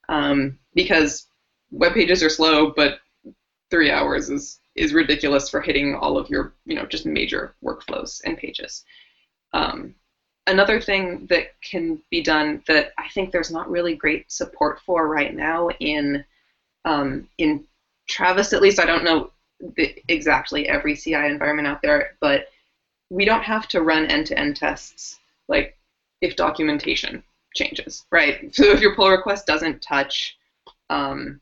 Um, 0.09 0.59
because 0.75 1.27
web 1.71 1.95
pages 1.95 2.23
are 2.23 2.29
slow, 2.29 2.73
but 2.77 2.99
three 3.71 3.91
hours 3.91 4.31
is 4.31 4.61
is 4.75 4.93
ridiculous 4.93 5.49
for 5.49 5.61
hitting 5.61 5.95
all 5.95 6.19
of 6.19 6.29
your 6.29 6.55
you 6.65 6.75
know 6.75 6.87
just 6.87 7.07
major 7.07 7.55
workflows 7.65 8.21
and 8.25 8.37
pages. 8.37 8.85
Um, 9.53 9.95
another 10.47 10.81
thing 10.81 11.27
that 11.27 11.61
can 11.63 12.01
be 12.11 12.23
done 12.23 12.63
that 12.67 12.93
I 12.99 13.09
think 13.15 13.31
there's 13.31 13.51
not 13.51 13.71
really 13.71 13.95
great 13.95 14.31
support 14.31 14.81
for 14.81 15.09
right 15.09 15.35
now 15.35 15.69
in 15.81 16.25
um, 16.85 17.29
in 17.39 17.65
Travis 18.09 18.53
at 18.53 18.63
least 18.63 18.79
I 18.79 18.87
don't 18.87 19.05
know 19.05 19.31
the, 19.77 19.95
exactly 20.09 20.69
every 20.69 20.95
CI 20.95 21.15
environment 21.15 21.67
out 21.67 21.83
there, 21.83 22.17
but 22.21 22.47
we 23.11 23.25
don't 23.25 23.43
have 23.43 23.67
to 23.69 23.83
run 23.83 24.07
end-to-end 24.07 24.57
tests 24.57 25.19
like 25.49 25.77
if 26.21 26.37
documentation 26.37 27.23
changes, 27.55 28.05
right? 28.13 28.51
So 28.55 28.65
if 28.71 28.81
your 28.81 28.95
pull 28.95 29.11
request 29.11 29.47
doesn't 29.47 29.83
touch 29.83 30.37
um, 30.91 31.41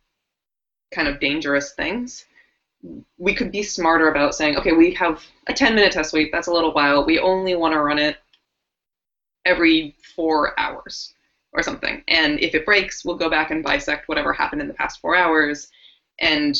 kind 0.94 1.08
of 1.08 1.20
dangerous 1.20 1.72
things, 1.72 2.24
we 3.18 3.34
could 3.34 3.50
be 3.50 3.62
smarter 3.62 4.08
about 4.08 4.34
saying, 4.34 4.56
okay, 4.56 4.72
we 4.72 4.92
have 4.94 5.24
a 5.48 5.52
10-minute 5.52 5.92
test 5.92 6.10
suite. 6.10 6.30
That's 6.32 6.48
a 6.48 6.52
little 6.52 6.72
while. 6.72 7.04
We 7.04 7.18
only 7.18 7.54
want 7.54 7.72
to 7.72 7.80
run 7.80 7.98
it 7.98 8.16
every 9.44 9.96
four 10.14 10.58
hours 10.58 11.14
or 11.52 11.62
something. 11.62 12.02
And 12.08 12.40
if 12.40 12.54
it 12.54 12.66
breaks, 12.66 13.04
we'll 13.04 13.16
go 13.16 13.30
back 13.30 13.50
and 13.50 13.62
bisect 13.62 14.08
whatever 14.08 14.32
happened 14.32 14.60
in 14.60 14.68
the 14.68 14.74
past 14.74 15.00
four 15.00 15.16
hours 15.16 15.68
and 16.18 16.56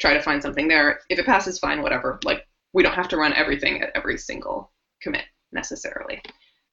try 0.00 0.14
to 0.14 0.22
find 0.22 0.42
something 0.42 0.68
there. 0.68 1.00
If 1.08 1.18
it 1.18 1.26
passes, 1.26 1.58
fine, 1.58 1.82
whatever. 1.82 2.20
Like 2.24 2.46
we 2.72 2.82
don't 2.82 2.94
have 2.94 3.08
to 3.08 3.16
run 3.16 3.32
everything 3.32 3.82
at 3.82 3.90
every 3.94 4.18
single 4.18 4.70
commit 5.00 5.24
necessarily. 5.52 6.20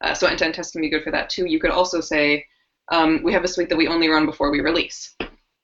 Uh, 0.01 0.13
so 0.13 0.27
end-to-end 0.27 0.55
test 0.55 0.73
can 0.73 0.81
be 0.81 0.89
good 0.89 1.03
for 1.03 1.11
that 1.11 1.29
too. 1.29 1.45
You 1.45 1.59
could 1.59 1.71
also 1.71 2.01
say 2.01 2.45
um, 2.91 3.21
we 3.23 3.31
have 3.33 3.43
a 3.43 3.47
suite 3.47 3.69
that 3.69 3.77
we 3.77 3.87
only 3.87 4.09
run 4.09 4.25
before 4.25 4.51
we 4.51 4.59
release, 4.59 5.15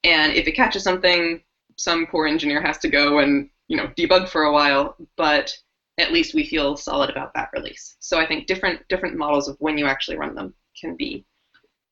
and 0.03 0.33
if 0.33 0.47
it 0.47 0.53
catches 0.53 0.83
something, 0.83 1.41
some 1.75 2.07
poor 2.07 2.27
engineer 2.27 2.61
has 2.61 2.77
to 2.79 2.89
go 2.89 3.19
and 3.19 3.49
you 3.67 3.77
know 3.77 3.87
debug 3.97 4.27
for 4.29 4.43
a 4.43 4.53
while, 4.53 4.95
but 5.15 5.55
at 5.99 6.11
least 6.13 6.33
we 6.33 6.45
feel 6.45 6.77
solid 6.77 7.09
about 7.09 7.33
that 7.33 7.49
release. 7.53 7.95
So 7.99 8.19
I 8.19 8.25
think 8.25 8.47
different 8.47 8.87
different 8.87 9.15
models 9.15 9.47
of 9.47 9.55
when 9.59 9.77
you 9.77 9.85
actually 9.85 10.17
run 10.17 10.35
them 10.35 10.53
can 10.79 10.95
be 10.95 11.25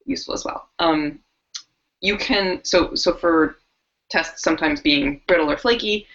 useful 0.05 0.33
as 0.33 0.45
well. 0.45 0.69
Um, 0.79 1.19
you 2.01 2.17
can 2.17 2.63
so 2.63 2.93
so 2.95 3.13
for 3.13 3.57
tests 4.09 4.43
sometimes 4.43 4.81
being 4.81 5.21
brittle 5.27 5.49
or 5.49 5.57
flaky, 5.57 6.05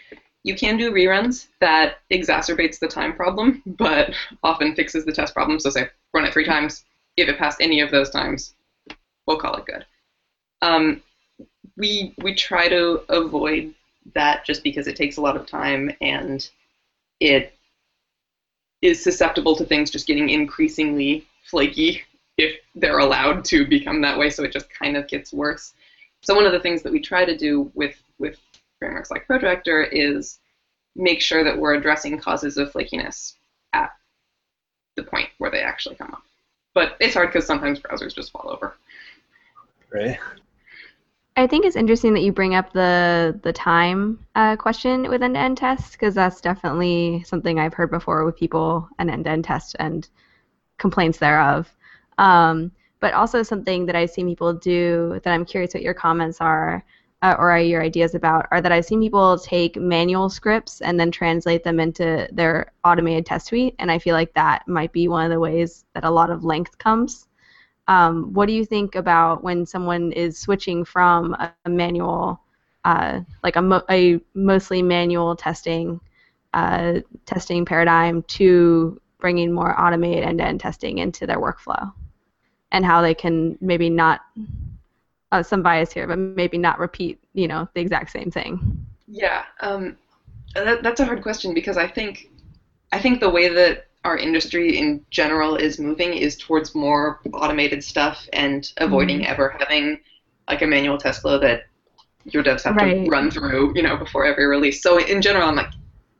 you 0.44 0.54
can 0.54 0.76
do 0.76 0.92
reruns 0.92 1.48
that 1.60 1.98
exacerbates 2.12 2.78
the 2.78 2.88
time 2.88 3.14
problem, 3.14 3.62
but 3.78 4.14
often 4.42 4.74
fixes 4.74 5.04
the 5.04 5.12
test 5.12 5.34
problem. 5.34 5.58
So 5.58 5.70
say 5.70 5.88
run 6.14 6.24
it 6.24 6.32
three 6.32 6.44
times. 6.44 6.84
If 7.16 7.28
it 7.28 7.38
passed 7.38 7.60
any 7.60 7.80
of 7.80 7.90
those 7.90 8.10
times, 8.10 8.54
we'll 9.26 9.38
call 9.38 9.56
it 9.56 9.66
good. 9.66 9.84
Um, 10.62 11.02
we 11.76 12.14
we 12.22 12.34
try 12.34 12.68
to 12.68 13.02
avoid 13.08 13.74
that 14.14 14.44
just 14.44 14.62
because 14.62 14.86
it 14.86 14.96
takes 14.96 15.16
a 15.16 15.20
lot 15.20 15.36
of 15.36 15.46
time 15.46 15.90
and 16.00 16.48
it 17.20 17.52
is 18.82 19.02
susceptible 19.02 19.54
to 19.54 19.64
things 19.64 19.90
just 19.90 20.06
getting 20.06 20.30
increasingly 20.30 21.26
flaky 21.44 22.02
if 22.38 22.56
they're 22.74 22.98
allowed 22.98 23.44
to 23.44 23.66
become 23.66 24.00
that 24.00 24.18
way. 24.18 24.30
So 24.30 24.42
it 24.42 24.52
just 24.52 24.70
kind 24.70 24.96
of 24.96 25.06
gets 25.06 25.32
worse. 25.32 25.74
So 26.22 26.34
one 26.34 26.46
of 26.46 26.52
the 26.52 26.60
things 26.60 26.82
that 26.82 26.92
we 26.92 27.00
try 27.00 27.24
to 27.24 27.36
do 27.36 27.70
with 27.74 28.02
with 28.18 28.38
frameworks 28.78 29.10
like 29.10 29.26
Protractor 29.26 29.82
is 29.82 30.38
make 30.96 31.20
sure 31.20 31.44
that 31.44 31.56
we're 31.56 31.74
addressing 31.74 32.18
causes 32.18 32.56
of 32.56 32.72
flakiness 32.72 33.34
at 33.72 33.90
the 34.96 35.02
point 35.02 35.28
where 35.38 35.50
they 35.50 35.60
actually 35.60 35.94
come 35.94 36.10
up. 36.12 36.22
But 36.74 36.96
it's 37.00 37.14
hard 37.14 37.28
because 37.28 37.46
sometimes 37.46 37.80
browsers 37.80 38.14
just 38.14 38.32
fall 38.32 38.50
over. 38.50 38.74
Right. 39.92 40.18
I 41.36 41.46
think 41.46 41.64
it's 41.64 41.76
interesting 41.76 42.12
that 42.14 42.20
you 42.20 42.32
bring 42.32 42.54
up 42.54 42.72
the 42.72 43.38
the 43.42 43.52
time 43.52 44.18
uh, 44.34 44.56
question 44.56 45.08
with 45.08 45.22
end-to-end 45.22 45.56
tests 45.56 45.92
because 45.92 46.14
that's 46.14 46.40
definitely 46.40 47.22
something 47.26 47.58
I've 47.58 47.74
heard 47.74 47.90
before 47.90 48.24
with 48.24 48.36
people 48.36 48.88
an 48.98 49.08
end-to-end 49.08 49.44
test 49.44 49.76
and 49.78 50.08
complaints 50.78 51.18
thereof. 51.18 51.74
Um, 52.18 52.72
but 53.00 53.14
also 53.14 53.42
something 53.42 53.86
that 53.86 53.96
I've 53.96 54.10
seen 54.10 54.28
people 54.28 54.52
do 54.52 55.20
that 55.24 55.32
I'm 55.32 55.46
curious 55.46 55.72
what 55.72 55.82
your 55.82 55.94
comments 55.94 56.40
are 56.40 56.84
uh, 57.22 57.36
or 57.38 57.56
your 57.58 57.82
ideas 57.82 58.14
about 58.14 58.46
are 58.50 58.60
that 58.60 58.72
I've 58.72 58.84
seen 58.84 59.00
people 59.00 59.38
take 59.38 59.76
manual 59.76 60.28
scripts 60.28 60.80
and 60.80 60.98
then 60.98 61.10
translate 61.10 61.64
them 61.64 61.80
into 61.80 62.28
their 62.32 62.72
automated 62.84 63.26
test 63.26 63.46
suite, 63.46 63.74
and 63.78 63.90
I 63.90 63.98
feel 63.98 64.14
like 64.14 64.34
that 64.34 64.66
might 64.66 64.92
be 64.92 65.08
one 65.08 65.24
of 65.24 65.30
the 65.30 65.40
ways 65.40 65.84
that 65.94 66.04
a 66.04 66.10
lot 66.10 66.30
of 66.30 66.44
length 66.44 66.78
comes. 66.78 67.26
Um, 67.90 68.32
what 68.32 68.46
do 68.46 68.52
you 68.52 68.64
think 68.64 68.94
about 68.94 69.42
when 69.42 69.66
someone 69.66 70.12
is 70.12 70.38
switching 70.38 70.84
from 70.84 71.34
a, 71.34 71.52
a 71.64 71.68
manual, 71.68 72.40
uh, 72.84 73.20
like 73.42 73.56
a, 73.56 73.62
mo- 73.62 73.82
a, 73.90 74.20
mostly 74.32 74.80
manual 74.80 75.34
testing 75.34 76.00
uh, 76.54 77.00
testing 77.26 77.64
paradigm 77.64 78.22
to 78.22 79.00
bringing 79.18 79.52
more 79.52 79.78
automated 79.78 80.24
end-to-end 80.24 80.60
testing 80.60 80.98
into 80.98 81.26
their 81.26 81.40
workflow, 81.40 81.92
and 82.70 82.84
how 82.84 83.02
they 83.02 83.14
can 83.14 83.58
maybe 83.60 83.90
not 83.90 84.20
uh, 85.32 85.42
some 85.42 85.62
bias 85.62 85.92
here, 85.92 86.06
but 86.06 86.18
maybe 86.18 86.58
not 86.58 86.78
repeat, 86.78 87.18
you 87.34 87.48
know, 87.48 87.68
the 87.74 87.80
exact 87.80 88.10
same 88.12 88.30
thing. 88.30 88.86
Yeah, 89.08 89.44
um, 89.60 89.96
that, 90.54 90.84
that's 90.84 91.00
a 91.00 91.04
hard 91.04 91.22
question 91.22 91.54
because 91.54 91.76
I 91.76 91.88
think 91.88 92.30
I 92.92 93.00
think 93.00 93.18
the 93.18 93.30
way 93.30 93.48
that 93.48 93.86
our 94.04 94.16
industry 94.16 94.78
in 94.78 95.04
general 95.10 95.56
is 95.56 95.78
moving 95.78 96.14
is 96.14 96.36
towards 96.36 96.74
more 96.74 97.20
automated 97.34 97.84
stuff 97.84 98.26
and 98.32 98.72
avoiding 98.78 99.20
mm-hmm. 99.20 99.30
ever 99.32 99.56
having 99.58 100.00
like 100.48 100.62
a 100.62 100.66
manual 100.66 100.96
test 100.96 101.20
flow 101.20 101.38
that 101.38 101.64
your 102.24 102.42
devs 102.42 102.62
have 102.64 102.76
right. 102.76 103.04
to 103.04 103.10
run 103.10 103.30
through, 103.30 103.74
you 103.74 103.82
know, 103.82 103.96
before 103.96 104.24
every 104.24 104.46
release. 104.46 104.82
So 104.82 104.98
in 104.98 105.22
general, 105.22 105.48
I'm 105.48 105.56
like, 105.56 105.72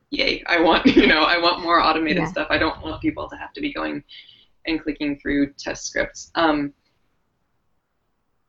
yay! 0.09 0.43
I 0.47 0.59
want, 0.59 0.85
you 0.95 1.07
know, 1.07 1.23
I 1.23 1.39
want 1.39 1.61
more 1.61 1.79
automated 1.79 2.23
yeah. 2.23 2.31
stuff. 2.31 2.47
I 2.49 2.57
don't 2.57 2.81
want 2.81 3.01
people 3.01 3.29
to 3.29 3.35
have 3.35 3.53
to 3.53 3.61
be 3.61 3.73
going 3.73 4.03
and 4.65 4.81
clicking 4.81 5.19
through 5.19 5.53
test 5.53 5.85
scripts. 5.85 6.31
Um, 6.35 6.73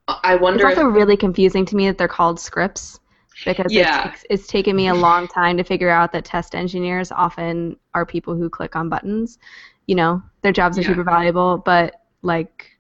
I 0.08 0.36
wonder. 0.36 0.66
It's 0.66 0.76
also 0.76 0.90
if, 0.90 0.94
really 0.94 1.16
confusing 1.16 1.64
to 1.66 1.76
me 1.76 1.86
that 1.86 1.96
they're 1.96 2.08
called 2.08 2.38
scripts 2.38 3.00
because 3.44 3.72
yeah. 3.72 4.10
it's, 4.10 4.24
it's 4.30 4.46
taken 4.46 4.76
me 4.76 4.88
a 4.88 4.94
long 4.94 5.28
time 5.28 5.56
to 5.56 5.64
figure 5.64 5.90
out 5.90 6.12
that 6.12 6.24
test 6.24 6.54
engineers 6.54 7.10
often 7.12 7.76
are 7.94 8.06
people 8.06 8.34
who 8.34 8.48
click 8.48 8.76
on 8.76 8.88
buttons. 8.88 9.38
You 9.86 9.96
know, 9.96 10.22
their 10.42 10.52
jobs 10.52 10.78
are 10.78 10.82
yeah. 10.82 10.88
super 10.88 11.04
valuable, 11.04 11.58
but 11.58 11.94
like 12.22 12.70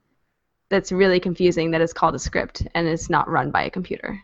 that's 0.68 0.92
really 0.92 1.20
confusing 1.20 1.70
that 1.72 1.80
it's 1.80 1.92
called 1.92 2.14
a 2.14 2.18
script 2.18 2.66
and 2.74 2.86
it's 2.86 3.10
not 3.10 3.28
run 3.28 3.50
by 3.50 3.64
a 3.64 3.70
computer 3.70 4.22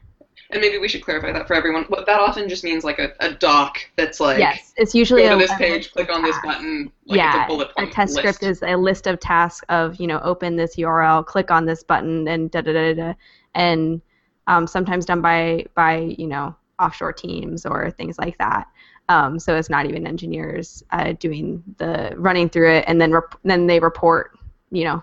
and 0.51 0.61
maybe 0.61 0.79
we 0.79 0.89
should 0.89 1.03
clarify 1.03 1.33
that 1.33 1.47
for 1.47 1.55
everyone. 1.55 1.85
What 1.85 2.07
that 2.07 2.21
often 2.21 2.49
just 2.49 2.65
means 2.65 2.83
like 2.85 2.99
a, 2.99 3.13
a 3.21 3.33
doc 3.33 3.79
that's 3.97 4.19
like 4.19 4.39
yes, 4.39 4.73
it's 4.77 4.95
usually 4.95 5.23
go 5.23 5.39
to 5.39 5.47
this 5.47 5.55
page, 5.57 5.93
click 5.93 6.11
on 6.11 6.23
this 6.23 6.37
button. 6.43 6.91
Like 7.07 7.19
yeah, 7.19 7.45
a, 7.45 7.47
bullet 7.47 7.75
point 7.77 7.91
a 7.91 7.93
test 7.93 8.15
list. 8.15 8.21
script 8.21 8.43
is 8.51 8.63
a 8.63 8.77
list 8.77 9.07
of 9.07 9.21
tasks 9.21 9.65
of 9.69 9.97
you 9.97 10.07
know 10.07 10.21
open 10.21 10.57
this 10.57 10.77
URL, 10.77 11.25
click 11.25 11.51
on 11.51 11.67
this 11.67 11.83
button, 11.83 12.27
and 12.29 12.51
da 12.51 12.63
da 12.63 12.73
da 12.73 12.95
da, 12.95 13.15
and 13.55 14.01
um, 14.49 14.67
sometimes 14.67 15.05
done 15.05 15.21
by 15.21 15.65
by 15.75 15.99
you 16.19 16.27
know 16.27 16.57
offshore 16.81 17.13
teams 17.13 17.65
or 17.65 17.91
things 17.93 18.19
like 18.19 18.37
that. 18.39 18.67
Um, 19.09 19.39
so 19.39 19.57
it's 19.57 19.71
not 19.71 19.87
even 19.87 20.07
engineers 20.07 20.83
uh, 20.91 21.13
doing 21.13 21.63
the 21.79 22.13
running 22.17 22.49
through 22.49 22.73
it, 22.73 22.85
and 22.89 23.01
then 23.01 23.13
rep- 23.13 23.39
then 23.45 23.67
they 23.67 23.79
report 23.79 24.37
you 24.71 24.85
know 24.85 25.03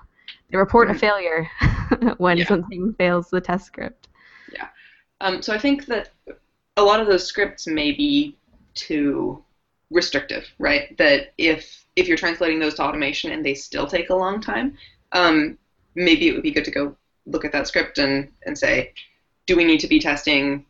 they 0.51 0.57
report 0.57 0.89
mm-hmm. 0.89 0.97
a 0.97 0.99
failure 0.99 1.49
when 2.17 2.37
yeah. 2.37 2.47
something 2.47 2.93
fails 2.93 3.29
the 3.29 3.39
test 3.39 3.65
script. 3.65 4.09
Yeah. 4.51 4.67
Um, 5.21 5.41
so 5.41 5.53
I 5.53 5.57
think 5.57 5.85
that 5.85 6.09
a 6.77 6.83
lot 6.83 6.99
of 6.99 7.07
those 7.07 7.25
scripts 7.25 7.67
may 7.67 7.91
be 7.93 8.37
too 8.73 9.43
restrictive, 9.91 10.45
right? 10.59 10.95
That 10.97 11.33
if 11.37 11.85
if 11.95 12.07
you're 12.07 12.17
translating 12.17 12.59
those 12.59 12.75
to 12.75 12.83
automation 12.83 13.31
and 13.31 13.45
they 13.45 13.53
still 13.53 13.87
take 13.87 14.09
a 14.09 14.15
long 14.15 14.41
time, 14.41 14.77
um, 15.13 15.57
maybe 15.93 16.27
it 16.27 16.33
would 16.33 16.43
be 16.43 16.51
good 16.51 16.65
to 16.65 16.71
go 16.71 16.95
look 17.25 17.45
at 17.45 17.51
that 17.53 17.67
script 17.67 17.97
and, 17.97 18.29
and 18.45 18.57
say, 18.57 18.93
do 19.47 19.55
we 19.55 19.63
need 19.63 19.79
to 19.79 19.87
be 19.87 19.99
testing 19.99 20.65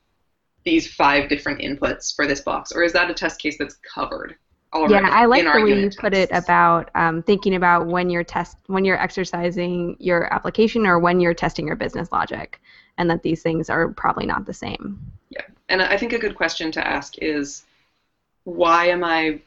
these 0.63 0.91
five 0.91 1.29
different 1.29 1.61
inputs 1.61 2.15
for 2.15 2.25
this 2.27 2.41
box, 2.41 2.71
or 2.71 2.83
is 2.83 2.93
that 2.93 3.09
a 3.09 3.13
test 3.13 3.39
case 3.39 3.57
that's 3.57 3.75
covered 3.75 4.35
already? 4.73 4.93
Yeah, 4.93 5.09
I 5.11 5.25
like 5.25 5.43
the 5.43 5.61
way 5.61 5.79
you 5.79 5.89
put 5.97 6.13
it 6.13 6.29
about 6.31 6.89
um, 6.95 7.21
thinking 7.21 7.55
about 7.55 7.87
when 7.87 8.09
you're 8.09 8.23
test 8.23 8.57
when 8.67 8.83
you're 8.83 9.01
exercising 9.01 9.95
your 9.99 10.33
application 10.33 10.85
or 10.85 10.99
when 10.99 11.19
you're 11.19 11.33
testing 11.33 11.67
your 11.67 11.75
business 11.75 12.11
logic 12.11 12.59
and 12.97 13.09
that 13.09 13.21
these 13.23 13.41
things 13.43 13.69
are 13.69 13.89
probably 13.89 14.25
not 14.25 14.45
the 14.45 14.53
same. 14.53 14.99
Yeah, 15.29 15.41
and 15.69 15.81
I 15.81 15.97
think 15.97 16.13
a 16.13 16.19
good 16.19 16.35
question 16.35 16.71
to 16.73 16.85
ask 16.85 17.17
is, 17.19 17.63
why 18.45 18.87
am 18.87 19.03
I, 19.03 19.39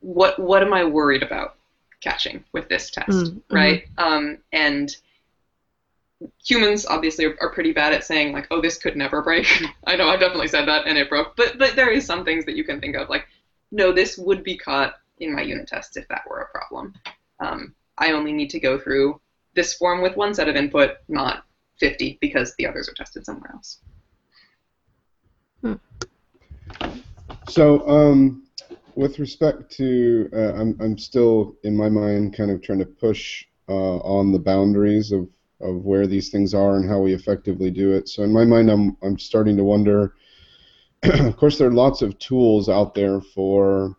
what 0.00 0.38
what 0.38 0.62
am 0.62 0.72
I 0.72 0.84
worried 0.84 1.22
about 1.22 1.56
catching 2.00 2.44
with 2.52 2.68
this 2.68 2.90
test, 2.90 3.08
Mm-hmm. 3.08 3.54
right? 3.54 3.84
Um, 3.98 4.38
and 4.52 4.96
humans 6.44 6.86
obviously 6.86 7.24
are, 7.24 7.36
are 7.40 7.52
pretty 7.52 7.72
bad 7.72 7.92
at 7.92 8.04
saying 8.04 8.32
like, 8.32 8.46
oh, 8.50 8.60
this 8.60 8.78
could 8.78 8.96
never 8.96 9.22
break. 9.22 9.46
I 9.86 9.96
know 9.96 10.08
I've 10.08 10.20
definitely 10.20 10.48
said 10.48 10.66
that 10.66 10.86
and 10.86 10.98
it 10.98 11.08
broke, 11.08 11.36
but 11.36 11.58
but 11.58 11.76
there 11.76 11.90
is 11.90 12.06
some 12.06 12.24
things 12.24 12.44
that 12.46 12.56
you 12.56 12.64
can 12.64 12.80
think 12.80 12.96
of 12.96 13.08
like, 13.08 13.26
no, 13.70 13.92
this 13.92 14.18
would 14.18 14.44
be 14.44 14.56
caught 14.56 14.94
in 15.18 15.34
my 15.34 15.42
unit 15.42 15.68
test 15.68 15.96
if 15.96 16.06
that 16.08 16.22
were 16.28 16.40
a 16.40 16.48
problem. 16.48 16.94
Um, 17.40 17.74
I 17.98 18.12
only 18.12 18.32
need 18.32 18.50
to 18.50 18.60
go 18.60 18.78
through 18.78 19.20
this 19.54 19.74
form 19.74 20.02
with 20.02 20.16
one 20.16 20.34
set 20.34 20.48
of 20.48 20.56
input, 20.56 20.96
not 21.08 21.44
50, 21.78 22.18
because 22.20 22.54
the 22.56 22.66
others 22.66 22.88
are 22.88 22.94
tested 22.94 23.24
somewhere 23.24 23.50
else. 23.54 23.78
So, 27.48 27.86
um, 27.88 28.46
with 28.94 29.18
respect 29.18 29.70
to, 29.72 30.28
uh, 30.32 30.54
I'm, 30.54 30.76
I'm 30.80 30.98
still 30.98 31.56
in 31.64 31.76
my 31.76 31.88
mind 31.88 32.36
kind 32.36 32.50
of 32.50 32.62
trying 32.62 32.78
to 32.78 32.86
push 32.86 33.44
uh, 33.68 33.98
on 33.98 34.32
the 34.32 34.38
boundaries 34.38 35.12
of, 35.12 35.28
of 35.62 35.84
where 35.84 36.06
these 36.06 36.28
things 36.28 36.54
are 36.54 36.76
and 36.76 36.88
how 36.88 37.00
we 37.00 37.14
effectively 37.14 37.70
do 37.70 37.92
it. 37.92 38.08
So, 38.08 38.22
in 38.22 38.32
my 38.32 38.44
mind, 38.44 38.70
I'm, 38.70 38.96
I'm 39.02 39.18
starting 39.18 39.56
to 39.56 39.64
wonder. 39.64 40.14
of 41.02 41.36
course, 41.36 41.58
there 41.58 41.68
are 41.68 41.72
lots 41.72 42.02
of 42.02 42.18
tools 42.18 42.68
out 42.68 42.94
there 42.94 43.20
for 43.20 43.96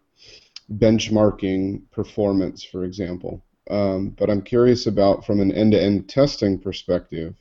benchmarking 0.71 1.81
performance, 1.91 2.63
for 2.63 2.83
example. 2.83 3.43
Um, 3.69 4.09
but 4.09 4.29
I'm 4.29 4.41
curious 4.41 4.87
about, 4.87 5.25
from 5.25 5.39
an 5.39 5.51
end-to-end 5.51 6.09
testing 6.09 6.59
perspective, 6.59 7.35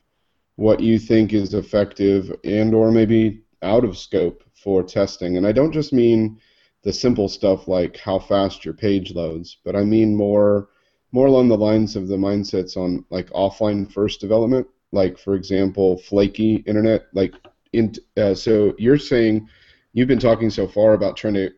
what 0.56 0.80
you 0.80 0.98
think 0.98 1.32
is 1.32 1.54
effective 1.54 2.32
and 2.44 2.74
or 2.74 2.90
maybe 2.90 3.42
out 3.62 3.84
of 3.84 3.98
scope 3.98 4.44
for 4.54 4.82
testing. 4.82 5.36
And 5.36 5.46
I 5.46 5.52
don't 5.52 5.72
just 5.72 5.92
mean 5.92 6.38
the 6.82 6.92
simple 6.92 7.28
stuff 7.28 7.68
like 7.68 7.96
how 7.96 8.18
fast 8.18 8.64
your 8.64 8.74
page 8.74 9.14
loads, 9.14 9.58
but 9.64 9.76
I 9.76 9.84
mean 9.84 10.14
more 10.14 10.68
more 11.12 11.26
along 11.26 11.48
the 11.48 11.56
lines 11.56 11.94
of 11.94 12.08
the 12.08 12.16
mindsets 12.16 12.76
on 12.76 13.04
like 13.10 13.28
offline 13.30 13.90
first 13.92 14.20
development, 14.20 14.66
like 14.90 15.18
for 15.18 15.34
example, 15.34 15.98
flaky 15.98 16.56
internet. 16.66 17.06
Like 17.12 17.34
in 17.72 17.94
uh, 18.16 18.34
so 18.34 18.74
you're 18.78 18.98
saying 18.98 19.48
you've 19.92 20.08
been 20.08 20.18
talking 20.18 20.50
so 20.50 20.66
far 20.66 20.94
about 20.94 21.16
trying 21.16 21.34
to 21.34 21.50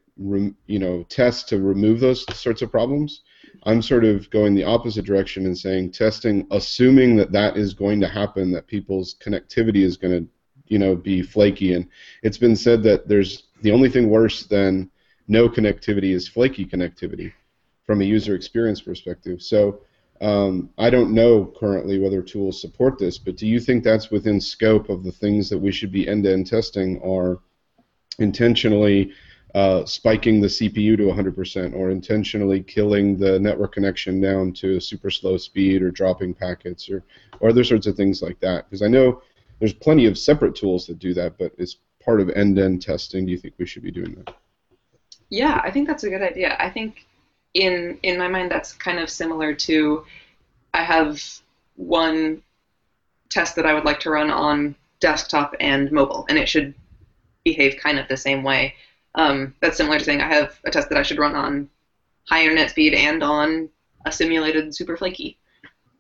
you 0.67 0.79
know 0.79 1.05
test 1.09 1.49
to 1.49 1.61
remove 1.61 2.01
those 2.01 2.25
sorts 2.37 2.63
of 2.63 2.71
problems. 2.71 3.23
I'm 3.65 3.81
sort 3.81 4.05
of 4.05 4.29
going 4.31 4.55
the 4.55 4.65
opposite 4.65 5.05
direction 5.05 5.47
and 5.47 5.57
saying 5.57 5.93
testing, 5.93 6.47
assuming 6.51 7.17
that 7.17 7.33
that 7.33 7.57
is 7.57 7.73
going 7.73 8.01
to 8.01 8.09
happen, 8.09 8.51
that 8.53 8.67
people's 8.67 9.17
connectivity 9.25 9.83
is 9.83 9.97
going 9.97 10.25
to 10.25 10.29
you 10.67 10.79
know 10.79 10.97
be 10.97 11.23
flaky 11.23 11.75
and 11.75 11.87
it's 12.23 12.39
been 12.39 12.57
said 12.57 12.83
that 12.83 13.07
there's 13.07 13.45
the 13.63 13.71
only 13.71 13.89
thing 13.89 14.09
worse 14.09 14.45
than 14.47 14.91
no 15.29 15.49
connectivity 15.49 16.15
is 16.15 16.29
flaky 16.29 16.65
connectivity 16.65 17.33
from 17.85 18.01
a 18.01 18.05
user 18.05 18.35
experience 18.35 18.81
perspective 18.81 19.43
so 19.43 19.81
um, 20.21 20.71
i 20.79 20.91
don't 20.91 21.13
know 21.13 21.53
currently 21.59 21.99
whether 21.99 22.23
tools 22.23 22.61
support 22.61 22.99
this 22.99 23.19
but 23.19 23.37
do 23.37 23.47
you 23.47 23.61
think 23.61 23.83
that's 23.83 24.11
within 24.11 24.41
scope 24.41 24.89
of 24.89 25.03
the 25.05 25.13
things 25.13 25.49
that 25.49 25.59
we 25.59 25.73
should 25.73 25.93
be 25.93 26.09
end-to-end 26.09 26.47
testing 26.47 26.99
or 26.99 27.41
intentionally 28.19 29.13
uh, 29.55 29.85
spiking 29.85 30.41
the 30.41 30.49
cpu 30.49 30.97
to 30.97 31.05
100% 31.05 31.75
or 31.75 31.91
intentionally 31.91 32.61
killing 32.63 33.17
the 33.17 33.39
network 33.39 33.73
connection 33.73 34.21
down 34.21 34.53
to 34.53 34.77
a 34.77 34.81
super 34.81 35.11
slow 35.11 35.37
speed 35.37 35.83
or 35.83 35.91
dropping 35.91 36.35
packets 36.35 36.89
or, 36.91 37.05
or 37.41 37.51
other 37.51 37.63
sorts 37.63 37.87
of 37.87 37.97
things 37.97 38.21
like 38.23 38.39
that 38.41 38.69
because 38.69 38.83
i 38.83 38.89
know 38.89 39.21
there's 39.59 39.73
plenty 39.73 40.07
of 40.07 40.19
separate 40.19 40.55
tools 40.55 40.87
that 40.87 40.99
do 40.99 41.15
that, 41.15 41.39
but 41.39 41.53
as 41.59 41.77
part 42.05 42.21
of 42.21 42.29
end-to-end 42.31 42.83
testing, 42.83 43.27
do 43.27 43.33
you 43.33 43.39
think 43.39 43.55
we 43.59 43.67
should 43.67 43.83
be 43.83 43.91
doing 43.91 44.15
that? 44.17 44.37
Yeah, 45.31 45.61
I 45.65 45.71
think 45.71 45.89
that's 45.89 46.05
a 46.05 46.11
good 46.11 46.23
idea. 46.23 46.57
I 46.59 46.71
think 46.71 47.07
in 47.55 47.99
in 48.03 48.19
my 48.19 48.29
mind 48.29 48.51
that's 48.51 48.73
kind 48.73 48.99
of 48.99 49.09
similar 49.09 49.55
to 49.55 50.05
I 50.73 50.83
have 50.83 51.23
one 51.77 52.43
test 53.31 53.57
that 53.57 53.67
I 53.67 53.75
would 53.75 53.85
like 53.85 54.01
to 54.01 54.11
run 54.11 54.31
on 54.31 54.75
desktop 55.01 55.55
and 55.61 55.91
mobile, 55.91 56.27
and 56.29 56.39
it 56.39 56.49
should 56.49 56.75
behave 57.45 57.77
kind 57.77 57.99
of 57.99 58.09
the 58.09 58.17
same 58.17 58.43
way. 58.43 58.75
Um, 59.15 59.55
that's 59.61 59.77
similar 59.77 59.99
to 59.99 60.05
saying 60.05 60.21
I 60.21 60.33
have 60.33 60.59
a 60.65 60.71
test 60.71 60.89
that 60.89 60.99
I 60.99 61.03
should 61.03 61.19
run 61.19 61.35
on 61.35 61.69
high 62.29 62.43
internet 62.43 62.71
speed 62.71 62.95
and 62.95 63.23
on 63.23 63.69
a 64.07 64.13
simulated 64.13 64.75
super 64.75 64.97
flaky 64.97 65.39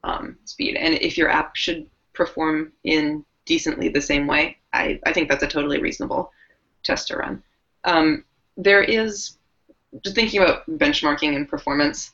um, 0.03 0.37
speed. 0.45 0.77
And 0.77 0.95
if 0.95 1.17
your 1.17 1.29
app 1.29 1.55
should 1.55 1.89
perform 2.13 2.73
in 2.83 3.25
decently 3.47 3.89
the 3.89 4.01
same 4.01 4.27
way, 4.27 4.57
I, 4.73 5.01
I 5.07 5.13
think 5.13 5.29
that's 5.29 5.43
a 5.43 5.49
totally 5.49 5.81
reasonable 5.81 6.33
test 6.83 7.09
to 7.09 7.17
run. 7.17 7.43
Um, 7.85 8.25
there 8.57 8.83
is, 8.83 9.39
just 10.03 10.15
thinking 10.15 10.43
about 10.43 10.67
benchmarking 10.69 11.37
and 11.37 11.49
performance, 11.49 12.13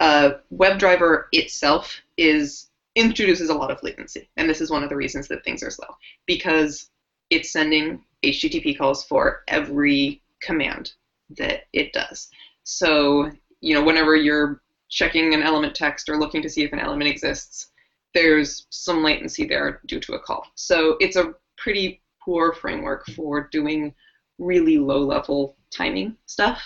uh, 0.00 0.32
WebDriver 0.52 1.24
itself 1.32 2.00
is 2.16 2.68
introduces 2.94 3.48
a 3.48 3.54
lot 3.54 3.70
of 3.70 3.82
latency, 3.82 4.28
and 4.36 4.48
this 4.48 4.60
is 4.60 4.70
one 4.70 4.82
of 4.82 4.90
the 4.90 4.96
reasons 4.96 5.28
that 5.28 5.42
things 5.44 5.62
are 5.62 5.70
slow 5.70 5.88
because 6.26 6.90
it's 7.30 7.52
sending 7.52 8.04
HTTP 8.22 8.76
calls 8.76 9.04
for 9.04 9.42
every 9.48 10.20
command 10.42 10.92
that 11.38 11.62
it 11.72 11.92
does. 11.92 12.28
So 12.64 13.30
you 13.62 13.74
know, 13.74 13.82
whenever 13.82 14.14
you're 14.14 14.60
checking 14.90 15.32
an 15.32 15.42
element 15.42 15.74
text 15.74 16.08
or 16.08 16.18
looking 16.18 16.42
to 16.42 16.50
see 16.50 16.62
if 16.62 16.72
an 16.72 16.80
element 16.80 17.08
exists, 17.08 17.68
there's 18.12 18.66
some 18.68 19.02
latency 19.02 19.46
there 19.46 19.80
due 19.86 20.00
to 20.00 20.14
a 20.14 20.18
call. 20.18 20.44
So 20.54 20.96
it's 21.00 21.16
a 21.16 21.34
pretty 21.56 22.02
poor 22.22 22.52
framework 22.52 23.06
for 23.16 23.48
doing 23.50 23.94
really 24.38 24.78
low 24.78 25.00
level 25.00 25.56
timing 25.70 26.16
stuff. 26.26 26.60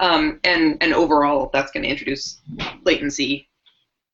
Um, 0.00 0.40
and, 0.44 0.76
and 0.80 0.94
overall, 0.94 1.50
that's 1.52 1.72
going 1.72 1.82
to 1.82 1.88
introduce 1.88 2.40
latency 2.84 3.48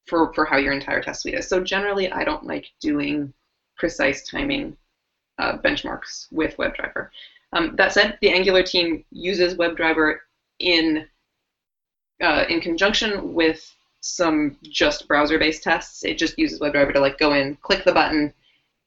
for, 0.07 0.33
for 0.35 0.45
how 0.45 0.57
your 0.57 0.73
entire 0.73 1.03
test 1.03 1.23
suite 1.23 1.35
is. 1.35 1.49
So 1.49 1.63
generally, 1.63 2.11
I 2.11 2.25
don't 2.25 2.47
like 2.47 2.67
doing 2.81 3.33
precise 3.77 4.27
timing 4.27 4.77
uh, 5.39 5.59
benchmarks 5.59 6.27
with 6.31 6.57
WebDriver. 6.57 7.09
Um, 7.53 7.77
that 7.77 7.93
said, 7.93 8.19
the 8.21 8.31
Angular 8.31 8.63
team 8.63 9.05
uses 9.11 9.55
WebDriver 9.55 10.19
in 10.59 11.07
uh, 12.23 12.45
in 12.49 12.61
conjunction 12.61 13.35
with 13.35 13.75
some 14.01 14.57
just 14.63 15.09
browser-based 15.09 15.63
tests. 15.63 16.05
It 16.05 16.17
just 16.17 16.39
uses 16.39 16.61
WebDriver 16.61 16.93
to 16.93 17.01
like 17.01 17.19
go 17.19 17.33
in, 17.33 17.57
click 17.57 17.85
the 17.85 17.93
button, 17.93 18.33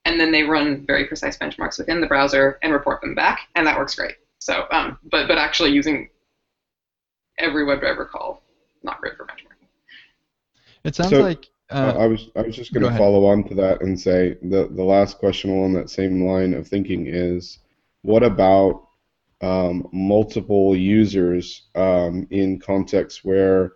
and 0.06 0.20
then 0.20 0.32
they 0.32 0.44
run 0.44 0.86
very 0.86 1.06
precise 1.06 1.38
benchmarks 1.38 1.78
within 1.78 2.00
the 2.00 2.08
browser 2.08 2.58
and 2.62 2.72
report 2.72 3.02
them 3.02 3.16
back, 3.16 3.42
and 3.56 3.68
that 3.68 3.78
works 3.78 3.96
great. 3.96 4.16
So, 4.40 4.66
um, 4.72 4.98
but 5.12 5.28
but 5.28 5.38
actually 5.38 5.72
using 5.72 6.10
every 7.38 7.66
WebDriver 7.66 8.10
call, 8.10 8.42
not 8.84 9.00
great 9.02 9.16
for 9.18 9.26
benchmarking. 9.26 9.68
It 10.84 10.96
sounds 10.96 11.20
So, 11.20 11.20
like 11.20 11.50
Uh, 11.70 11.94
I 11.98 12.08
was 12.08 12.30
I 12.36 12.42
was 12.44 12.56
just 12.56 12.74
going 12.74 12.84
to 12.90 12.90
ahead. 12.90 12.98
follow 12.98 13.26
on 13.26 13.44
to 13.46 13.56
that 13.56 13.82
and 13.82 14.00
say 14.00 14.38
the 14.42 14.68
the 14.70 14.84
last 14.84 15.18
question 15.20 15.52
along 15.52 15.74
that 15.74 15.90
same 15.90 16.26
line 16.26 16.54
of 16.54 16.68
thinking 16.68 17.08
is, 17.08 17.60
what 18.04 18.24
about 18.24 18.88
um, 19.42 19.88
multiple 19.92 20.76
users 20.76 21.64
um, 21.76 22.28
in 22.32 22.60
contexts 22.60 23.24
where 23.24 23.74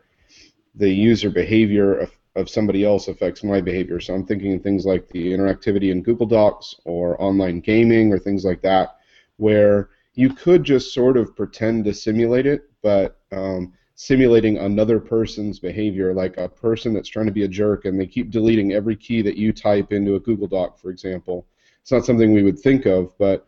the 0.75 0.89
user 0.89 1.29
behavior 1.29 1.93
of, 1.97 2.11
of 2.35 2.49
somebody 2.49 2.83
else 2.85 3.07
affects 3.07 3.43
my 3.43 3.61
behavior? 3.61 3.99
So 3.99 4.13
I'm 4.13 4.25
thinking 4.25 4.53
of 4.55 4.63
things 4.63 4.85
like 4.85 5.07
the 5.09 5.31
interactivity 5.33 5.91
in 5.91 6.03
Google 6.03 6.27
Docs 6.27 6.75
or 6.85 7.21
online 7.21 7.59
gaming 7.61 8.11
or 8.13 8.19
things 8.19 8.45
like 8.45 8.61
that, 8.61 8.97
where 9.37 9.89
you 10.13 10.33
could 10.33 10.63
just 10.63 10.93
sort 10.93 11.17
of 11.17 11.35
pretend 11.35 11.85
to 11.85 11.93
simulate 11.93 12.45
it, 12.45 12.69
but 12.81 13.19
um, 13.31 13.73
simulating 13.95 14.57
another 14.57 14.99
person's 14.99 15.59
behavior, 15.59 16.13
like 16.13 16.35
a 16.37 16.49
person 16.49 16.93
that's 16.93 17.09
trying 17.09 17.27
to 17.27 17.31
be 17.31 17.43
a 17.43 17.47
jerk 17.47 17.85
and 17.85 17.99
they 17.99 18.07
keep 18.07 18.31
deleting 18.31 18.73
every 18.73 18.95
key 18.95 19.21
that 19.21 19.37
you 19.37 19.53
type 19.53 19.91
into 19.93 20.15
a 20.15 20.19
Google 20.19 20.47
Doc, 20.47 20.79
for 20.79 20.89
example. 20.89 21.45
It's 21.81 21.91
not 21.91 22.05
something 22.05 22.33
we 22.33 22.43
would 22.43 22.59
think 22.59 22.85
of, 22.85 23.17
but 23.17 23.45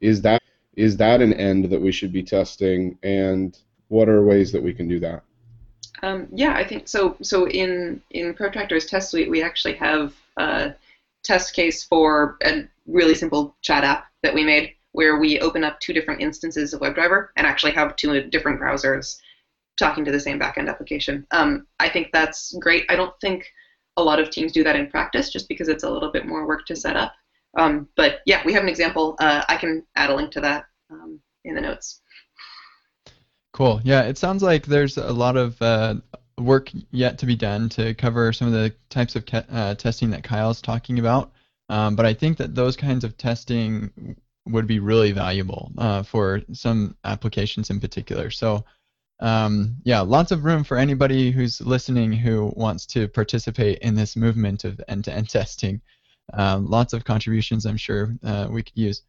is 0.00 0.22
that 0.22 0.42
is 0.74 0.96
that 0.98 1.22
an 1.22 1.32
end 1.32 1.64
that 1.66 1.80
we 1.80 1.90
should 1.90 2.12
be 2.12 2.22
testing, 2.22 2.98
and 3.02 3.58
what 3.88 4.08
are 4.08 4.22
ways 4.22 4.52
that 4.52 4.62
we 4.62 4.74
can 4.74 4.86
do 4.86 5.00
that? 5.00 5.22
Um, 6.02 6.28
yeah, 6.32 6.54
I 6.54 6.64
think 6.64 6.86
so. 6.88 7.16
So 7.22 7.48
in 7.48 8.02
in 8.10 8.34
Protractor's 8.34 8.86
test 8.86 9.10
suite, 9.10 9.30
we 9.30 9.42
actually 9.42 9.74
have 9.74 10.14
a 10.36 10.74
test 11.22 11.54
case 11.54 11.82
for 11.82 12.36
a 12.44 12.68
really 12.86 13.14
simple 13.14 13.56
chat 13.62 13.84
app 13.84 14.06
that 14.22 14.34
we 14.34 14.44
made, 14.44 14.74
where 14.96 15.18
we 15.18 15.38
open 15.40 15.62
up 15.62 15.78
two 15.78 15.92
different 15.92 16.22
instances 16.22 16.72
of 16.72 16.80
WebDriver 16.80 17.28
and 17.36 17.46
actually 17.46 17.72
have 17.72 17.96
two 17.96 18.22
different 18.30 18.58
browsers 18.58 19.18
talking 19.76 20.06
to 20.06 20.10
the 20.10 20.18
same 20.18 20.40
backend 20.40 20.70
application. 20.70 21.26
Um, 21.32 21.66
I 21.78 21.90
think 21.90 22.08
that's 22.14 22.56
great. 22.62 22.86
I 22.88 22.96
don't 22.96 23.12
think 23.20 23.44
a 23.98 24.02
lot 24.02 24.18
of 24.18 24.30
teams 24.30 24.52
do 24.52 24.64
that 24.64 24.74
in 24.74 24.90
practice, 24.90 25.30
just 25.30 25.50
because 25.50 25.68
it's 25.68 25.84
a 25.84 25.90
little 25.90 26.10
bit 26.10 26.24
more 26.24 26.46
work 26.46 26.64
to 26.68 26.76
set 26.76 26.96
up. 26.96 27.12
Um, 27.58 27.88
but 27.94 28.20
yeah, 28.24 28.40
we 28.46 28.54
have 28.54 28.62
an 28.62 28.70
example. 28.70 29.16
Uh, 29.20 29.44
I 29.46 29.58
can 29.58 29.84
add 29.96 30.08
a 30.08 30.14
link 30.14 30.30
to 30.30 30.40
that 30.40 30.64
um, 30.90 31.20
in 31.44 31.54
the 31.54 31.60
notes. 31.60 32.00
Cool. 33.52 33.82
Yeah, 33.84 34.04
it 34.04 34.16
sounds 34.16 34.42
like 34.42 34.64
there's 34.64 34.96
a 34.96 35.12
lot 35.12 35.36
of 35.36 35.60
uh, 35.60 35.96
work 36.38 36.70
yet 36.90 37.18
to 37.18 37.26
be 37.26 37.36
done 37.36 37.68
to 37.70 37.92
cover 37.92 38.32
some 38.32 38.48
of 38.48 38.54
the 38.54 38.74
types 38.88 39.14
of 39.14 39.24
uh, 39.30 39.74
testing 39.74 40.08
that 40.12 40.24
Kyle's 40.24 40.62
talking 40.62 40.98
about. 40.98 41.32
Um, 41.68 41.96
but 41.96 42.06
I 42.06 42.14
think 42.14 42.38
that 42.38 42.54
those 42.54 42.76
kinds 42.76 43.04
of 43.04 43.18
testing 43.18 44.16
would 44.46 44.66
be 44.66 44.78
really 44.78 45.12
valuable 45.12 45.72
uh, 45.78 46.02
for 46.02 46.42
some 46.52 46.96
applications 47.04 47.70
in 47.70 47.80
particular. 47.80 48.30
So 48.30 48.64
um, 49.20 49.76
yeah, 49.84 50.00
lots 50.00 50.30
of 50.30 50.44
room 50.44 50.62
for 50.62 50.76
anybody 50.76 51.30
who's 51.30 51.60
listening 51.60 52.12
who 52.12 52.52
wants 52.54 52.86
to 52.86 53.08
participate 53.08 53.78
in 53.78 53.94
this 53.94 54.16
movement 54.16 54.64
of 54.64 54.80
end-to-end 54.88 55.28
testing. 55.30 55.80
Um, 56.34 56.66
lots 56.66 56.92
of 56.92 57.04
contributions, 57.04 57.66
I'm 57.66 57.76
sure 57.76 58.16
uh, 58.24 58.48
we 58.50 58.62
could 58.62 58.76
use. 58.76 59.02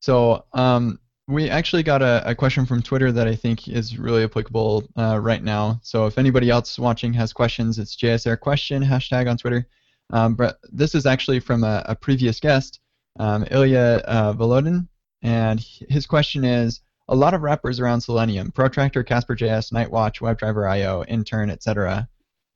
So 0.00 0.44
um, 0.52 1.00
we 1.26 1.50
actually 1.50 1.82
got 1.82 2.02
a, 2.02 2.22
a, 2.24 2.34
question 2.34 2.66
from 2.66 2.82
Twitter 2.82 3.10
that 3.10 3.26
I 3.26 3.34
think 3.34 3.68
is 3.68 3.98
really 3.98 4.22
applicable 4.22 4.84
uh, 4.96 5.18
right 5.20 5.42
now. 5.42 5.80
So 5.82 6.06
if 6.06 6.18
anybody 6.18 6.50
else 6.50 6.78
watching 6.78 7.12
has 7.14 7.32
questions, 7.32 7.78
it's 7.78 7.96
JSAirQuestion 7.96 8.86
hashtag 8.86 9.28
on 9.28 9.36
Twitter. 9.36 9.66
Um, 10.10 10.34
but 10.34 10.58
this 10.72 10.94
is 10.94 11.04
actually 11.04 11.40
from 11.40 11.64
a, 11.64 11.82
a 11.86 11.94
previous 11.94 12.38
guest, 12.38 12.80
um, 13.18 13.46
Ilya 13.50 14.02
uh, 14.06 14.32
Volodin, 14.32 14.88
and 15.22 15.60
his 15.88 16.06
question 16.06 16.44
is, 16.44 16.80
a 17.08 17.16
lot 17.16 17.34
of 17.34 17.42
wrappers 17.42 17.80
around 17.80 18.02
Selenium, 18.02 18.50
Protractor, 18.50 19.02
Casper.js, 19.02 19.72
Nightwatch, 19.72 20.20
WebDriver 20.20 20.70
IO, 20.70 21.04
Intern, 21.04 21.50
etc. 21.50 22.06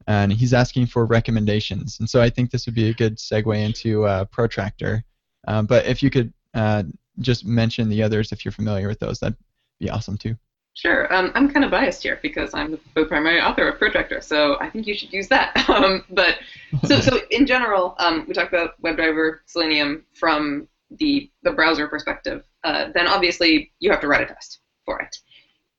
And 0.07 0.33
he's 0.33 0.53
asking 0.53 0.87
for 0.87 1.07
recommendations. 1.07 1.99
And 2.01 2.09
so 2.09 2.21
I 2.21 2.29
think 2.29 2.51
this 2.51 2.67
would 2.67 2.75
be 2.75 2.91
a 2.91 2.95
good 2.95 3.17
segue 3.17 3.59
into 3.59 4.05
uh, 4.05 4.27
Protractor. 4.27 5.05
Um, 5.49 5.67
but 5.67 5.87
if 5.87 6.03
you 6.03 6.11
could 6.11 6.33
uh, 6.55 6.83
just 7.21 7.47
mention 7.47 7.89
the 7.89 8.03
others 8.03 8.31
if 8.31 8.45
you're 8.45 8.53
familiar 8.53 8.89
with 8.89 8.99
those, 8.99 9.21
that'd 9.21 9.37
be 9.81 9.89
awesome 9.89 10.19
too. 10.19 10.37
Sure. 10.75 11.13
Um, 11.13 11.33
I'm 11.35 11.51
kind 11.51 11.65
of 11.65 11.71
biased 11.71 12.03
here 12.03 12.19
because 12.23 12.55
I'm 12.55 12.79
the 12.95 13.05
primary 13.05 13.41
author 13.41 13.69
of 13.69 13.79
Protractor, 13.79 14.23
so 14.23 14.57
I 14.59 14.71
think 14.71 14.87
you 14.87 14.95
should 14.95 15.13
use 15.13 15.29
that. 15.29 15.53
Um, 15.73 16.05
but 16.11 16.37
so, 16.85 17.01
so 17.01 17.21
in 17.31 17.47
general, 17.47 17.95
um, 17.99 18.25
we 18.27 18.35
talk 18.35 18.49
about 18.49 18.81
WebDriver, 18.83 19.39
Selenium 19.47 20.05
from 20.15 20.69
the 20.99 21.31
the 21.43 21.53
browser 21.53 21.89
perspective. 21.89 22.45
Uh, 22.65 22.89
then 22.95 23.07
obviously 23.07 23.73
you 23.81 23.91
have 23.91 24.01
to 24.01 24.09
write 24.09 24.23
a 24.23 24.27
test 24.27 24.61
for 24.85 25.01
it. 25.01 25.17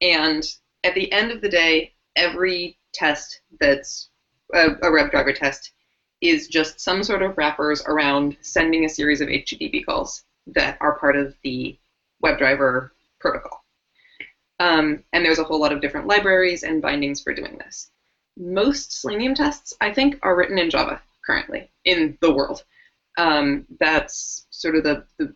And 0.02 0.44
at 0.84 0.96
the 0.96 1.12
end 1.12 1.32
of 1.32 1.42
the 1.42 1.50
day, 1.50 1.94
every 2.16 2.78
test 2.94 3.42
that's 3.60 4.10
a, 4.54 4.72
a 4.72 4.92
WebDriver 4.92 5.36
test 5.36 5.72
is 6.22 6.48
just 6.48 6.80
some 6.80 7.04
sort 7.04 7.22
of 7.22 7.38
wrappers 7.38 7.84
around 7.86 8.38
sending 8.42 8.86
a 8.86 8.90
series 8.90 9.22
of 9.22 9.28
HTTP 9.28 9.86
calls 9.86 10.24
that 10.48 10.78
are 10.82 10.98
part 11.00 11.16
of 11.16 11.36
the 11.44 11.78
WebDriver 12.24 12.90
protocol. 13.20 13.63
Um, 14.64 15.04
and 15.12 15.26
there's 15.26 15.40
a 15.40 15.44
whole 15.44 15.60
lot 15.60 15.74
of 15.74 15.82
different 15.82 16.08
libraries 16.08 16.64
and 16.64 16.82
bindings 16.82 17.22
for 17.22 17.34
doing 17.34 17.58
this. 17.58 17.92
Most 18.38 19.02
Selenium 19.02 19.36
tests, 19.36 19.74
I 19.82 19.94
think, 19.94 20.18
are 20.24 20.38
written 20.38 20.58
in 20.58 20.70
Java 20.70 21.02
currently 21.26 21.70
in 21.84 22.18
the 22.22 22.34
world. 22.34 22.64
Um, 23.18 23.66
that's 23.82 24.48
sort 24.52 24.78
of 24.78 24.84
the, 24.84 25.04
the 25.20 25.36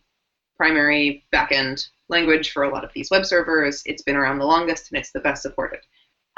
primary 0.56 1.26
backend 1.30 1.86
language 2.08 2.52
for 2.52 2.62
a 2.62 2.70
lot 2.70 2.84
of 2.84 2.92
these 2.94 3.10
web 3.10 3.26
servers. 3.26 3.82
It's 3.84 4.02
been 4.02 4.16
around 4.16 4.38
the 4.38 4.46
longest 4.46 4.90
and 4.90 4.98
it's 4.98 5.12
the 5.12 5.20
best 5.20 5.42
supported. 5.42 5.80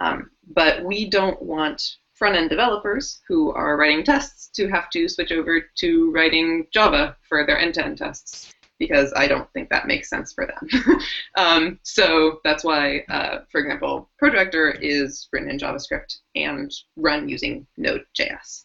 Um, 0.01 0.33
but 0.53 0.85
we 0.85 1.09
don't 1.09 1.41
want 1.41 1.97
front 2.15 2.35
end 2.35 2.51
developers 2.51 3.21
who 3.29 3.53
are 3.53 3.77
writing 3.77 4.03
tests 4.03 4.49
to 4.57 4.69
have 4.69 4.91
to 4.91 5.09
switch 5.09 5.31
over 5.31 5.65
to 5.77 6.11
writing 6.11 6.67
Java 6.73 7.17
for 7.29 7.47
their 7.47 7.57
end 7.57 7.75
to 7.75 7.85
end 7.85 7.99
tests 7.99 8.53
because 8.81 9.13
I 9.15 9.29
don't 9.29 9.49
think 9.53 9.69
that 9.69 9.87
makes 9.87 10.09
sense 10.09 10.33
for 10.33 10.47
them. 10.47 11.01
um, 11.37 11.79
so 11.85 12.41
that's 12.43 12.65
why, 12.65 13.05
uh, 13.11 13.41
for 13.53 13.61
example, 13.61 14.11
Protractor 14.19 14.71
is 14.71 15.29
written 15.33 15.51
in 15.51 15.59
JavaScript 15.59 16.17
and 16.35 16.73
run 16.97 17.29
using 17.29 17.67
Node.js. 17.77 18.65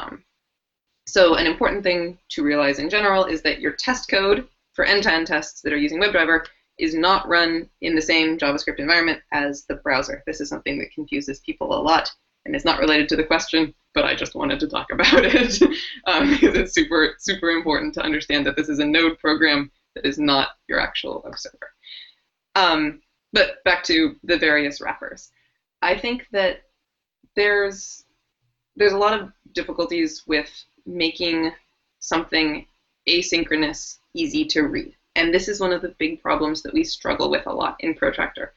Um, 0.00 0.24
so 1.06 1.34
an 1.34 1.46
important 1.46 1.84
thing 1.84 2.18
to 2.30 2.42
realize 2.42 2.78
in 2.78 2.88
general 2.88 3.26
is 3.26 3.42
that 3.42 3.60
your 3.60 3.72
test 3.72 4.08
code 4.08 4.48
for 4.72 4.86
end-to-end 4.86 5.26
tests 5.26 5.60
that 5.60 5.72
are 5.72 5.78
using 5.78 6.00
WebDriver 6.00 6.46
is 6.78 6.94
not 6.94 7.28
run 7.28 7.68
in 7.82 7.94
the 7.94 8.00
same 8.00 8.38
JavaScript 8.38 8.78
environment 8.78 9.20
as 9.32 9.66
the 9.66 9.76
browser. 9.76 10.22
This 10.26 10.40
is 10.40 10.48
something 10.48 10.78
that 10.78 10.92
confuses 10.94 11.40
people 11.40 11.78
a 11.78 11.82
lot 11.82 12.10
and 12.44 12.54
it's 12.54 12.64
not 12.64 12.80
related 12.80 13.08
to 13.08 13.16
the 13.16 13.24
question, 13.24 13.74
but 13.94 14.04
I 14.04 14.14
just 14.14 14.34
wanted 14.34 14.60
to 14.60 14.68
talk 14.68 14.88
about 14.92 15.24
it 15.24 15.62
um, 16.06 16.30
because 16.30 16.56
it's 16.56 16.74
super, 16.74 17.14
super 17.18 17.50
important 17.50 17.94
to 17.94 18.02
understand 18.02 18.46
that 18.46 18.56
this 18.56 18.68
is 18.68 18.78
a 18.78 18.84
node 18.84 19.18
program 19.18 19.70
that 19.94 20.06
is 20.06 20.18
not 20.18 20.50
your 20.68 20.80
actual 20.80 21.22
web 21.24 21.38
server. 21.38 21.70
Um, 22.54 23.00
but 23.32 23.62
back 23.64 23.82
to 23.84 24.16
the 24.24 24.36
various 24.36 24.80
wrappers. 24.80 25.30
I 25.80 25.98
think 25.98 26.26
that 26.32 26.62
there's 27.34 28.04
there's 28.76 28.92
a 28.92 28.98
lot 28.98 29.18
of 29.18 29.32
difficulties 29.52 30.22
with 30.26 30.50
making 30.86 31.52
something 31.98 32.66
asynchronous 33.08 33.98
easy 34.14 34.44
to 34.46 34.62
read. 34.62 34.94
And 35.14 35.32
this 35.32 35.48
is 35.48 35.60
one 35.60 35.72
of 35.72 35.82
the 35.82 35.94
big 35.98 36.22
problems 36.22 36.62
that 36.62 36.72
we 36.72 36.84
struggle 36.84 37.30
with 37.30 37.46
a 37.46 37.52
lot 37.52 37.76
in 37.80 37.94
Protractor. 37.94 38.54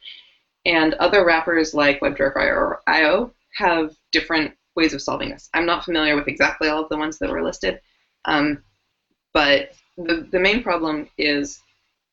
And 0.65 0.93
other 0.95 1.26
wrappers 1.26 1.74
like 1.74 2.00
WebDriver 2.00 2.38
or 2.38 2.82
IO 2.88 3.34
have 3.56 3.96
different 4.12 4.54
ways 4.76 4.94
of 4.94 5.02
solving 5.02 5.30
this. 5.30 5.50
I'm 5.54 5.65
not 5.65 5.86
familiar 5.86 6.15
with 6.15 6.28
exactly 6.28 6.68
all 6.68 6.84
of 6.84 6.89
the 6.89 6.98
ones 6.98 7.18
that 7.20 7.30
were 7.30 7.44
listed, 7.44 7.80
um, 8.26 8.63
but 9.34 9.74
the, 9.98 10.28
the 10.32 10.39
main 10.39 10.62
problem 10.62 11.10
is 11.18 11.62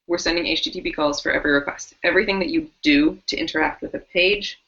we're 0.07 0.19
sending 0.19 0.45
HTTP 0.45 0.95
calls 0.95 1.21
for 1.21 1.33
every 1.33 1.53
request. 1.53 1.95
Everything 2.03 2.39
that 2.39 2.49
you 2.49 2.71
do 2.83 3.19
to 3.27 3.37
interact 3.37 3.83
with 3.83 3.95
a 3.95 3.99
page 3.99 4.61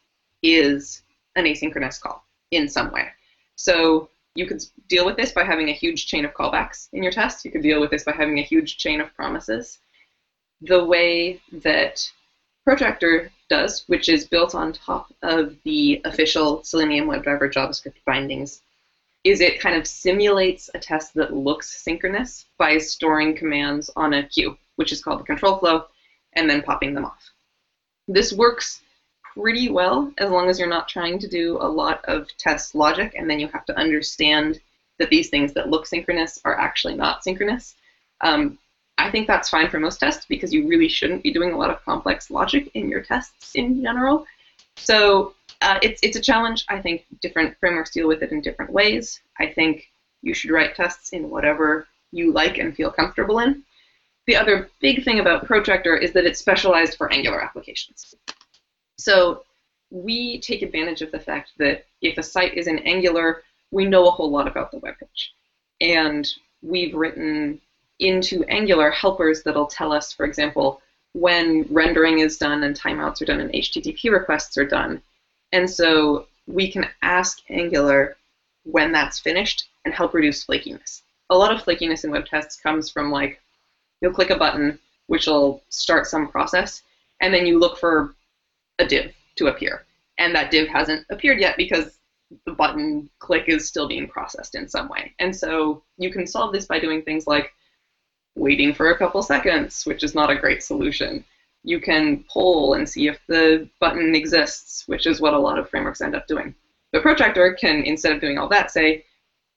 is 0.43 1.03
an 1.37 1.45
asynchronous 1.45 2.01
call 2.01 2.25
in 2.51 2.69
some 2.69 2.93
way. 2.93 3.09
So 3.57 4.09
you 4.35 4.47
could 4.47 4.65
deal 4.89 5.07
with 5.07 5.17
this 5.17 5.33
by 5.33 5.45
having 5.45 5.69
a 5.69 5.73
huge 5.73 6.07
chain 6.07 6.25
of 6.25 6.35
callbacks 6.35 6.89
in 6.93 7.03
your 7.03 7.13
test. 7.13 7.45
You 7.45 7.51
could 7.51 7.63
deal 7.63 7.81
with 7.81 7.91
this 7.91 8.05
by 8.05 8.13
having 8.13 8.39
a 8.39 8.43
huge 8.43 8.79
chain 8.79 9.01
of 9.01 9.15
promises. 9.15 9.79
The 10.61 10.85
way 10.85 11.41
that 11.53 12.11
Protractor 12.65 13.31
does, 13.49 13.85
which 13.87 14.09
is 14.09 14.27
built 14.27 14.55
on 14.55 14.73
top 14.73 15.13
of 15.23 15.57
the 15.65 16.01
official 16.05 16.63
Selenium 16.65 17.07
WebDriver 17.09 17.53
JavaScript 17.53 17.97
bindings, 18.07 18.63
is 19.25 19.41
it 19.41 19.61
kind 19.61 19.77
of 19.77 19.87
simulates 19.87 20.69
a 20.75 20.79
test 20.79 21.15
that 21.15 21.35
looks 21.35 21.83
synchronous 21.83 22.47
by 22.59 22.79
storing 22.79 23.35
commands 23.35 23.91
on 23.97 24.15
a 24.15 24.27
queue, 24.29 24.57
which 24.77 24.93
is 24.93 25.03
called 25.03 25.21
the 25.21 25.25
control 25.25 25.59
flow, 25.59 25.85
and 26.35 26.49
then 26.49 26.63
popping 26.63 26.95
them 26.95 27.05
off. 27.05 27.31
This 28.07 28.33
works 28.33 28.83
pretty 29.35 29.71
well 29.71 30.13
as 30.19 30.31
long 30.31 30.49
as 30.49 30.59
you're 30.59 30.69
not 30.69 30.89
trying 30.89 31.19
to 31.19 31.29
do 31.29 31.57
a 31.61 31.69
lot 31.69 32.05
of 32.05 32.29
test 32.39 32.75
logic 32.75 33.15
and 33.17 33.29
then 33.29 33.41
you 33.41 33.49
have 33.49 33.65
to 33.65 33.77
understand 33.77 34.61
that 34.99 35.11
these 35.11 35.29
things 35.29 35.53
that 35.55 35.71
look 35.71 35.87
synchronous 35.87 36.39
are 36.45 36.59
actually 36.59 36.95
not 36.95 37.25
synchronous. 37.25 37.75
Um, 38.21 38.59
I 38.99 39.11
think 39.11 39.27
that's 39.27 39.49
fine 39.49 39.69
for 39.69 39.81
most 39.81 39.99
tests 39.99 40.27
because 40.27 40.53
you 40.53 40.67
really 40.69 40.89
shouldn't 40.89 41.23
be 41.23 41.33
doing 41.33 41.53
a 41.53 41.59
lot 41.59 41.71
of 41.71 41.85
complex 41.85 42.31
logic 42.31 42.71
in 42.75 42.89
your 42.89 43.03
tests 43.03 43.55
in 43.55 43.83
general. 43.83 44.27
So 44.77 45.35
uh, 45.61 45.79
it's, 45.83 46.01
it's 46.03 46.17
a 46.17 46.21
challenge. 46.21 46.65
I 46.69 46.81
think 46.81 47.05
different 47.21 47.57
frameworks 47.59 47.91
deal 47.91 48.09
with 48.09 48.23
it 48.23 48.33
in 48.33 48.41
different 48.41 48.73
ways. 48.73 49.21
I 49.39 49.47
think 49.49 49.89
you 50.23 50.35
should 50.35 50.51
write 50.51 50.75
tests 50.75 51.11
in 51.11 51.31
whatever 51.31 51.87
you 52.13 52.33
like 52.33 52.59
and 52.59 52.75
feel 52.75 52.91
comfortable 52.91 53.41
in. 53.41 53.63
The 54.27 54.37
other 54.37 54.71
big 54.81 55.05
thing 55.05 55.21
about 55.21 55.47
Protractor 55.47 55.97
is 55.97 56.13
that 56.13 56.25
it's 56.25 56.39
specialized 56.39 56.97
for 56.97 57.13
Angular 57.13 57.43
applications. 57.43 58.15
So 58.99 59.45
we 59.91 60.41
take 60.41 60.63
advantage 60.63 61.03
of 61.03 61.13
the 61.13 61.21
fact 61.21 61.51
that 61.59 61.85
if 62.01 62.17
a 62.17 62.23
site 62.23 62.55
is 62.55 62.67
in 62.67 62.79
Angular, 62.81 63.43
we 63.71 63.85
know 63.85 64.07
a 64.07 64.11
whole 64.11 64.31
lot 64.31 64.49
about 64.49 64.71
the 64.71 64.79
web 64.79 64.95
page. 64.99 65.35
And 65.81 66.27
we've 66.63 66.95
written 66.95 67.61
into 67.99 68.45
Angular 68.45 68.91
helpers 68.91 69.43
that'll 69.43 69.67
tell 69.67 69.93
us, 69.93 70.13
for 70.13 70.27
example, 70.27 70.81
when 71.13 71.63
rendering 71.71 72.19
is 72.19 72.37
done 72.37 72.65
and 72.65 72.79
timeouts 72.79 73.23
are 73.23 73.27
done 73.27 73.41
and 73.41 73.53
HTTP 73.53 74.11
requests 74.11 74.59
are 74.59 74.67
done. 74.67 75.01
And 75.53 75.71
so 75.71 76.27
we 76.47 76.71
can 76.71 76.89
ask 77.03 77.39
Angular 77.49 78.17
when 78.65 78.93
that's 78.93 79.21
finished 79.21 79.69
and 79.85 79.95
help 79.95 80.15
reduce 80.15 80.45
flakiness. 80.45 81.03
A 81.31 81.37
lot 81.37 81.55
of 81.55 81.63
flakiness 81.63 82.05
in 82.05 82.11
web 82.11 82.27
tests 82.27 82.61
comes 82.61 82.91
from 82.91 83.11
like 83.11 83.41
you'll 84.01 84.13
click 84.13 84.31
a 84.31 84.37
button 84.37 84.79
which 85.07 85.27
will 85.27 85.63
start 85.69 86.07
some 86.07 86.29
process 86.29 86.83
and 87.21 87.33
then 87.33 87.47
you 87.47 87.59
look 87.59 87.79
for 87.79 88.15
a 88.79 88.87
div 88.87 89.15
to 89.37 89.47
appear. 89.47 89.85
And 90.19 90.35
that 90.35 90.51
div 90.51 90.69
hasn't 90.69 91.07
appeared 91.11 91.41
yet 91.41 91.57
because 91.57 91.99
the 92.47 92.53
button 92.53 93.09
click 93.19 93.45
is 93.49 93.69
still 93.69 93.87
being 93.87 94.09
processed 94.09 94.55
in 94.55 94.69
some 94.69 94.89
way. 94.89 95.13
And 95.19 95.35
so 95.35 95.83
you 95.99 96.11
can 96.11 96.27
solve 96.27 96.53
this 96.53 96.67
by 96.67 96.81
doing 96.81 97.03
things 97.03 97.27
like 97.27 97.53
waiting 98.37 98.75
for 98.75 98.91
a 98.91 98.99
couple 98.99 99.23
seconds, 99.23 99.85
which 99.85 100.03
is 100.03 100.15
not 100.15 100.31
a 100.31 100.37
great 100.37 100.63
solution. 100.63 101.25
You 101.63 101.81
can 101.81 102.25
poll 102.29 102.75
and 102.75 102.89
see 102.89 103.09
if 103.09 103.19
the 103.29 103.69
button 103.81 104.15
exists, 104.15 104.85
which 104.87 105.07
is 105.07 105.21
what 105.21 105.35
a 105.35 105.39
lot 105.39 105.59
of 105.59 105.69
frameworks 105.71 106.01
end 106.01 106.15
up 106.15 106.27
doing. 106.27 106.55
The 106.93 107.01
protractor 107.01 107.55
can, 107.55 107.83
instead 107.83 108.13
of 108.13 108.21
doing 108.21 108.39
all 108.39 108.49
that, 108.49 108.71
say, 108.71 109.05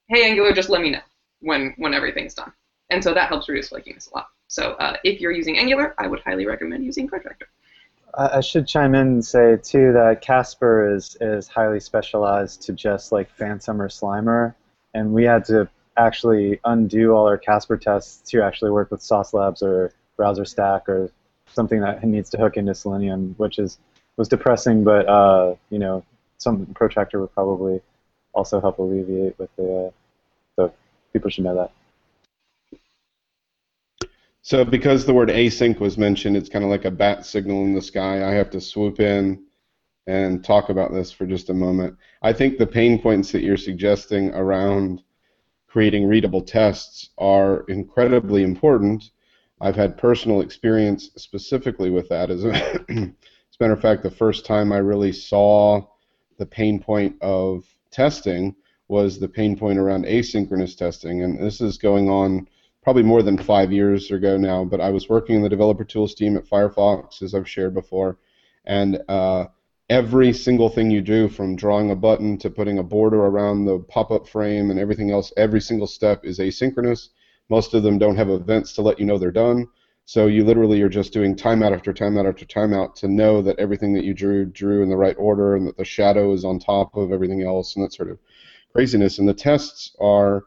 hey, 0.07 0.25
Angular, 0.25 0.53
just 0.53 0.69
let 0.69 0.81
me 0.81 0.91
know 0.91 1.01
when, 1.41 1.73
when 1.77 1.93
everything's 1.93 2.33
done. 2.33 2.51
And 2.89 3.03
so 3.03 3.13
that 3.13 3.27
helps 3.27 3.49
reduce 3.49 3.69
flakiness 3.69 4.11
a 4.11 4.15
lot. 4.15 4.27
So 4.47 4.73
uh, 4.73 4.95
if 5.03 5.19
you're 5.19 5.33
using 5.33 5.57
Angular, 5.57 5.93
I 5.97 6.07
would 6.07 6.21
highly 6.21 6.45
recommend 6.45 6.85
using 6.85 7.07
Protractor. 7.07 7.47
I 8.17 8.41
should 8.41 8.67
chime 8.67 8.95
in 8.95 9.07
and 9.07 9.25
say 9.25 9.57
too 9.61 9.93
that 9.93 10.21
Casper 10.21 10.95
is 10.95 11.17
is 11.21 11.47
highly 11.47 11.79
specialized 11.79 12.63
to 12.63 12.73
just 12.73 13.11
like 13.11 13.29
Phantom 13.29 13.79
or 13.79 13.89
Slimer, 13.89 14.55
and 14.95 15.13
we 15.13 15.23
had 15.23 15.45
to 15.45 15.69
actually 15.97 16.59
undo 16.63 17.11
all 17.11 17.27
our 17.27 17.37
Casper 17.37 17.77
tests 17.77 18.29
to 18.31 18.41
actually 18.41 18.71
work 18.71 18.91
with 18.91 19.01
Sauce 19.01 19.33
Labs 19.33 19.61
or 19.61 19.93
Browser 20.15 20.45
Stack 20.45 20.87
or 20.87 21.11
something 21.53 21.79
that 21.81 22.03
needs 22.03 22.29
to 22.31 22.37
hook 22.37 22.57
into 22.57 22.73
Selenium, 22.75 23.35
which 23.37 23.59
is 23.59 23.77
was 24.17 24.27
depressing, 24.27 24.83
but 24.83 25.07
uh, 25.07 25.55
you 25.69 25.79
know, 25.79 26.03
some 26.37 26.65
protractor 26.67 27.19
would 27.19 27.33
probably 27.33 27.81
also 28.33 28.59
help 28.59 28.79
alleviate 28.79 29.37
with 29.39 29.55
the. 29.55 29.87
Uh, 29.87 29.91
so 30.55 30.73
people 31.13 31.29
should 31.29 31.43
know 31.43 31.55
that. 31.55 31.71
So 34.41 34.63
because 34.63 35.05
the 35.05 35.13
word 35.13 35.29
async 35.29 35.79
was 35.79 35.97
mentioned, 35.97 36.37
it's 36.37 36.49
kind 36.49 36.63
of 36.63 36.71
like 36.71 36.85
a 36.85 36.91
bat 36.91 37.25
signal 37.25 37.63
in 37.63 37.73
the 37.73 37.81
sky. 37.81 38.27
I 38.27 38.31
have 38.31 38.49
to 38.51 38.61
swoop 38.61 38.99
in 38.99 39.43
and 40.07 40.43
talk 40.43 40.69
about 40.69 40.93
this 40.93 41.11
for 41.11 41.25
just 41.25 41.49
a 41.49 41.53
moment. 41.53 41.97
I 42.21 42.31
think 42.31 42.57
the 42.57 42.65
pain 42.65 42.99
points 43.01 43.31
that 43.33 43.43
you're 43.43 43.57
suggesting 43.57 44.33
around 44.33 45.03
creating 45.67 46.07
readable 46.07 46.41
tests 46.41 47.09
are 47.17 47.65
incredibly 47.67 48.43
important. 48.43 49.11
I've 49.59 49.75
had 49.75 49.97
personal 49.97 50.41
experience 50.41 51.11
specifically 51.17 51.89
with 51.89 52.09
that. 52.09 52.29
As 52.29 52.45
a, 52.45 52.53
as 52.89 52.89
a 52.89 53.13
matter 53.59 53.73
of 53.73 53.81
fact, 53.81 54.03
the 54.03 54.11
first 54.11 54.45
time 54.45 54.71
I 54.71 54.77
really 54.77 55.11
saw 55.11 55.85
the 56.37 56.45
pain 56.45 56.79
point 56.79 57.15
of 57.21 57.65
testing 57.91 58.55
was 58.87 59.19
the 59.19 59.27
pain 59.27 59.57
point 59.57 59.79
around 59.79 60.05
asynchronous 60.05 60.77
testing, 60.77 61.23
and 61.23 61.39
this 61.39 61.59
is 61.59 61.77
going 61.77 62.09
on 62.09 62.47
probably 62.81 63.03
more 63.03 63.21
than 63.21 63.37
five 63.37 63.71
years 63.71 64.11
ago 64.11 64.37
now. 64.37 64.63
But 64.63 64.79
I 64.79 64.89
was 64.91 65.09
working 65.09 65.35
in 65.35 65.41
the 65.41 65.49
developer 65.49 65.83
tools 65.83 66.15
team 66.15 66.37
at 66.37 66.45
Firefox, 66.45 67.21
as 67.21 67.33
I've 67.33 67.49
shared 67.49 67.73
before, 67.73 68.17
and 68.65 69.01
uh, 69.09 69.47
every 69.89 70.33
single 70.33 70.69
thing 70.69 70.91
you 70.91 71.01
do, 71.01 71.29
from 71.29 71.55
drawing 71.55 71.91
a 71.91 71.95
button 71.95 72.37
to 72.39 72.49
putting 72.49 72.77
a 72.77 72.83
border 72.83 73.25
around 73.25 73.65
the 73.65 73.79
pop-up 73.87 74.27
frame 74.27 74.69
and 74.69 74.79
everything 74.79 75.11
else, 75.11 75.31
every 75.37 75.61
single 75.61 75.87
step 75.87 76.25
is 76.25 76.39
asynchronous. 76.39 77.09
Most 77.49 77.73
of 77.73 77.83
them 77.83 77.97
don't 77.97 78.17
have 78.17 78.29
events 78.29 78.73
to 78.73 78.81
let 78.81 78.99
you 78.99 79.05
know 79.05 79.17
they're 79.17 79.31
done. 79.31 79.67
So 80.05 80.27
you 80.27 80.45
literally 80.45 80.81
are 80.81 80.89
just 80.89 81.11
doing 81.11 81.35
timeout 81.35 81.73
after 81.73 81.93
timeout 81.93 82.27
after 82.27 82.45
timeout 82.45 82.95
to 82.95 83.07
know 83.07 83.41
that 83.41 83.59
everything 83.59 83.93
that 83.93 84.05
you 84.05 84.13
drew 84.13 84.45
drew 84.45 84.81
in 84.81 84.89
the 84.89 84.95
right 84.95 85.15
order 85.17 85.55
and 85.55 85.67
that 85.67 85.77
the 85.77 85.83
shadow 85.83 86.31
is 86.31 86.45
on 86.45 86.59
top 86.59 86.95
of 86.95 87.11
everything 87.11 87.43
else 87.43 87.75
and 87.75 87.83
that 87.83 87.93
sort 87.93 88.09
of 88.09 88.19
craziness. 88.71 89.19
And 89.19 89.27
the 89.27 89.33
tests 89.33 89.95
are 89.99 90.43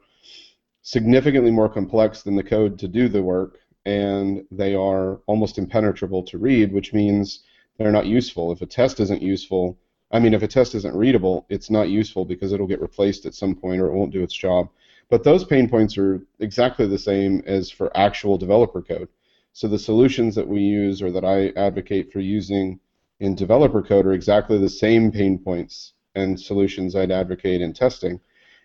significantly 0.83 1.51
more 1.51 1.69
complex 1.69 2.23
than 2.23 2.37
the 2.37 2.43
code 2.43 2.79
to 2.79 2.89
do 2.89 3.09
the 3.09 3.23
work, 3.23 3.59
and 3.85 4.45
they 4.51 4.75
are 4.75 5.17
almost 5.27 5.59
impenetrable 5.59 6.23
to 6.23 6.39
read, 6.39 6.73
which 6.73 6.95
means 6.95 7.45
they're 7.81 7.91
not 7.91 8.07
useful. 8.07 8.53
If 8.53 8.61
a 8.61 8.67
test 8.67 9.01
isn't 9.01 9.23
useful, 9.23 9.79
I 10.11 10.19
mean, 10.19 10.35
if 10.35 10.43
a 10.43 10.49
test 10.49 10.75
isn't 10.75 10.95
readable, 10.95 11.47
it's 11.49 11.71
not 11.71 11.89
useful 11.89 12.27
because 12.27 12.53
it'll 12.53 12.67
get 12.67 12.83
replaced 12.83 13.25
at 13.25 13.35
some 13.35 13.55
point 13.55 13.81
or 13.81 13.87
it 13.87 13.95
won't 13.95 14.13
do 14.13 14.23
its 14.23 14.35
job. 14.35 14.69
But 15.09 15.25
those 15.25 15.45
pain 15.45 15.67
points 15.67 15.97
are 15.97 16.21
exactly 16.41 16.87
the 16.87 16.99
same 16.99 17.43
as 17.47 17.71
for 17.71 17.97
actual 17.97 18.37
developer 18.37 18.83
code. 18.83 19.09
So 19.55 19.67
the 19.67 19.79
solutions 19.79 20.35
that 20.35 20.47
we 20.47 20.61
use 20.61 21.01
or 21.01 21.11
that 21.11 21.25
I 21.25 21.59
advocate 21.59 22.13
for 22.13 22.21
using 22.21 22.81
in 23.19 23.35
developer 23.35 23.83
code 23.83 24.05
are 24.05 24.13
exactly 24.13 24.59
the 24.59 24.69
same 24.69 25.11
pain 25.11 25.39
points 25.39 25.95
and 26.15 26.39
solutions 26.39 26.95
I'd 26.95 27.11
advocate 27.11 27.63
in 27.63 27.73
testing. 27.73 28.21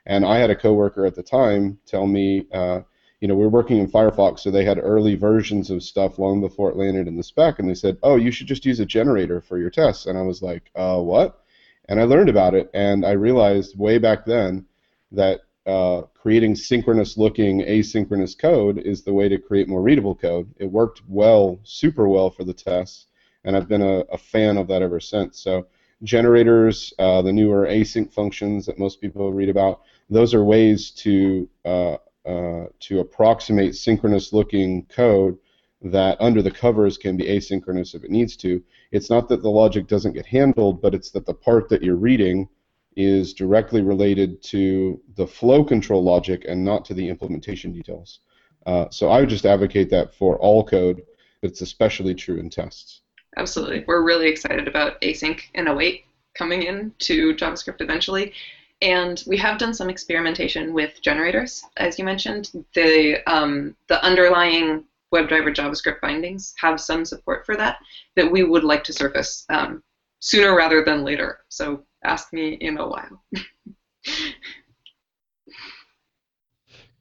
And 0.05 0.26
I 0.26 0.39
had 0.39 0.49
a 0.49 0.55
coworker 0.55 1.05
at 1.05 1.16
the 1.16 1.24
time 1.24 1.80
tell 1.86 2.05
me, 2.05 2.47
uh, 2.51 2.82
you 3.22 3.28
know, 3.28 3.36
we 3.36 3.45
are 3.45 3.49
working 3.49 3.78
in 3.78 3.89
Firefox, 3.89 4.39
so 4.39 4.51
they 4.51 4.66
had 4.66 4.78
early 4.78 5.16
versions 5.16 5.70
of 5.70 5.84
stuff 5.84 6.20
long 6.20 6.41
before 6.41 6.70
it 6.70 6.76
landed 6.76 7.07
in 7.07 7.16
the 7.16 7.24
spec, 7.24 7.59
and 7.59 7.70
they 7.70 7.74
said, 7.76 7.97
oh, 8.03 8.18
you 8.18 8.32
should 8.32 8.47
just 8.47 8.66
use 8.66 8.80
a 8.80 8.86
generator 8.86 9.41
for 9.41 9.57
your 9.57 9.70
tests. 9.70 10.05
And 10.05 10.18
I 10.18 10.22
was 10.22 10.41
like, 10.41 10.70
uh, 10.76 10.99
what? 10.99 11.41
And 11.88 11.99
I 11.99 12.03
learned 12.03 12.30
about 12.30 12.55
it, 12.55 12.70
and 12.74 13.05
I 13.05 13.11
realized 13.11 13.78
way 13.78 13.97
back 13.97 14.26
then 14.26 14.66
that 15.11 15.41
uh, 15.66 16.01
creating 16.13 16.55
synchronous 16.55 17.18
looking 17.18 17.61
asynchronous 17.61 18.38
code 18.38 18.80
is 18.80 19.03
the 19.03 19.13
way 19.13 19.30
to 19.30 19.38
create 19.38 19.68
more 19.68 19.82
readable 19.82 20.16
code. 20.16 20.53
It 20.57 20.72
worked 20.72 21.01
well, 21.07 21.59
super 21.63 22.07
well 22.07 22.30
for 22.30 22.43
the 22.43 22.53
tests, 22.53 23.07
and 23.43 23.55
I've 23.55 23.68
been 23.68 23.82
a, 23.82 23.99
a 24.11 24.18
fan 24.18 24.57
of 24.57 24.68
that 24.68 24.82
ever 24.82 24.99
since. 24.99 25.39
So 25.39 25.68
generators, 26.03 26.93
uh, 26.99 27.22
the 27.22 27.32
newer 27.34 27.66
async 27.66 28.11
functions 28.11 28.66
that 28.66 28.78
most 28.78 28.99
people 28.99 29.32
read 29.32 29.49
about, 29.49 29.82
those 30.09 30.34
are 30.34 30.43
ways 30.43 30.91
to 30.91 31.49
uh, 31.63 31.97
uh, 32.26 32.65
to 32.80 32.99
approximate 32.99 33.76
synchronous 33.76 34.34
looking 34.34 34.86
code 34.86 35.38
that 35.82 36.17
under 36.19 36.41
the 36.41 36.51
covers 36.51 36.97
can 36.97 37.15
be 37.15 37.26
asynchronous 37.26 37.93
if 37.93 38.03
it 38.03 38.09
needs 38.09 38.36
to. 38.38 38.61
It's 38.91 39.09
not 39.09 39.30
that 39.30 39.41
the 39.41 39.49
logic 39.49 39.88
doesn't 39.88 40.13
get 40.13 40.26
handled, 40.26 40.82
but 40.82 40.95
it's 40.95 41.11
that 41.11 41.26
the 41.26 41.34
part 41.34 41.69
that 41.69 41.84
you're 41.84 41.95
reading 41.95 42.49
is 42.95 43.34
directly 43.34 43.82
related 43.82 44.41
to 44.41 44.99
the 45.15 45.28
flow 45.28 45.63
control 45.63 46.03
logic 46.03 46.45
and 46.47 46.63
not 46.63 46.86
to 46.86 46.93
the 46.93 47.07
implementation 47.07 47.71
details. 47.71 48.19
Uh, 48.65 48.86
so 48.89 49.09
I 49.09 49.19
would 49.19 49.30
just 49.30 49.45
advocate 49.45 49.89
that 49.91 50.15
for 50.15 50.39
all 50.39 50.63
code, 50.63 51.03
but 51.41 51.51
it's 51.51 51.61
especially 51.61 52.15
true 52.15 52.38
in 52.38 52.49
tests. 52.49 53.01
Absolutely. 53.38 53.84
We're 53.86 54.03
really 54.03 54.28
excited 54.28 54.67
about 54.67 54.99
async 55.01 55.41
and 55.55 55.67
await 55.67 56.05
coming 56.36 56.63
in 56.63 56.93
to 56.99 57.36
JavaScript 57.36 57.82
eventually. 57.82 58.34
And 58.82 59.23
we 59.26 59.38
have 59.38 59.57
done 59.57 59.73
some 59.73 59.89
experimentation 59.89 60.73
with 60.73 61.01
generators, 61.01 61.63
as 61.78 61.97
you 61.97 62.05
mentioned. 62.05 62.51
The 62.73 63.23
um, 63.26 63.76
the 63.88 64.03
underlying 64.03 64.84
WebDriver 65.13 65.55
JavaScript 65.55 66.01
bindings 66.01 66.53
have 66.57 66.82
some 66.82 67.05
support 67.05 67.45
for 67.45 67.55
that 67.55 67.78
that 68.15 68.30
we 68.30 68.43
would 68.43 68.63
like 68.63 68.84
to 68.86 68.93
surface 68.93 69.45
um, 69.49 69.82
sooner 70.19 70.55
rather 70.55 70.84
than 70.84 71.03
later. 71.03 71.39
So 71.49 71.84
ask 72.03 72.34
me 72.34 72.53
in 72.55 72.78
a 72.78 72.88
while. 72.88 73.23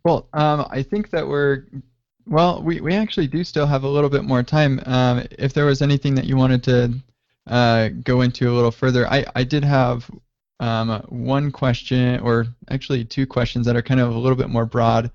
well, 0.05 0.29
um, 0.33 0.67
I 0.71 0.83
think 0.83 1.11
that 1.11 1.27
we're 1.27 1.65
well. 2.27 2.63
We, 2.63 2.81
we 2.81 2.95
actually 2.95 3.27
do 3.27 3.43
still 3.43 3.67
have 3.67 3.83
a 3.85 3.89
little 3.89 4.11
bit 4.11 4.25
more 4.25 4.43
time. 4.43 4.81
Um, 4.87 5.27
if 5.39 5.53
there 5.53 5.67
was 5.67 5.83
anything 5.83 6.15
that 6.15 6.27
you 6.27 6.37
wanted 6.37 6.63
to 6.65 6.95
uh, 7.47 7.89
go 8.03 8.21
into 8.21 8.49
a 8.51 8.55
little 8.55 8.71
further, 8.71 9.09
I, 9.09 9.25
I 9.35 9.45
did 9.45 9.65
have 9.65 10.09
um, 10.65 11.05
one 11.11 11.51
question, 11.51 12.21
or 12.21 12.47
actually 12.71 13.05
two 13.05 13.27
questions 13.27 13.67
that 13.67 13.77
are 13.77 13.83
kind 13.83 14.01
of 14.01 14.15
a 14.15 14.19
little 14.19 14.37
bit 14.37 14.49
more 14.49 14.65
broad. 14.65 15.11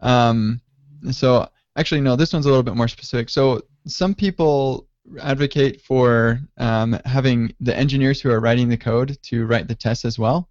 Um, 0.00 0.62
so 1.10 1.46
actually, 1.76 2.00
no, 2.00 2.16
this 2.16 2.32
one's 2.32 2.46
a 2.46 2.48
little 2.48 2.62
bit 2.62 2.76
more 2.76 2.88
specific. 2.88 3.28
So 3.28 3.60
some 3.86 4.14
people 4.14 4.88
advocate 5.20 5.82
for 5.82 6.40
um, 6.56 6.98
having 7.04 7.54
the 7.60 7.76
engineers 7.76 8.22
who 8.22 8.30
are 8.30 8.40
writing 8.40 8.70
the 8.70 8.78
code 8.78 9.18
to 9.24 9.44
write 9.44 9.68
the 9.68 9.74
tests 9.74 10.06
as 10.06 10.18
well. 10.18 10.48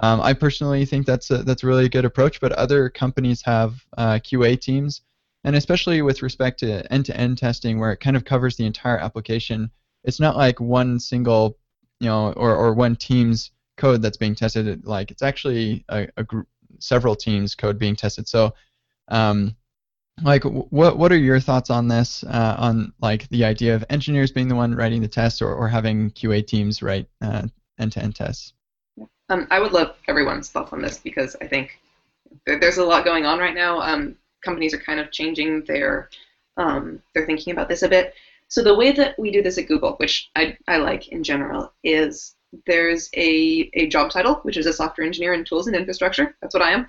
Um, 0.00 0.20
I 0.20 0.32
personally 0.32 0.84
think 0.84 1.06
that's 1.06 1.30
a, 1.30 1.44
that's 1.44 1.62
a 1.62 1.66
really 1.68 1.88
good 1.88 2.04
approach, 2.04 2.40
but 2.40 2.50
other 2.50 2.90
companies 2.90 3.42
have 3.42 3.74
uh, 3.96 4.14
QA 4.14 4.60
teams, 4.60 5.02
and 5.44 5.54
especially 5.54 6.02
with 6.02 6.20
respect 6.20 6.58
to 6.60 6.92
end-to-end 6.92 7.38
testing, 7.38 7.78
where 7.78 7.92
it 7.92 8.00
kind 8.00 8.16
of 8.16 8.24
covers 8.24 8.56
the 8.56 8.66
entire 8.66 8.98
application. 8.98 9.70
It's 10.02 10.18
not 10.18 10.36
like 10.36 10.58
one 10.58 10.98
single, 10.98 11.58
you 12.00 12.08
know, 12.08 12.32
or, 12.32 12.56
or 12.56 12.74
one 12.74 12.96
team's 12.96 13.52
code 13.76 14.02
that's 14.02 14.16
being 14.16 14.34
tested. 14.34 14.86
Like 14.86 15.10
it's 15.10 15.22
actually 15.22 15.84
a, 15.88 16.08
a 16.16 16.24
group, 16.24 16.48
several 16.78 17.16
teams' 17.16 17.54
code 17.54 17.78
being 17.78 17.96
tested. 17.96 18.28
So, 18.28 18.54
um, 19.08 19.56
like, 20.22 20.44
what 20.44 20.96
what 20.96 21.10
are 21.10 21.18
your 21.18 21.40
thoughts 21.40 21.70
on 21.70 21.88
this? 21.88 22.22
Uh, 22.24 22.54
on 22.58 22.92
like 23.00 23.28
the 23.30 23.44
idea 23.44 23.74
of 23.74 23.84
engineers 23.90 24.30
being 24.30 24.48
the 24.48 24.54
one 24.54 24.74
writing 24.74 25.02
the 25.02 25.08
tests, 25.08 25.42
or, 25.42 25.52
or 25.52 25.68
having 25.68 26.10
QA 26.12 26.46
teams 26.46 26.82
write 26.82 27.08
uh, 27.20 27.42
end-to-end 27.78 28.14
tests? 28.14 28.52
Um, 29.28 29.48
I 29.50 29.58
would 29.58 29.72
love 29.72 29.96
everyone's 30.06 30.50
thoughts 30.50 30.72
on 30.72 30.82
this 30.82 30.98
because 30.98 31.34
I 31.40 31.48
think 31.48 31.80
there's 32.46 32.78
a 32.78 32.84
lot 32.84 33.04
going 33.04 33.26
on 33.26 33.38
right 33.38 33.54
now. 33.54 33.80
Um, 33.80 34.16
companies 34.44 34.74
are 34.74 34.78
kind 34.78 35.00
of 35.00 35.10
changing 35.10 35.64
their 35.64 36.10
um, 36.56 37.02
their 37.14 37.26
thinking 37.26 37.52
about 37.52 37.68
this 37.68 37.82
a 37.82 37.88
bit. 37.88 38.14
So 38.48 38.62
the 38.62 38.74
way 38.74 38.92
that 38.92 39.18
we 39.18 39.32
do 39.32 39.42
this 39.42 39.58
at 39.58 39.66
Google, 39.66 39.94
which 39.96 40.30
I, 40.36 40.56
I 40.68 40.76
like 40.76 41.08
in 41.08 41.24
general, 41.24 41.72
is 41.82 42.36
there's 42.66 43.10
a, 43.16 43.70
a 43.74 43.86
job 43.88 44.10
title, 44.10 44.36
which 44.42 44.56
is 44.56 44.66
a 44.66 44.72
software 44.72 45.06
engineer 45.06 45.34
in 45.34 45.44
tools 45.44 45.66
and 45.66 45.76
infrastructure. 45.76 46.36
That's 46.40 46.54
what 46.54 46.62
I 46.62 46.72
am. 46.72 46.86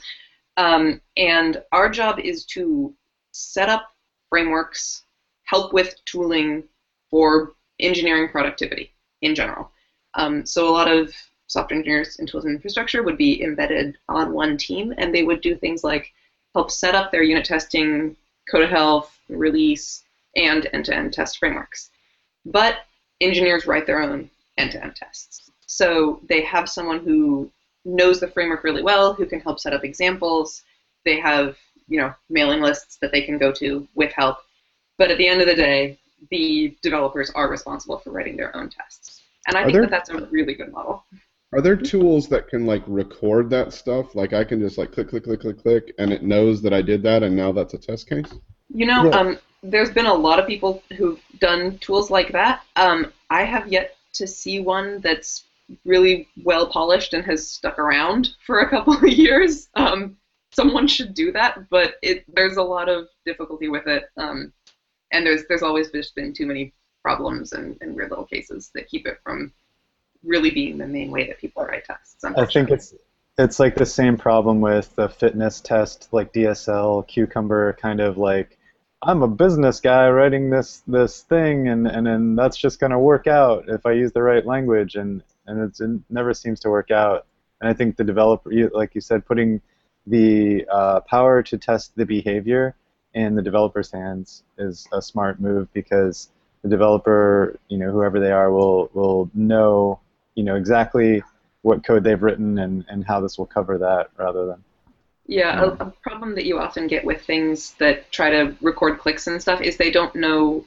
Um, 0.57 1.01
and 1.17 1.61
our 1.71 1.89
job 1.89 2.19
is 2.19 2.45
to 2.45 2.93
set 3.31 3.69
up 3.69 3.93
frameworks, 4.29 5.03
help 5.43 5.73
with 5.73 5.95
tooling 6.05 6.63
for 7.09 7.53
engineering 7.79 8.29
productivity 8.29 8.91
in 9.21 9.35
general. 9.35 9.69
Um, 10.13 10.45
so 10.45 10.67
a 10.67 10.71
lot 10.71 10.91
of 10.91 11.13
software 11.47 11.77
engineers 11.77 12.17
in 12.17 12.25
tools 12.25 12.45
and 12.45 12.55
infrastructure 12.55 13.03
would 13.03 13.17
be 13.17 13.43
embedded 13.43 13.97
on 14.09 14.33
one 14.33 14.57
team, 14.57 14.93
and 14.97 15.13
they 15.13 15.23
would 15.23 15.41
do 15.41 15.55
things 15.55 15.83
like 15.83 16.11
help 16.53 16.71
set 16.71 16.95
up 16.95 17.11
their 17.11 17.23
unit 17.23 17.45
testing, 17.45 18.15
code 18.49 18.63
of 18.63 18.69
health, 18.69 19.19
release, 19.29 20.03
and 20.35 20.67
end-to-end 20.73 21.13
test 21.13 21.37
frameworks. 21.37 21.89
But 22.45 22.77
engineers 23.21 23.65
write 23.65 23.85
their 23.85 24.01
own 24.01 24.29
end-to-end 24.57 24.95
tests. 24.95 25.44
So 25.67 26.19
they 26.27 26.41
have 26.41 26.69
someone 26.69 26.99
who 26.99 27.49
knows 27.83 28.19
the 28.19 28.27
framework 28.27 28.63
really 28.63 28.83
well, 28.83 29.13
who 29.13 29.25
can 29.25 29.39
help 29.39 29.59
set 29.59 29.73
up 29.73 29.83
examples. 29.83 30.63
They 31.03 31.19
have, 31.19 31.57
you 31.87 31.99
know, 31.99 32.13
mailing 32.29 32.61
lists 32.61 32.97
that 33.01 33.11
they 33.11 33.21
can 33.21 33.37
go 33.37 33.51
to 33.53 33.87
with 33.95 34.11
help. 34.11 34.37
But 34.97 35.11
at 35.11 35.17
the 35.17 35.27
end 35.27 35.41
of 35.41 35.47
the 35.47 35.55
day, 35.55 35.99
the 36.31 36.75
developers 36.81 37.29
are 37.31 37.49
responsible 37.49 37.99
for 37.99 38.11
writing 38.11 38.37
their 38.37 38.55
own 38.55 38.69
tests. 38.69 39.21
And 39.47 39.55
I 39.55 39.61
are 39.61 39.65
think 39.65 39.73
there, 39.73 39.81
that 39.83 39.91
that's 39.91 40.09
a 40.09 40.25
really 40.27 40.53
good 40.53 40.71
model. 40.71 41.03
Are 41.53 41.61
there 41.61 41.75
tools 41.75 42.27
that 42.29 42.47
can 42.47 42.65
like 42.65 42.83
record 42.87 43.49
that 43.51 43.71
stuff? 43.73 44.15
Like 44.15 44.33
I 44.33 44.43
can 44.43 44.59
just 44.59 44.77
like 44.77 44.91
click, 44.91 45.09
click, 45.09 45.23
click, 45.23 45.41
click, 45.41 45.61
click, 45.61 45.93
and 45.99 46.11
it 46.11 46.23
knows 46.23 46.61
that 46.63 46.73
I 46.73 46.81
did 46.81 47.03
that, 47.03 47.23
and 47.23 47.35
now 47.35 47.51
that's 47.51 47.73
a 47.73 47.77
test 47.77 48.09
case. 48.09 48.33
You 48.73 48.87
know, 48.87 49.05
Yeah. 49.05 49.11
um, 49.11 49.37
there's 49.61 49.91
been 49.91 50.05
a 50.05 50.13
lot 50.13 50.39
of 50.39 50.47
people 50.47 50.83
who've 50.97 51.21
done 51.39 51.77
tools 51.79 52.09
like 52.09 52.31
that. 52.31 52.63
Um, 52.75 53.13
I 53.29 53.43
have 53.43 53.67
yet 53.67 53.95
to 54.13 54.27
see 54.27 54.59
one 54.59 54.99
that's 55.01 55.43
really 55.83 56.27
well 56.43 56.67
polished 56.67 57.13
and 57.13 57.23
has 57.25 57.47
stuck 57.47 57.79
around 57.79 58.29
for 58.45 58.59
a 58.59 58.69
couple 58.69 58.93
of 58.97 59.07
years. 59.07 59.69
Um, 59.75 60.17
someone 60.51 60.87
should 60.87 61.13
do 61.13 61.31
that, 61.33 61.69
but 61.69 61.95
it 62.01 62.23
there's 62.33 62.57
a 62.57 62.63
lot 62.63 62.89
of 62.89 63.07
difficulty 63.25 63.67
with 63.67 63.87
it, 63.87 64.05
um, 64.17 64.53
and 65.11 65.25
there's 65.25 65.43
there's 65.47 65.63
always 65.63 65.91
just 65.91 66.15
been 66.15 66.33
too 66.33 66.45
many 66.45 66.73
problems 67.03 67.53
and, 67.53 67.77
and 67.81 67.95
weird 67.95 68.09
little 68.09 68.25
cases 68.25 68.71
that 68.73 68.87
keep 68.87 69.05
it 69.05 69.19
from 69.23 69.53
really 70.23 70.49
being 70.49 70.77
the 70.77 70.87
main 70.87 71.11
way 71.11 71.27
that 71.27 71.37
people 71.37 71.63
write 71.63 71.85
tests. 71.85 72.23
I 72.23 72.29
think 72.29 72.37
unfortunately. 72.37 72.75
it's 72.75 72.93
it's 73.37 73.59
like 73.59 73.75
the 73.75 73.85
same 73.85 74.17
problem 74.17 74.61
with 74.61 74.95
the 74.95 75.09
fitness 75.09 75.59
test, 75.59 76.07
like 76.11 76.31
DSL, 76.33 77.05
Cucumber, 77.07 77.73
kind 77.73 77.99
of 77.99 78.17
like 78.17 78.57
I'm 79.03 79.21
a 79.23 79.27
business 79.27 79.81
guy 79.81 80.09
writing 80.09 80.49
this 80.49 80.81
this 80.87 81.21
thing, 81.21 81.67
and 81.67 81.85
and 81.87 82.07
then 82.07 82.35
that's 82.35 82.57
just 82.57 82.79
gonna 82.79 82.99
work 82.99 83.27
out 83.27 83.65
if 83.67 83.85
I 83.85 83.91
use 83.91 84.13
the 84.13 84.23
right 84.23 84.45
language, 84.45 84.95
and 84.95 85.21
and 85.47 85.61
it's, 85.61 85.81
it 85.81 85.99
never 86.09 86.33
seems 86.33 86.59
to 86.61 86.69
work 86.69 86.91
out. 86.91 87.25
And 87.61 87.69
I 87.69 87.73
think 87.73 87.97
the 87.97 88.03
developer, 88.03 88.51
like 88.73 88.95
you 88.95 89.01
said, 89.01 89.25
putting 89.25 89.61
the 90.07 90.65
uh, 90.71 90.99
power 91.01 91.41
to 91.43 91.57
test 91.57 91.95
the 91.95 92.05
behavior 92.05 92.75
in 93.13 93.35
the 93.35 93.41
developer's 93.41 93.91
hands 93.91 94.43
is 94.57 94.87
a 94.91 95.01
smart 95.01 95.39
move 95.39 95.71
because 95.73 96.29
the 96.63 96.69
developer, 96.69 97.57
you 97.69 97.77
know, 97.77 97.91
whoever 97.91 98.19
they 98.19 98.31
are, 98.31 98.51
will 98.51 98.89
will 98.93 99.29
know, 99.33 99.99
you 100.35 100.43
know, 100.43 100.55
exactly 100.55 101.23
what 101.61 101.83
code 101.83 102.03
they've 102.03 102.21
written 102.21 102.59
and, 102.59 102.85
and 102.89 103.05
how 103.05 103.19
this 103.19 103.37
will 103.37 103.45
cover 103.45 103.77
that 103.77 104.09
rather 104.17 104.45
than 104.45 104.63
Yeah, 105.25 105.63
a, 105.63 105.67
a 105.69 105.93
problem 106.03 106.35
that 106.35 106.45
you 106.45 106.59
often 106.59 106.87
get 106.87 107.03
with 107.03 107.23
things 107.23 107.73
that 107.79 108.11
try 108.11 108.29
to 108.29 108.55
record 108.61 108.99
clicks 108.99 109.25
and 109.25 109.41
stuff 109.41 109.61
is 109.61 109.77
they 109.77 109.89
don't 109.89 110.15
know 110.15 110.65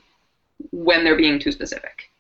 when 0.72 1.05
they're 1.05 1.16
being 1.16 1.39
too 1.39 1.53
specific. 1.53 2.11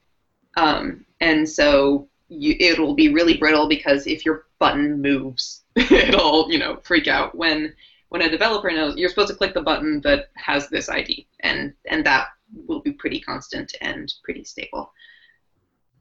Um, 0.56 1.04
and 1.20 1.48
so 1.48 2.08
you, 2.28 2.56
it'll 2.58 2.94
be 2.94 3.12
really 3.12 3.36
brittle 3.36 3.68
because 3.68 4.06
if 4.06 4.24
your 4.24 4.46
button 4.58 5.00
moves, 5.00 5.64
it'll 5.76 6.50
you 6.50 6.58
know 6.58 6.78
freak 6.82 7.08
out. 7.08 7.34
When 7.34 7.74
when 8.08 8.22
a 8.22 8.30
developer 8.30 8.70
knows 8.70 8.96
you're 8.96 9.08
supposed 9.08 9.28
to 9.28 9.36
click 9.36 9.54
the 9.54 9.62
button 9.62 10.00
that 10.02 10.30
has 10.34 10.68
this 10.68 10.88
ID, 10.88 11.26
and 11.40 11.74
and 11.86 12.04
that 12.06 12.28
will 12.66 12.80
be 12.80 12.92
pretty 12.92 13.20
constant 13.20 13.74
and 13.80 14.12
pretty 14.24 14.44
stable. 14.44 14.92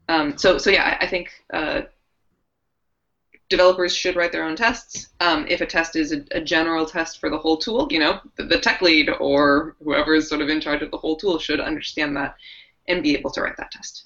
Um, 0.10 0.38
so 0.38 0.58
so 0.58 0.70
yeah, 0.70 0.98
I, 1.00 1.06
I 1.06 1.08
think 1.08 1.32
uh, 1.54 1.82
developers 3.50 3.96
should 3.96 4.16
write 4.16 4.32
their 4.32 4.44
own 4.44 4.56
tests. 4.56 5.10
Um, 5.20 5.46
if 5.48 5.62
a 5.62 5.66
test 5.66 5.96
is 5.96 6.12
a, 6.12 6.24
a 6.32 6.42
general 6.42 6.86
test 6.86 7.20
for 7.20 7.30
the 7.30 7.38
whole 7.38 7.58
tool, 7.58 7.88
you 7.92 8.00
know, 8.00 8.20
the, 8.36 8.44
the 8.44 8.60
tech 8.60 8.82
lead 8.82 9.10
or 9.10 9.76
whoever 9.84 10.16
is 10.16 10.30
sort 10.30 10.42
of 10.42 10.50
in 10.50 10.62
charge 10.62 10.82
of 10.82 10.92
the 10.92 10.98
whole 10.98 11.16
tool 11.16 11.40
should 11.40 11.60
understand 11.60 12.16
that 12.18 12.36
and 12.88 13.04
be 13.04 13.16
able 13.16 13.32
to 13.32 13.42
write 13.42 13.58
that 13.58 13.72
test. 13.72 14.06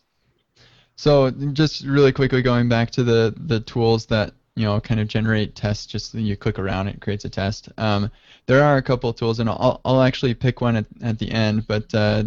So 0.95 1.31
just 1.31 1.83
really 1.85 2.11
quickly 2.11 2.41
going 2.41 2.69
back 2.69 2.91
to 2.91 3.03
the 3.03 3.33
the 3.37 3.59
tools 3.61 4.05
that 4.07 4.33
you 4.55 4.65
know 4.65 4.79
kind 4.79 4.99
of 4.99 5.07
generate 5.07 5.55
tests. 5.55 5.85
Just 5.85 6.13
you 6.13 6.35
click 6.35 6.59
around, 6.59 6.87
it 6.87 7.01
creates 7.01 7.25
a 7.25 7.29
test. 7.29 7.69
Um, 7.77 8.11
there 8.45 8.63
are 8.63 8.77
a 8.77 8.81
couple 8.81 9.09
of 9.09 9.15
tools, 9.15 9.39
and 9.39 9.49
I'll 9.49 9.81
I'll 9.85 10.01
actually 10.01 10.33
pick 10.33 10.61
one 10.61 10.75
at, 10.75 10.85
at 11.01 11.19
the 11.19 11.31
end. 11.31 11.67
But 11.67 11.93
uh, 11.93 12.23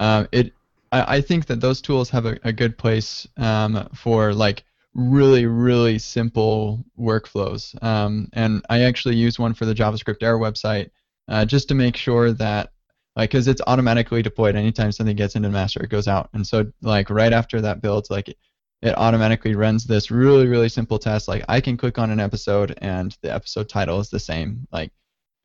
uh, 0.00 0.26
it 0.32 0.52
I, 0.92 1.16
I 1.16 1.20
think 1.20 1.46
that 1.46 1.60
those 1.60 1.80
tools 1.80 2.10
have 2.10 2.26
a, 2.26 2.38
a 2.44 2.52
good 2.52 2.78
place 2.78 3.26
um, 3.36 3.88
for 3.94 4.32
like 4.32 4.64
really 4.94 5.46
really 5.46 5.98
simple 5.98 6.84
workflows. 6.98 7.82
Um, 7.82 8.28
and 8.32 8.64
I 8.70 8.82
actually 8.82 9.16
use 9.16 9.38
one 9.38 9.54
for 9.54 9.66
the 9.66 9.74
JavaScript 9.74 10.22
Air 10.22 10.38
website 10.38 10.90
uh, 11.28 11.44
just 11.44 11.68
to 11.68 11.74
make 11.74 11.96
sure 11.96 12.32
that 12.32 12.70
like 13.16 13.30
because 13.30 13.48
it's 13.48 13.62
automatically 13.66 14.22
deployed 14.22 14.56
anytime 14.56 14.92
something 14.92 15.16
gets 15.16 15.36
into 15.36 15.48
master 15.48 15.82
it 15.82 15.90
goes 15.90 16.08
out. 16.08 16.28
And 16.32 16.46
so 16.46 16.70
like 16.82 17.10
right 17.10 17.32
after 17.32 17.60
that 17.60 17.80
build 17.80 18.08
like 18.10 18.28
it, 18.28 18.38
it 18.82 18.96
automatically 18.98 19.54
runs 19.54 19.84
this 19.84 20.10
really 20.10 20.46
really 20.46 20.68
simple 20.68 20.98
test. 20.98 21.28
Like 21.28 21.44
i 21.48 21.60
can 21.60 21.76
click 21.76 21.98
on 21.98 22.10
an 22.10 22.20
episode 22.20 22.76
and 22.78 23.16
the 23.22 23.32
episode 23.32 23.68
title 23.68 24.00
is 24.00 24.10
the 24.10 24.20
same. 24.20 24.66
Like 24.72 24.92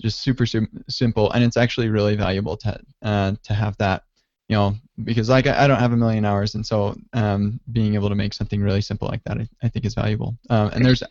just 0.01 0.21
super, 0.21 0.45
sim- 0.45 0.83
simple. 0.89 1.31
And 1.31 1.43
it's 1.43 1.57
actually 1.57 1.89
really 1.89 2.15
valuable 2.15 2.57
to 2.57 2.79
uh, 3.01 3.33
to 3.43 3.53
have 3.53 3.77
that 3.77 4.03
you 4.47 4.55
know 4.55 4.75
because 5.03 5.29
like 5.29 5.45
I, 5.47 5.65
I 5.65 5.67
don't 5.67 5.79
have 5.79 5.93
a 5.93 5.97
million 5.97 6.25
hours. 6.25 6.55
And 6.55 6.65
so 6.65 6.95
um, 7.13 7.59
being 7.71 7.95
able 7.95 8.09
to 8.09 8.15
make 8.15 8.33
something 8.33 8.61
really 8.61 8.81
simple 8.81 9.07
like 9.07 9.23
that 9.25 9.37
i, 9.37 9.47
I 9.63 9.69
think 9.69 9.85
is 9.85 9.93
valuable. 9.95 10.37
Um, 10.49 10.69
and 10.73 10.85
there's 10.85 11.03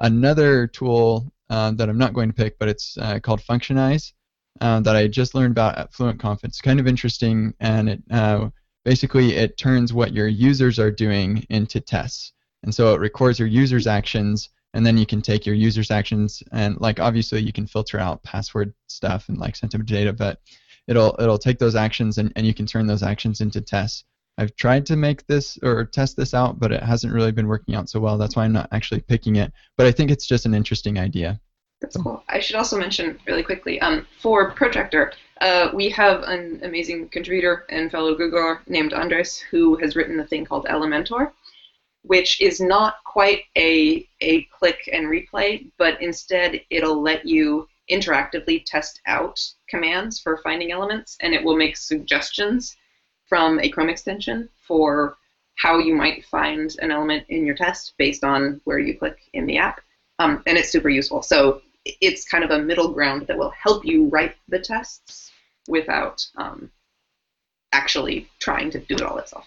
another 0.00 0.66
tool 0.66 1.32
uh, 1.50 1.70
that 1.72 1.88
i'm 1.88 1.98
not 1.98 2.14
going 2.14 2.28
to 2.28 2.34
pick 2.34 2.58
but 2.58 2.68
it's 2.68 2.96
uh, 2.98 3.18
called 3.20 3.40
functionize 3.40 4.12
uh, 4.60 4.80
that 4.80 4.96
I 4.96 5.08
just 5.08 5.34
learned 5.34 5.52
about 5.52 5.78
at 5.78 5.92
FluentConf. 5.92 6.44
It's 6.44 6.60
kind 6.60 6.80
of 6.80 6.86
interesting, 6.86 7.54
and 7.60 7.88
it 7.88 8.02
uh, 8.10 8.48
basically 8.84 9.34
it 9.36 9.56
turns 9.56 9.92
what 9.92 10.12
your 10.12 10.28
users 10.28 10.78
are 10.78 10.90
doing 10.90 11.44
into 11.50 11.80
tests, 11.80 12.32
and 12.62 12.74
so 12.74 12.94
it 12.94 13.00
records 13.00 13.38
your 13.38 13.48
users' 13.48 13.86
actions, 13.86 14.50
and 14.74 14.84
then 14.84 14.98
you 14.98 15.06
can 15.06 15.22
take 15.22 15.46
your 15.46 15.54
users' 15.54 15.90
actions 15.90 16.42
and 16.52 16.80
like 16.80 17.00
obviously 17.00 17.40
you 17.40 17.52
can 17.52 17.66
filter 17.66 17.98
out 17.98 18.22
password 18.24 18.74
stuff 18.88 19.28
and 19.28 19.38
like 19.38 19.56
sensitive 19.56 19.86
data, 19.86 20.12
but 20.12 20.40
it'll 20.88 21.16
it'll 21.18 21.38
take 21.38 21.58
those 21.58 21.76
actions 21.76 22.18
and, 22.18 22.32
and 22.36 22.46
you 22.46 22.52
can 22.52 22.66
turn 22.66 22.86
those 22.86 23.02
actions 23.02 23.40
into 23.40 23.60
tests. 23.60 24.04
I've 24.36 24.54
tried 24.56 24.84
to 24.86 24.96
make 24.96 25.24
this 25.28 25.56
or 25.62 25.84
test 25.84 26.16
this 26.16 26.34
out, 26.34 26.58
but 26.58 26.72
it 26.72 26.82
hasn't 26.82 27.12
really 27.12 27.30
been 27.30 27.46
working 27.46 27.76
out 27.76 27.88
so 27.88 28.00
well. 28.00 28.18
That's 28.18 28.34
why 28.34 28.44
I'm 28.44 28.52
not 28.52 28.68
actually 28.72 29.00
picking 29.00 29.36
it. 29.36 29.52
But 29.76 29.86
I 29.86 29.92
think 29.92 30.10
it's 30.10 30.26
just 30.26 30.44
an 30.44 30.54
interesting 30.54 30.98
idea. 30.98 31.40
That's 31.84 31.98
cool. 31.98 32.24
I 32.30 32.40
should 32.40 32.56
also 32.56 32.78
mention 32.78 33.18
really 33.26 33.42
quickly 33.42 33.78
um, 33.82 34.06
for 34.18 34.52
Protractor, 34.52 35.12
uh, 35.42 35.68
we 35.74 35.90
have 35.90 36.22
an 36.22 36.60
amazing 36.62 37.10
contributor 37.10 37.66
and 37.68 37.90
fellow 37.90 38.16
Googler 38.16 38.60
named 38.66 38.94
Andres 38.94 39.36
who 39.38 39.76
has 39.76 39.94
written 39.94 40.18
a 40.18 40.26
thing 40.26 40.46
called 40.46 40.64
Elementor, 40.64 41.32
which 42.00 42.40
is 42.40 42.58
not 42.58 42.94
quite 43.04 43.42
a, 43.58 44.08
a 44.22 44.44
click 44.44 44.88
and 44.90 45.08
replay, 45.08 45.70
but 45.76 46.00
instead 46.00 46.62
it'll 46.70 47.02
let 47.02 47.26
you 47.26 47.68
interactively 47.90 48.64
test 48.64 49.02
out 49.06 49.38
commands 49.68 50.18
for 50.18 50.38
finding 50.38 50.72
elements, 50.72 51.18
and 51.20 51.34
it 51.34 51.44
will 51.44 51.56
make 51.56 51.76
suggestions 51.76 52.78
from 53.26 53.60
a 53.60 53.68
Chrome 53.68 53.90
extension 53.90 54.48
for 54.66 55.18
how 55.56 55.76
you 55.76 55.94
might 55.94 56.24
find 56.24 56.74
an 56.80 56.90
element 56.90 57.26
in 57.28 57.44
your 57.44 57.54
test 57.54 57.92
based 57.98 58.24
on 58.24 58.62
where 58.64 58.78
you 58.78 58.98
click 58.98 59.18
in 59.34 59.44
the 59.44 59.58
app. 59.58 59.82
Um, 60.18 60.42
and 60.46 60.56
it's 60.56 60.70
super 60.70 60.88
useful. 60.88 61.20
So 61.22 61.60
it's 61.84 62.24
kind 62.28 62.44
of 62.44 62.50
a 62.50 62.58
middle 62.58 62.88
ground 62.88 63.26
that 63.26 63.36
will 63.36 63.50
help 63.50 63.84
you 63.84 64.08
write 64.08 64.34
the 64.48 64.58
tests 64.58 65.30
without 65.68 66.26
um, 66.36 66.70
actually 67.72 68.28
trying 68.38 68.70
to 68.70 68.78
do 68.78 68.94
it 68.94 69.02
all 69.02 69.18
itself. 69.18 69.46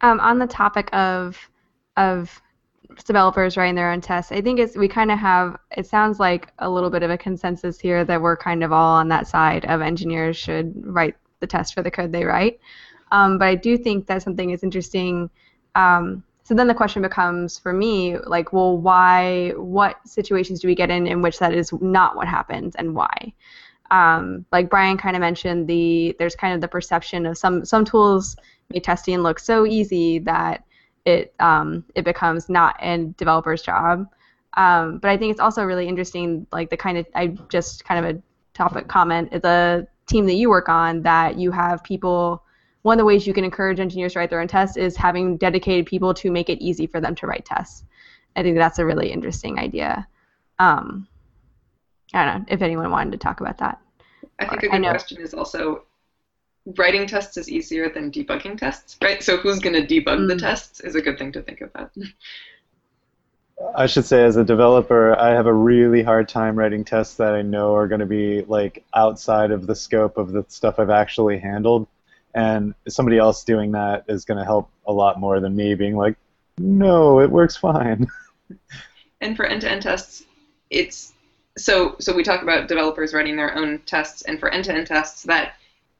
Um, 0.00 0.20
on 0.20 0.38
the 0.38 0.46
topic 0.46 0.94
of 0.94 1.38
of 1.96 2.42
developers 3.06 3.56
writing 3.56 3.74
their 3.74 3.90
own 3.90 4.00
tests, 4.00 4.32
I 4.32 4.42
think 4.42 4.58
it's 4.58 4.76
we 4.76 4.88
kind 4.88 5.10
of 5.10 5.18
have. 5.18 5.56
It 5.76 5.86
sounds 5.86 6.20
like 6.20 6.52
a 6.58 6.68
little 6.68 6.90
bit 6.90 7.02
of 7.02 7.10
a 7.10 7.16
consensus 7.16 7.80
here 7.80 8.04
that 8.04 8.20
we're 8.20 8.36
kind 8.36 8.62
of 8.62 8.72
all 8.72 8.96
on 8.96 9.08
that 9.08 9.26
side 9.26 9.64
of 9.64 9.80
engineers 9.80 10.36
should 10.36 10.74
write 10.84 11.16
the 11.40 11.46
test 11.46 11.72
for 11.72 11.82
the 11.82 11.90
code 11.90 12.12
they 12.12 12.24
write. 12.24 12.60
Um, 13.12 13.38
but 13.38 13.46
I 13.46 13.54
do 13.54 13.78
think 13.78 14.06
that 14.06 14.22
something 14.22 14.50
is 14.50 14.62
interesting. 14.62 15.30
Um, 15.74 16.22
so 16.44 16.54
then 16.54 16.68
the 16.68 16.74
question 16.74 17.00
becomes 17.00 17.58
for 17.58 17.72
me, 17.72 18.18
like, 18.18 18.52
well, 18.52 18.76
why? 18.76 19.50
What 19.56 19.96
situations 20.06 20.60
do 20.60 20.68
we 20.68 20.74
get 20.74 20.90
in 20.90 21.06
in 21.06 21.22
which 21.22 21.38
that 21.38 21.54
is 21.54 21.72
not 21.80 22.16
what 22.16 22.28
happens, 22.28 22.74
and 22.76 22.94
why? 22.94 23.32
Um, 23.90 24.44
like 24.52 24.68
Brian 24.68 24.98
kind 24.98 25.16
of 25.16 25.20
mentioned, 25.20 25.66
the 25.66 26.14
there's 26.18 26.36
kind 26.36 26.54
of 26.54 26.60
the 26.60 26.68
perception 26.68 27.24
of 27.24 27.38
some 27.38 27.64
some 27.64 27.84
tools 27.84 28.36
make 28.70 28.84
testing 28.84 29.20
look 29.20 29.38
so 29.38 29.66
easy 29.66 30.18
that 30.20 30.64
it 31.06 31.34
um, 31.40 31.82
it 31.94 32.04
becomes 32.04 32.50
not 32.50 32.76
a 32.82 32.98
developer's 33.16 33.62
job. 33.62 34.06
Um, 34.56 34.98
but 34.98 35.10
I 35.10 35.16
think 35.16 35.30
it's 35.32 35.40
also 35.40 35.64
really 35.64 35.88
interesting, 35.88 36.46
like 36.52 36.68
the 36.68 36.76
kind 36.76 36.98
of 36.98 37.06
I 37.14 37.28
just 37.48 37.86
kind 37.86 38.04
of 38.04 38.16
a 38.16 38.22
topic 38.52 38.86
comment, 38.86 39.30
the 39.30 39.88
team 40.06 40.26
that 40.26 40.34
you 40.34 40.50
work 40.50 40.68
on, 40.68 41.02
that 41.02 41.38
you 41.38 41.50
have 41.52 41.82
people. 41.82 42.43
One 42.84 42.98
of 42.98 42.98
the 42.98 43.06
ways 43.06 43.26
you 43.26 43.32
can 43.32 43.44
encourage 43.44 43.80
engineers 43.80 44.12
to 44.12 44.18
write 44.18 44.28
their 44.28 44.42
own 44.42 44.46
tests 44.46 44.76
is 44.76 44.94
having 44.94 45.38
dedicated 45.38 45.86
people 45.86 46.12
to 46.12 46.30
make 46.30 46.50
it 46.50 46.62
easy 46.62 46.86
for 46.86 47.00
them 47.00 47.14
to 47.14 47.26
write 47.26 47.46
tests. 47.46 47.82
I 48.36 48.42
think 48.42 48.58
that's 48.58 48.78
a 48.78 48.84
really 48.84 49.10
interesting 49.10 49.58
idea. 49.58 50.06
Um, 50.58 51.08
I 52.12 52.26
don't 52.26 52.40
know 52.40 52.44
if 52.50 52.60
anyone 52.60 52.90
wanted 52.90 53.12
to 53.12 53.16
talk 53.16 53.40
about 53.40 53.56
that. 53.56 53.80
I 54.38 54.44
think 54.44 54.64
a 54.64 54.68
good 54.68 54.82
question 54.82 55.18
is 55.22 55.32
also 55.32 55.84
writing 56.76 57.06
tests 57.06 57.38
is 57.38 57.48
easier 57.48 57.88
than 57.88 58.10
debugging 58.10 58.58
tests, 58.58 58.98
right? 59.02 59.22
So 59.22 59.38
who's 59.38 59.60
going 59.60 59.74
to 59.74 59.86
debug 59.86 60.28
the 60.28 60.34
Mm. 60.34 60.40
tests 60.40 60.80
is 60.80 60.94
a 60.94 61.00
good 61.00 61.16
thing 61.16 61.32
to 61.32 61.40
think 61.40 61.62
about. 61.62 61.90
I 63.74 63.86
should 63.86 64.04
say, 64.04 64.24
as 64.24 64.36
a 64.36 64.44
developer, 64.44 65.18
I 65.18 65.30
have 65.30 65.46
a 65.46 65.54
really 65.54 66.02
hard 66.02 66.28
time 66.28 66.54
writing 66.54 66.84
tests 66.84 67.14
that 67.16 67.34
I 67.34 67.40
know 67.40 67.74
are 67.74 67.88
going 67.88 68.00
to 68.00 68.06
be 68.06 68.42
like 68.42 68.84
outside 68.92 69.52
of 69.52 69.66
the 69.66 69.74
scope 69.74 70.18
of 70.18 70.32
the 70.32 70.44
stuff 70.48 70.78
I've 70.78 70.90
actually 70.90 71.38
handled, 71.38 71.86
and 72.34 72.74
somebody 72.88 73.18
else 73.18 73.44
doing 73.44 73.72
that 73.72 74.04
is 74.08 74.24
going 74.24 74.38
to 74.38 74.44
help 74.44 74.70
a 74.86 74.92
lot 74.92 75.20
more 75.20 75.40
than 75.40 75.54
me 75.54 75.74
being 75.74 75.96
like, 75.96 76.16
no, 76.58 77.20
it 77.20 77.30
works 77.30 77.56
fine. 77.56 78.08
And 79.20 79.36
for 79.36 79.46
end-to-end 79.46 79.80
tests, 79.80 80.24
it's 80.68 81.14
so 81.56 81.96
so 81.98 82.14
we 82.14 82.22
talk 82.22 82.42
about 82.42 82.68
developers 82.68 83.14
writing 83.14 83.36
their 83.36 83.56
own 83.56 83.80
tests, 83.86 84.20
and 84.22 84.38
for 84.38 84.50
end-to-end 84.50 84.86
tests, 84.86 85.22
that 85.22 85.54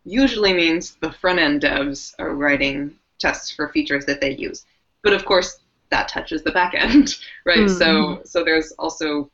usually 0.05 0.53
means 0.53 0.97
the 1.01 1.11
front-end 1.11 1.63
devs 1.63 2.15
are 2.19 2.35
writing 2.35 2.95
tests 3.19 3.51
for 3.51 3.71
features 3.71 4.05
that 4.05 4.21
they 4.21 4.33
use. 4.33 4.67
But 5.03 5.15
of 5.15 5.25
course, 5.25 5.59
that 5.89 6.09
touches 6.09 6.43
the 6.43 6.53
back 6.53 6.75
end, 6.75 7.17
right? 7.47 7.61
Mm-hmm. 7.61 7.79
So 7.79 8.21
so 8.25 8.45
there's 8.45 8.73
also 8.73 9.31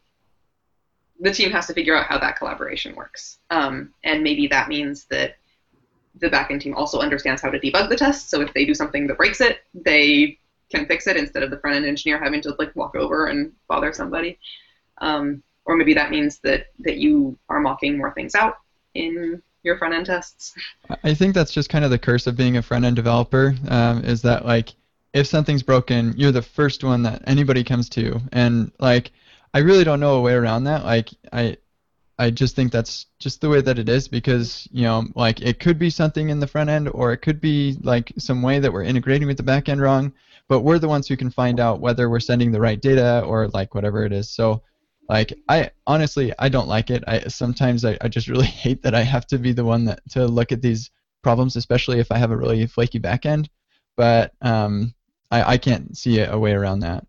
the 1.19 1.33
team 1.33 1.51
has 1.51 1.67
to 1.67 1.75
figure 1.75 1.97
out 1.97 2.07
how 2.07 2.19
that 2.19 2.37
collaboration 2.37 2.95
works, 2.95 3.39
um, 3.51 3.93
and 4.05 4.23
maybe 4.23 4.47
that 4.47 4.69
means 4.69 5.07
that 5.07 5.37
the 6.17 6.29
backend 6.29 6.61
team 6.61 6.75
also 6.75 7.01
understands 7.01 7.41
how 7.43 7.51
to 7.51 7.59
debug 7.59 7.89
the 7.89 7.97
test. 7.97 8.31
So 8.31 8.41
if 8.41 8.53
they 8.55 8.65
do 8.65 8.75
something 8.75 9.07
that 9.07 9.17
breaks 9.17 9.41
it, 9.41 9.61
they 9.75 10.39
can 10.71 10.87
fix 10.87 11.07
it 11.07 11.17
instead 11.17 11.43
of 11.43 11.51
the 11.51 11.59
front 11.59 11.77
end 11.77 11.87
engineer 11.87 12.19
having 12.19 12.41
to 12.43 12.55
like 12.59 12.75
walk 12.77 12.95
over 12.95 13.27
and 13.27 13.53
bother 13.69 13.93
somebody. 13.93 14.39
Um, 14.99 15.43
or 15.65 15.77
maybe 15.77 15.95
that 15.95 16.11
means 16.11 16.39
that 16.41 16.67
that 16.81 16.97
you 16.97 17.39
are 17.49 17.61
mocking 17.61 17.97
more 17.97 18.13
things 18.15 18.35
out 18.35 18.59
in 18.95 19.43
your 19.63 19.79
front 19.79 19.95
end 19.95 20.07
tests. 20.07 20.55
I 21.05 21.15
think 21.15 21.35
that's 21.35 21.53
just 21.53 21.69
kind 21.69 21.85
of 21.85 21.91
the 21.91 21.99
curse 21.99 22.27
of 22.27 22.37
being 22.37 22.57
a 22.57 22.63
front 22.63 22.85
end 22.85 22.97
developer. 22.97 23.55
Um, 23.69 24.05
is 24.05 24.23
that 24.23 24.45
like 24.45 24.75
if 25.13 25.27
something's 25.27 25.63
broken, 25.63 26.15
you're 26.17 26.33
the 26.33 26.43
first 26.43 26.85
one 26.85 27.03
that 27.03 27.23
anybody 27.27 27.65
comes 27.65 27.89
to, 27.91 28.21
and 28.33 28.73
like 28.79 29.13
I 29.53 29.59
really 29.59 29.85
don't 29.85 30.01
know 30.01 30.17
a 30.17 30.21
way 30.21 30.35
around 30.35 30.65
that. 30.65 30.85
Like 30.85 31.11
I 31.33 31.57
I 32.21 32.31
just 32.31 32.55
think 32.55 32.71
that's 32.71 33.07
just 33.19 33.41
the 33.41 33.49
way 33.49 33.61
that 33.61 33.79
it 33.79 33.89
is 33.89 34.09
because 34.09 34.69
you 34.71 34.83
know 34.83 35.07
like 35.15 35.41
it 35.41 35.59
could 35.59 35.79
be 35.79 35.91
something 35.91 36.29
in 36.29 36.41
the 36.41 36.47
front 36.47 36.71
end 36.71 36.89
or 36.93 37.13
it 37.13 37.19
could 37.19 37.41
be 37.41 37.79
like 37.83 38.13
some 38.19 38.43
way 38.43 38.59
that 38.59 38.73
we're 38.73 38.85
integrating 38.85 39.27
with 39.27 39.37
the 39.37 39.43
back 39.43 39.69
end 39.69 39.81
wrong 39.81 40.13
but 40.51 40.63
we're 40.63 40.81
the 40.81 40.89
ones 40.89 41.07
who 41.07 41.17
can 41.17 41.31
find 41.31 41.61
out 41.61 41.81
whether 41.81 42.11
we're 42.11 42.19
sending 42.19 42.51
the 42.51 42.61
right 42.61 42.83
data 42.83 43.23
or 43.25 43.47
like 43.49 43.73
whatever 43.73 44.05
it 44.05 44.13
is. 44.13 44.29
So 44.29 44.63
like 45.09 45.33
I 45.49 45.71
honestly 45.87 46.35
I 46.41 46.49
don't 46.49 46.67
like 46.67 46.91
it. 46.91 47.05
I 47.07 47.21
sometimes 47.29 47.85
I, 47.85 47.97
I 48.01 48.09
just 48.09 48.27
really 48.27 48.47
hate 48.65 48.83
that 48.83 48.93
I 48.93 49.03
have 49.03 49.29
to 49.29 49.39
be 49.39 49.53
the 49.53 49.65
one 49.65 49.85
that 49.85 50.01
to 50.11 50.27
look 50.27 50.51
at 50.51 50.61
these 50.61 50.91
problems, 51.23 51.55
especially 51.55 52.01
if 52.01 52.11
I 52.11 52.19
have 52.19 52.33
a 52.33 52.37
really 52.37 52.67
flaky 52.67 52.99
backend. 52.99 53.47
But 53.97 54.33
um, 54.43 54.93
I, 55.31 55.53
I 55.53 55.59
can't 55.59 55.97
see 55.97 56.19
a 56.21 56.37
way 56.37 56.53
around 56.53 56.81
that. 56.81 57.07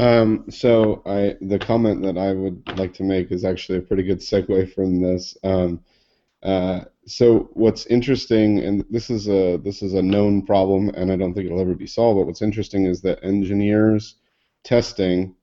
Um, 0.00 0.46
so 0.48 1.02
I 1.04 1.36
the 1.42 1.58
comment 1.58 2.00
that 2.04 2.16
I 2.16 2.32
would 2.32 2.62
like 2.78 2.94
to 2.94 3.02
make 3.02 3.30
is 3.30 3.44
actually 3.44 3.78
a 3.78 3.82
pretty 3.82 4.02
good 4.02 4.20
segue 4.20 4.72
from 4.72 5.02
this. 5.02 5.36
Um, 5.44 5.84
uh, 6.42 6.84
so 7.04 7.50
what's 7.52 7.84
interesting, 7.84 8.60
and 8.60 8.82
this 8.88 9.10
is 9.10 9.28
a 9.28 9.58
this 9.58 9.82
is 9.82 9.92
a 9.92 10.00
known 10.00 10.46
problem, 10.46 10.88
and 10.94 11.12
I 11.12 11.16
don't 11.16 11.34
think 11.34 11.44
it'll 11.44 11.60
ever 11.60 11.74
be 11.74 11.86
solved. 11.86 12.18
But 12.18 12.26
what's 12.26 12.40
interesting 12.40 12.86
is 12.86 13.02
that 13.02 13.22
engineers 13.22 14.14
testing 14.64 15.34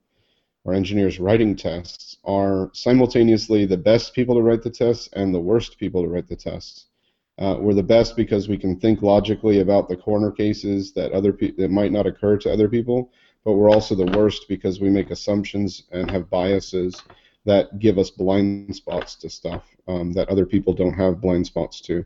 or 0.64 0.74
engineers 0.74 1.20
writing 1.20 1.54
tests 1.54 2.16
are 2.24 2.70
simultaneously 2.72 3.64
the 3.64 3.76
best 3.76 4.12
people 4.12 4.34
to 4.34 4.42
write 4.42 4.64
the 4.64 4.70
tests 4.70 5.08
and 5.12 5.32
the 5.32 5.38
worst 5.38 5.78
people 5.78 6.02
to 6.02 6.08
write 6.08 6.26
the 6.26 6.34
tests. 6.34 6.86
Uh, 7.38 7.56
we're 7.60 7.74
the 7.74 7.82
best 7.84 8.16
because 8.16 8.48
we 8.48 8.58
can 8.58 8.80
think 8.80 9.02
logically 9.02 9.60
about 9.60 9.88
the 9.88 9.96
corner 9.96 10.32
cases 10.32 10.92
that 10.94 11.12
other 11.12 11.32
pe- 11.32 11.52
that 11.52 11.70
might 11.70 11.92
not 11.92 12.08
occur 12.08 12.36
to 12.36 12.52
other 12.52 12.68
people, 12.68 13.12
but 13.48 13.54
we're 13.54 13.70
also 13.70 13.94
the 13.94 14.18
worst 14.18 14.46
because 14.46 14.78
we 14.78 14.90
make 14.90 15.10
assumptions 15.10 15.84
and 15.90 16.10
have 16.10 16.28
biases 16.28 17.02
that 17.46 17.78
give 17.78 17.96
us 17.96 18.10
blind 18.10 18.76
spots 18.76 19.14
to 19.14 19.30
stuff 19.30 19.74
um, 19.86 20.12
that 20.12 20.28
other 20.28 20.44
people 20.44 20.74
don't 20.74 20.92
have 20.92 21.22
blind 21.22 21.46
spots 21.46 21.80
to, 21.80 22.04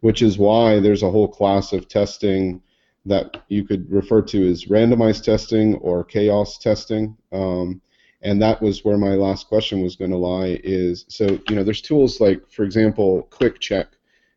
which 0.00 0.20
is 0.20 0.36
why 0.36 0.80
there's 0.80 1.02
a 1.02 1.10
whole 1.10 1.26
class 1.26 1.72
of 1.72 1.88
testing 1.88 2.60
that 3.06 3.42
you 3.48 3.64
could 3.64 3.90
refer 3.90 4.20
to 4.20 4.46
as 4.46 4.66
randomized 4.66 5.24
testing 5.24 5.76
or 5.76 6.04
chaos 6.04 6.58
testing. 6.58 7.16
Um, 7.32 7.80
and 8.20 8.42
that 8.42 8.60
was 8.60 8.84
where 8.84 8.98
my 8.98 9.14
last 9.14 9.48
question 9.48 9.80
was 9.80 9.96
going 9.96 10.10
to 10.10 10.18
lie. 10.18 10.60
Is 10.62 11.06
so 11.08 11.40
you 11.48 11.56
know 11.56 11.64
there's 11.64 11.80
tools 11.80 12.20
like 12.20 12.46
for 12.50 12.64
example 12.64 13.22
Quick 13.30 13.60
Check, 13.60 13.88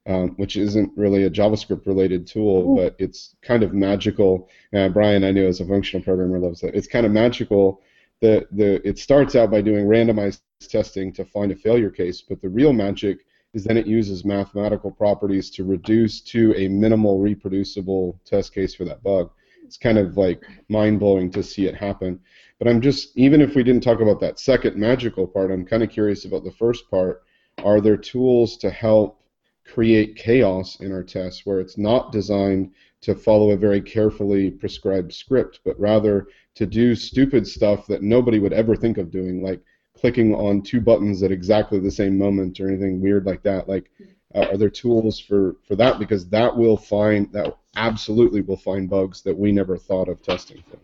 um, 0.08 0.30
which 0.38 0.56
isn't 0.56 0.92
really 0.96 1.24
a 1.24 1.30
JavaScript 1.30 1.86
related 1.88 2.28
tool, 2.28 2.76
but 2.76 2.96
it's 3.00 3.36
kind 3.42 3.64
of 3.64 3.74
magical. 3.74 4.50
Uh, 4.74 4.90
Brian, 4.90 5.24
I 5.24 5.32
know 5.32 5.48
as 5.48 5.62
a 5.62 5.66
functional 5.66 6.04
programmer 6.04 6.40
loves 6.40 6.64
it. 6.64 6.76
It's 6.76 6.88
kind 6.88 7.06
of 7.06 7.12
magical 7.12 7.82
the, 8.22 8.48
the 8.52 8.88
it 8.88 8.98
starts 8.98 9.36
out 9.36 9.52
by 9.52 9.62
doing 9.62 9.86
randomized 9.86 10.42
testing 10.60 11.12
to 11.14 11.26
find 11.26 11.52
a 11.52 11.56
failure 11.56 11.90
case, 11.90 12.22
but 12.22 12.42
the 12.42 12.50
real 12.50 12.74
magic 12.74 13.20
is 13.54 13.64
then 13.64 13.78
it 13.78 13.88
uses 13.88 14.26
mathematical 14.26 14.92
properties 14.92 15.50
to 15.50 15.64
reduce 15.64 16.22
to 16.22 16.54
a 16.56 16.68
minimal 16.68 17.20
reproducible 17.20 18.20
test 18.26 18.54
case 18.54 18.76
for 18.76 18.84
that 18.86 19.04
bug. 19.04 19.32
It's 19.64 19.78
kind 19.78 19.98
of 19.98 20.18
like 20.18 20.44
mind 20.70 21.00
blowing 21.00 21.32
to 21.32 21.44
see 21.44 21.66
it 21.66 21.76
happen. 21.76 22.20
But 22.60 22.68
I'm 22.68 22.82
just, 22.82 23.18
even 23.18 23.42
if 23.42 23.56
we 23.56 23.64
didn't 23.64 23.84
talk 23.84 24.00
about 24.00 24.20
that 24.22 24.40
second 24.40 24.76
magical 24.76 25.28
part, 25.28 25.52
I'm 25.52 25.66
kind 25.66 25.84
of 25.84 25.90
curious 25.90 26.26
about 26.26 26.44
the 26.44 26.52
first 26.52 26.90
part. 26.90 27.24
Are 27.64 27.82
there 27.82 27.98
tools 27.98 28.58
to 28.58 28.70
help 28.70 29.22
create 29.66 30.16
chaos 30.16 30.80
in 30.80 30.92
our 30.92 31.04
tests 31.04 31.46
where 31.46 31.60
it's 31.60 31.78
not 31.78 32.12
designed 32.12 32.72
to 33.02 33.16
follow 33.16 33.52
a 33.52 33.58
very 33.58 33.82
carefully 33.82 34.50
prescribed 34.50 35.14
script, 35.14 35.60
but 35.64 35.80
rather 35.80 36.28
to 36.56 36.66
do 36.66 36.96
stupid 36.96 37.46
stuff 37.48 37.86
that 37.88 38.02
nobody 38.02 38.40
would 38.40 38.54
ever 38.54 38.76
think 38.76 38.98
of 38.98 39.12
doing, 39.12 39.44
like 39.44 39.62
clicking 39.94 40.34
on 40.34 40.62
two 40.62 40.82
buttons 40.82 41.24
at 41.24 41.32
exactly 41.32 41.80
the 41.80 41.92
same 41.92 42.18
moment 42.18 42.60
or 42.60 42.68
anything 42.68 43.02
weird 43.02 43.26
like 43.26 43.44
that. 43.44 43.68
Like, 43.68 43.92
uh, 44.34 44.48
are 44.52 44.58
there 44.58 44.70
tools 44.70 45.20
for 45.20 45.56
for 45.68 45.76
that? 45.76 46.00
Because 46.00 46.28
that 46.30 46.56
will 46.56 46.78
find 46.78 47.32
that 47.32 47.58
absolutely 47.76 48.42
will 48.42 48.58
find 48.58 48.90
bugs 48.90 49.22
that 49.22 49.38
we 49.38 49.52
never 49.52 49.78
thought 49.78 50.10
of 50.10 50.22
testing 50.22 50.64
for. 50.70 50.78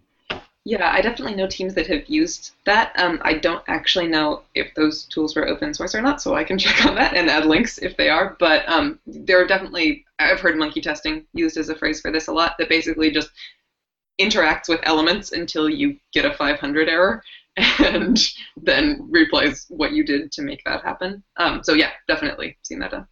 Yeah, 0.64 0.92
I 0.92 1.02
definitely 1.02 1.36
know 1.36 1.48
teams 1.48 1.74
that 1.74 1.88
have 1.88 2.08
used 2.08 2.52
that. 2.66 2.94
Um, 3.00 3.20
I 3.24 3.34
don't 3.34 3.64
actually 3.68 4.08
know 4.08 4.44
if 4.54 4.74
those 4.76 5.06
tools 5.06 5.36
were 5.36 5.48
open 5.48 5.74
source 5.74 5.96
or 5.96 6.02
not, 6.04 6.22
so 6.22 6.36
I 6.36 6.44
can 6.44 6.58
check 6.60 6.86
on 6.86 6.96
that 6.96 7.16
and 7.16 7.30
add 7.30 7.46
links 7.46 7.80
if 7.80 7.98
they 7.98 8.10
are. 8.10 8.36
But 8.40 8.68
um, 8.70 9.00
there 9.08 9.42
are 9.42 9.48
definitely, 9.48 10.06
I've 10.20 10.40
heard 10.40 10.58
monkey 10.58 10.82
testing 10.82 11.26
used 11.34 11.58
as 11.58 11.70
a 11.70 11.76
phrase 11.76 12.00
for 12.00 12.12
this 12.12 12.28
a 12.28 12.32
lot, 12.34 12.56
that 12.60 12.70
basically 12.70 13.10
just 13.10 13.32
interacts 14.22 14.70
with 14.70 14.82
elements 14.84 15.32
until 15.34 15.70
you 15.70 15.98
get 16.14 16.26
a 16.26 16.34
500 16.34 16.90
error 16.90 17.24
and 17.80 18.20
then 18.58 19.10
replays 19.12 19.66
what 19.70 19.94
you 19.94 20.06
did 20.06 20.32
to 20.34 20.44
make 20.44 20.64
that 20.66 20.84
happen. 20.84 21.24
Um, 21.38 21.64
so 21.64 21.74
yeah, 21.74 21.92
definitely 22.08 22.58
seen 22.64 22.80
that 22.80 22.92
done. 22.92 23.08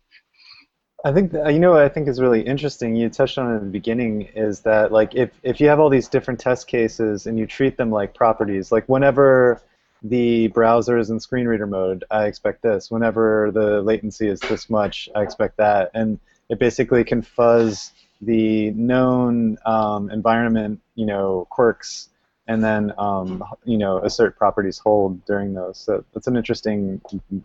I 1.06 1.14
think 1.14 1.32
you 1.32 1.60
know 1.60 1.72
what 1.72 1.82
I 1.82 1.90
think 1.90 2.10
is 2.10 2.20
really 2.20 2.42
interesting. 2.42 2.96
You 2.96 3.10
touched 3.10 3.38
on 3.38 3.54
it 3.54 3.58
in 3.60 3.66
the 3.66 3.72
beginning 3.72 4.24
is 4.36 4.62
that 4.62 4.92
like 4.92 5.16
if 5.16 5.32
if 5.44 5.62
you 5.62 5.70
have 5.70 5.80
all 5.80 5.90
these 5.90 6.10
different 6.10 6.40
test 6.42 6.68
cases 6.68 7.26
and 7.26 7.40
you 7.40 7.48
treat 7.48 7.78
them 7.78 7.90
like 7.90 8.14
properties, 8.14 8.72
like 8.72 8.86
whenever 8.88 9.62
the 10.04 10.48
browser 10.48 10.98
is 10.98 11.10
in 11.10 11.20
screen 11.20 11.48
reader 11.48 11.68
mode, 11.68 12.04
I 12.12 12.26
expect 12.26 12.64
this. 12.64 12.92
Whenever 12.92 13.50
the 13.54 13.82
latency 13.82 14.28
is 14.28 14.42
this 14.42 14.70
much, 14.70 15.08
I 15.16 15.22
expect 15.22 15.58
that, 15.58 15.92
and 15.94 16.20
it 16.50 16.60
basically 16.60 17.04
can 17.06 17.22
fuzz 17.22 17.92
the 18.22 18.72
known 18.72 19.58
um, 19.66 20.10
environment, 20.12 20.82
you 20.96 21.06
know, 21.06 21.48
quirks, 21.50 22.10
and 22.48 22.62
then 22.62 22.92
um, 22.98 23.42
you 23.64 23.78
know 23.78 24.00
assert 24.00 24.38
properties 24.38 24.80
hold 24.80 25.24
during 25.26 25.54
those. 25.54 25.78
So 25.78 26.04
that's 26.14 26.28
an 26.28 26.36
interesting 26.36 27.02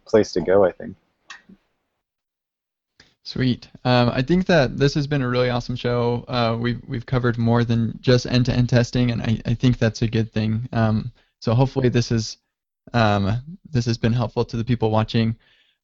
place 0.07 0.32
to 0.32 0.40
go, 0.40 0.64
I 0.64 0.72
think. 0.72 0.96
Sweet. 3.26 3.68
Um, 3.86 4.10
I 4.10 4.20
think 4.20 4.44
that 4.46 4.76
this 4.76 4.92
has 4.94 5.06
been 5.06 5.22
a 5.22 5.28
really 5.28 5.48
awesome 5.48 5.76
show. 5.76 6.26
Uh, 6.28 6.58
we've 6.60 6.80
we've 6.86 7.06
covered 7.06 7.38
more 7.38 7.64
than 7.64 7.98
just 8.02 8.26
end-to-end 8.26 8.68
testing, 8.68 9.10
and 9.10 9.22
I, 9.22 9.40
I 9.46 9.54
think 9.54 9.78
that's 9.78 10.02
a 10.02 10.08
good 10.08 10.30
thing. 10.30 10.68
Um, 10.72 11.10
so 11.40 11.54
hopefully 11.54 11.88
this 11.88 12.12
is 12.12 12.36
um, 12.92 13.42
this 13.70 13.86
has 13.86 13.96
been 13.96 14.12
helpful 14.12 14.44
to 14.44 14.58
the 14.58 14.64
people 14.64 14.90
watching 14.90 15.36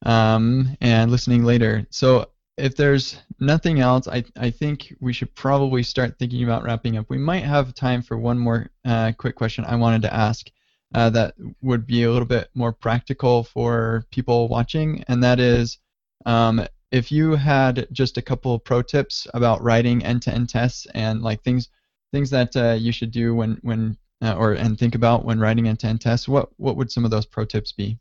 um, 0.03 0.77
and 0.83 1.11
listening 1.11 1.45
later. 1.45 1.87
So 1.89 2.29
if 2.59 2.77
there's 2.77 3.17
nothing 3.39 3.81
else, 3.81 4.07
I, 4.07 4.23
I 4.37 4.51
think 4.51 4.95
we 5.01 5.15
should 5.15 5.35
probably 5.35 5.83
start 5.83 6.19
thinking 6.19 6.45
about 6.45 6.63
wrapping 6.63 6.99
up. 6.99 7.07
We 7.09 7.17
might 7.17 7.45
have 7.45 7.75
time 7.75 8.03
for 8.03 8.19
one 8.19 8.39
more 8.39 8.69
uh, 8.85 9.13
quick 9.17 9.35
question 9.35 9.65
I 9.65 9.77
wanted 9.77 10.03
to 10.03 10.15
ask 10.15 10.51
uh, 10.95 11.09
that 11.11 11.35
would 11.63 11.87
be 11.87 12.03
a 12.03 12.11
little 12.11 12.29
bit 12.29 12.51
more 12.55 12.73
practical 12.73 13.45
for 13.45 14.05
people 14.11 14.49
watching, 14.49 15.05
and 15.09 15.23
that 15.25 15.41
is 15.41 15.79
um, 16.27 16.67
if 16.91 17.13
you 17.13 17.35
had 17.37 17.87
just 17.93 18.17
a 18.17 18.23
couple 18.23 18.55
of 18.55 18.65
pro 18.65 18.83
tips 18.83 19.27
about 19.35 19.63
writing 19.63 20.05
end-to-end 20.05 20.49
tests 20.49 20.87
and 20.95 21.23
like 21.23 21.43
things 21.43 21.69
things 22.13 22.31
that 22.31 22.57
uh, 22.57 22.73
you 22.73 22.93
should 22.93 23.13
do 23.13 23.35
when 23.35 23.59
when 23.63 23.97
uh, 24.23 24.35
or 24.35 24.53
and 24.53 24.79
think 24.79 24.95
about 24.95 25.25
when 25.25 25.41
writing 25.41 25.69
end-to-end 25.69 26.01
tests, 26.01 26.29
what 26.29 26.51
what 26.57 26.77
would 26.77 26.91
some 26.91 27.05
of 27.05 27.11
those 27.11 27.27
pro 27.27 27.45
tips 27.45 27.73
be? 27.73 27.99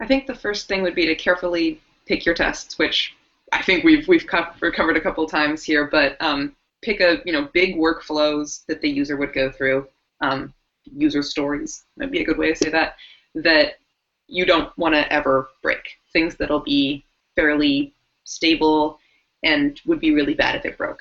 I 0.00 0.06
think 0.06 0.26
the 0.26 0.34
first 0.34 0.66
thing 0.66 0.82
would 0.82 0.94
be 0.94 1.06
to 1.06 1.14
carefully 1.14 1.80
pick 2.06 2.26
your 2.26 2.34
tests, 2.34 2.78
which 2.78 3.14
I 3.52 3.62
think 3.62 3.84
we've 3.84 4.08
we've 4.08 4.26
covered 4.26 4.96
a 4.96 5.00
couple 5.00 5.26
times 5.26 5.62
here, 5.62 5.86
but 5.86 6.20
um, 6.20 6.56
pick 6.82 7.00
a 7.00 7.18
you 7.24 7.32
know 7.32 7.48
big 7.52 7.76
workflows 7.76 8.64
that 8.66 8.80
the 8.80 8.90
user 8.90 9.16
would 9.16 9.32
go 9.32 9.50
through. 9.50 9.86
Um, 10.20 10.52
user 10.84 11.22
stories 11.22 11.84
might 11.96 12.10
be 12.10 12.20
a 12.20 12.24
good 12.24 12.38
way 12.38 12.48
to 12.48 12.56
say 12.56 12.70
that. 12.70 12.96
That 13.34 13.74
you 14.26 14.46
don't 14.46 14.76
want 14.78 14.94
to 14.94 15.12
ever 15.12 15.48
break 15.62 15.82
things 16.12 16.36
that'll 16.36 16.60
be 16.60 17.04
fairly 17.36 17.94
stable 18.24 18.98
and 19.42 19.80
would 19.86 20.00
be 20.00 20.12
really 20.12 20.34
bad 20.34 20.56
if 20.56 20.64
it 20.64 20.78
broke. 20.78 21.00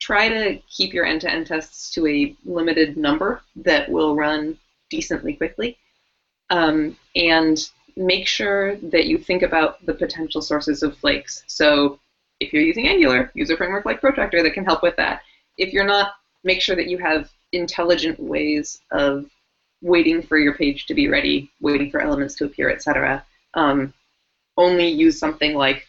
Try 0.00 0.28
to 0.28 0.58
keep 0.68 0.92
your 0.92 1.04
end-to-end 1.04 1.46
tests 1.46 1.92
to 1.94 2.06
a 2.06 2.36
limited 2.44 2.96
number 2.96 3.40
that 3.56 3.88
will 3.88 4.14
run 4.14 4.58
decently 4.90 5.34
quickly, 5.34 5.78
um, 6.50 6.96
and 7.16 7.58
make 7.96 8.26
sure 8.26 8.76
that 8.76 9.06
you 9.06 9.18
think 9.18 9.42
about 9.42 9.84
the 9.86 9.94
potential 9.94 10.42
sources 10.42 10.82
of 10.82 10.96
flakes. 10.96 11.42
So 11.46 11.98
if 12.40 12.52
you're 12.52 12.62
using 12.62 12.88
Angular, 12.88 13.30
use 13.34 13.50
a 13.50 13.56
framework 13.56 13.84
like 13.84 14.00
Protractor 14.00 14.42
that 14.42 14.54
can 14.54 14.64
help 14.64 14.82
with 14.82 14.96
that. 14.96 15.22
If 15.56 15.72
you're 15.72 15.86
not, 15.86 16.12
make 16.42 16.60
sure 16.60 16.76
that 16.76 16.88
you 16.88 16.98
have 16.98 17.30
intelligent 17.52 18.18
ways 18.20 18.80
of 18.90 19.30
waiting 19.80 20.22
for 20.22 20.38
your 20.38 20.54
page 20.54 20.86
to 20.86 20.94
be 20.94 21.08
ready, 21.08 21.50
waiting 21.60 21.90
for 21.90 22.00
elements 22.00 22.34
to 22.36 22.44
appear, 22.44 22.70
etc. 22.70 23.24
Um, 23.54 23.94
only 24.56 24.88
use 24.88 25.18
something 25.18 25.54
like 25.54 25.86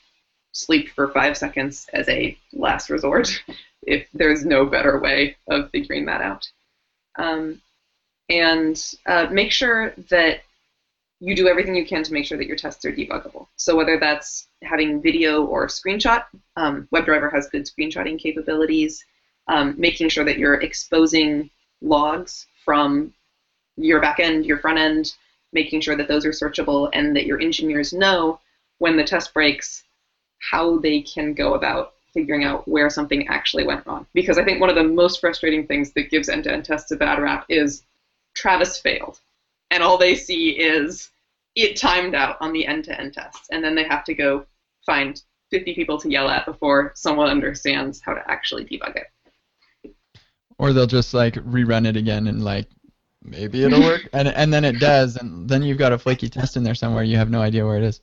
sleep 0.51 0.89
for 0.89 1.09
five 1.09 1.37
seconds 1.37 1.87
as 1.93 2.07
a 2.09 2.37
last 2.53 2.89
resort 2.89 3.43
if 3.83 4.07
there's 4.13 4.45
no 4.45 4.65
better 4.65 4.99
way 4.99 5.35
of 5.49 5.69
figuring 5.71 6.05
that 6.05 6.21
out. 6.21 6.49
Um, 7.17 7.61
and 8.29 8.81
uh, 9.05 9.27
make 9.31 9.51
sure 9.51 9.93
that 10.09 10.41
you 11.19 11.35
do 11.35 11.47
everything 11.47 11.75
you 11.75 11.85
can 11.85 12.03
to 12.03 12.13
make 12.13 12.25
sure 12.25 12.37
that 12.37 12.47
your 12.47 12.57
tests 12.57 12.83
are 12.85 12.91
debuggable. 12.91 13.47
So 13.55 13.75
whether 13.75 13.99
that's 13.99 14.47
having 14.63 15.01
video 15.01 15.45
or 15.45 15.67
screenshot, 15.67 16.23
um, 16.55 16.87
WebDriver 16.93 17.31
has 17.31 17.47
good 17.47 17.65
screenshotting 17.65 18.19
capabilities, 18.19 19.05
um, 19.47 19.75
making 19.77 20.09
sure 20.09 20.25
that 20.25 20.37
you're 20.37 20.55
exposing 20.61 21.49
logs 21.81 22.47
from 22.63 23.13
your 23.77 24.01
backend, 24.01 24.45
your 24.45 24.57
front 24.57 24.79
end, 24.79 25.13
making 25.53 25.81
sure 25.81 25.95
that 25.95 26.07
those 26.07 26.25
are 26.25 26.31
searchable 26.31 26.89
and 26.93 27.15
that 27.15 27.25
your 27.25 27.39
engineers 27.39 27.93
know 27.93 28.39
when 28.79 28.97
the 28.97 29.03
test 29.03 29.33
breaks 29.33 29.83
how 30.39 30.77
they 30.77 31.01
can 31.01 31.33
go 31.33 31.53
about 31.53 31.93
figuring 32.13 32.43
out 32.43 32.67
where 32.67 32.89
something 32.89 33.27
actually 33.27 33.65
went 33.65 33.85
wrong. 33.85 34.05
Because 34.13 34.37
I 34.37 34.43
think 34.43 34.61
one 34.61 34.69
of 34.69 34.75
the 34.75 34.83
most 34.83 35.19
frustrating 35.19 35.67
things 35.67 35.91
that 35.91 36.09
gives 36.09 36.29
end-to-end 36.29 36.65
tests 36.65 36.91
a 36.91 36.95
bad 36.95 37.19
rap 37.19 37.45
is 37.49 37.83
Travis 38.33 38.79
failed. 38.79 39.19
And 39.71 39.83
all 39.83 39.97
they 39.97 40.15
see 40.15 40.51
is 40.51 41.09
it 41.55 41.75
timed 41.75 42.15
out 42.15 42.37
on 42.39 42.53
the 42.53 42.65
end-to-end 42.65 43.13
test. 43.13 43.47
And 43.51 43.63
then 43.63 43.75
they 43.75 43.83
have 43.83 44.03
to 44.05 44.13
go 44.13 44.45
find 44.85 45.21
50 45.51 45.75
people 45.75 45.99
to 45.99 46.09
yell 46.09 46.29
at 46.29 46.45
before 46.45 46.93
someone 46.95 47.29
understands 47.29 48.01
how 48.01 48.13
to 48.13 48.31
actually 48.31 48.65
debug 48.65 48.95
it. 48.95 49.95
Or 50.57 50.71
they'll 50.71 50.87
just 50.87 51.13
like 51.13 51.35
rerun 51.35 51.85
it 51.85 51.97
again 51.97 52.27
and 52.27 52.43
like 52.43 52.69
maybe 53.21 53.63
it'll 53.63 53.81
work 53.81 54.07
and 54.13 54.27
and 54.29 54.53
then 54.53 54.63
it 54.63 54.79
does 54.79 55.17
and 55.17 55.49
then 55.49 55.63
you've 55.63 55.77
got 55.77 55.91
a 55.91 55.97
flaky 55.97 56.29
test 56.29 56.55
in 56.55 56.63
there 56.63 56.75
somewhere 56.75 57.03
you 57.03 57.17
have 57.17 57.29
no 57.29 57.41
idea 57.41 57.65
where 57.65 57.77
it 57.77 57.83
is. 57.83 57.99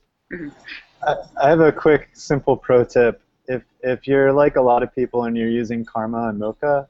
I, 1.05 1.15
I 1.41 1.49
have 1.49 1.59
a 1.59 1.71
quick 1.71 2.09
simple 2.13 2.57
pro 2.57 2.83
tip. 2.83 3.21
If 3.47 3.63
if 3.81 4.07
you're 4.07 4.31
like 4.31 4.55
a 4.55 4.61
lot 4.61 4.83
of 4.83 4.93
people 4.95 5.25
and 5.25 5.37
you're 5.37 5.49
using 5.49 5.83
Karma 5.85 6.29
and 6.29 6.39
Mocha, 6.39 6.87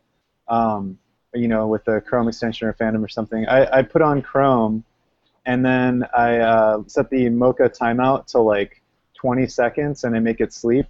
um, 0.47 0.99
you 1.33 1.47
know, 1.47 1.67
with 1.67 1.87
a 1.87 2.01
Chrome 2.01 2.27
extension 2.27 2.67
or 2.67 2.73
Phantom 2.73 3.03
or 3.03 3.07
something, 3.07 3.47
I, 3.47 3.79
I 3.79 3.81
put 3.81 4.01
on 4.01 4.21
Chrome 4.21 4.83
and 5.45 5.65
then 5.65 6.05
I 6.15 6.37
uh, 6.37 6.83
set 6.87 7.09
the 7.09 7.29
Mocha 7.29 7.69
timeout 7.69 8.27
to 8.27 8.39
like 8.39 8.81
20 9.15 9.47
seconds 9.47 10.03
and 10.03 10.15
I 10.15 10.19
make 10.19 10.41
it 10.41 10.53
sleep. 10.53 10.85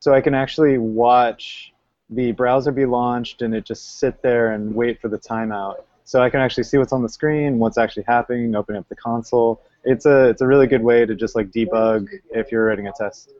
So 0.00 0.12
I 0.12 0.20
can 0.20 0.34
actually 0.34 0.78
watch 0.78 1.72
the 2.10 2.32
browser 2.32 2.72
be 2.72 2.84
launched 2.84 3.40
and 3.42 3.54
it 3.54 3.64
just 3.64 3.98
sit 3.98 4.20
there 4.20 4.52
and 4.52 4.74
wait 4.74 5.00
for 5.00 5.08
the 5.08 5.18
timeout. 5.18 5.76
So 6.04 6.20
I 6.20 6.28
can 6.28 6.40
actually 6.40 6.64
see 6.64 6.76
what's 6.76 6.92
on 6.92 7.02
the 7.02 7.08
screen, 7.08 7.58
what's 7.58 7.78
actually 7.78 8.04
happening, 8.06 8.54
open 8.54 8.76
up 8.76 8.88
the 8.88 8.96
console. 8.96 9.62
It's 9.84 10.06
a 10.06 10.28
it's 10.28 10.40
a 10.40 10.46
really 10.46 10.66
good 10.66 10.82
way 10.82 11.04
to 11.04 11.14
just 11.14 11.36
like 11.36 11.50
debug 11.50 12.08
if 12.30 12.50
you're 12.50 12.64
writing 12.66 12.86
a 12.86 12.92
test. 12.92 13.30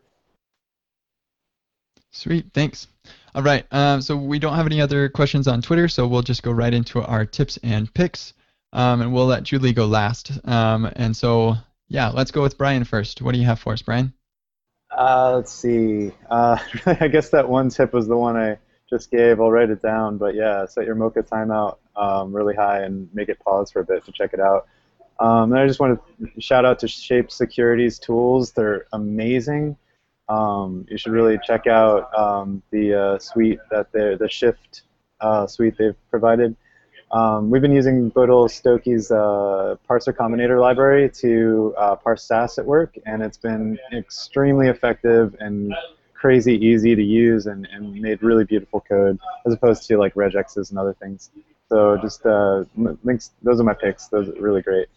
Sweet, 2.10 2.46
thanks. 2.54 2.86
All 3.34 3.42
right, 3.42 3.66
um, 3.72 4.00
so 4.00 4.16
we 4.16 4.38
don't 4.38 4.54
have 4.54 4.66
any 4.66 4.80
other 4.80 5.08
questions 5.08 5.48
on 5.48 5.60
Twitter, 5.60 5.88
so 5.88 6.06
we'll 6.06 6.22
just 6.22 6.44
go 6.44 6.52
right 6.52 6.72
into 6.72 7.02
our 7.02 7.26
tips 7.26 7.58
and 7.64 7.92
picks, 7.92 8.32
um, 8.72 9.02
and 9.02 9.12
we'll 9.12 9.26
let 9.26 9.42
Julie 9.42 9.72
go 9.72 9.86
last. 9.86 10.30
Um, 10.46 10.88
and 10.94 11.16
so, 11.16 11.56
yeah, 11.88 12.10
let's 12.10 12.30
go 12.30 12.42
with 12.42 12.56
Brian 12.56 12.84
first. 12.84 13.20
What 13.20 13.32
do 13.32 13.40
you 13.40 13.46
have 13.46 13.58
for 13.58 13.72
us, 13.72 13.82
Brian? 13.82 14.12
Uh, 14.96 15.32
let's 15.34 15.52
see. 15.52 16.12
Uh, 16.30 16.58
I 16.86 17.08
guess 17.08 17.30
that 17.30 17.48
one 17.48 17.70
tip 17.70 17.92
was 17.92 18.06
the 18.06 18.16
one 18.16 18.36
I 18.36 18.58
just 18.88 19.10
gave. 19.10 19.40
I'll 19.40 19.50
write 19.50 19.70
it 19.70 19.82
down. 19.82 20.18
But 20.18 20.36
yeah, 20.36 20.66
set 20.66 20.86
your 20.86 20.94
Mocha 20.94 21.22
timeout 21.22 21.78
um, 21.96 22.34
really 22.34 22.54
high 22.54 22.82
and 22.82 23.08
make 23.12 23.28
it 23.28 23.40
pause 23.40 23.72
for 23.72 23.80
a 23.80 23.84
bit 23.84 24.04
to 24.04 24.12
check 24.12 24.32
it 24.32 24.40
out. 24.40 24.68
Um, 25.20 25.52
and 25.52 25.60
I 25.60 25.66
just 25.66 25.80
want 25.80 26.00
to 26.20 26.40
shout 26.40 26.64
out 26.64 26.78
to 26.80 26.88
Shape 26.88 27.30
Security's 27.30 27.98
tools. 27.98 28.52
They're 28.52 28.86
amazing. 28.92 29.76
Um, 30.28 30.86
you 30.88 30.96
should 30.96 31.12
really 31.12 31.38
check 31.44 31.66
out 31.66 32.12
um, 32.18 32.62
the 32.70 32.94
uh, 32.94 33.18
suite 33.18 33.60
that 33.70 33.92
they 33.92 34.16
the 34.16 34.28
Shift 34.28 34.82
uh, 35.20 35.46
suite 35.46 35.76
they've 35.78 35.96
provided. 36.10 36.56
Um, 37.12 37.50
we've 37.50 37.62
been 37.62 37.72
using 37.72 38.10
Bodil 38.10 38.50
Stokke's 38.50 39.10
uh, 39.10 39.76
parser 39.88 40.12
combinator 40.12 40.60
library 40.60 41.08
to 41.10 41.74
uh, 41.78 41.94
parse 41.94 42.24
Sass 42.24 42.58
at 42.58 42.64
work, 42.64 42.96
and 43.06 43.22
it's 43.22 43.36
been 43.36 43.78
extremely 43.92 44.68
effective 44.68 45.36
and 45.38 45.72
crazy 46.14 46.54
easy 46.54 46.94
to 46.96 47.02
use 47.02 47.46
and, 47.46 47.68
and 47.70 47.94
made 48.00 48.22
really 48.22 48.44
beautiful 48.44 48.80
code 48.80 49.18
as 49.46 49.52
opposed 49.52 49.86
to 49.86 49.98
like 49.98 50.14
regexes 50.14 50.70
and 50.70 50.78
other 50.78 50.94
things. 50.94 51.30
So 51.68 51.96
just 51.98 52.24
uh, 52.26 52.64
links. 53.04 53.32
Those 53.42 53.60
are 53.60 53.64
my 53.64 53.74
picks. 53.74 54.08
Those 54.08 54.28
are 54.28 54.40
really 54.40 54.62
great. 54.62 54.88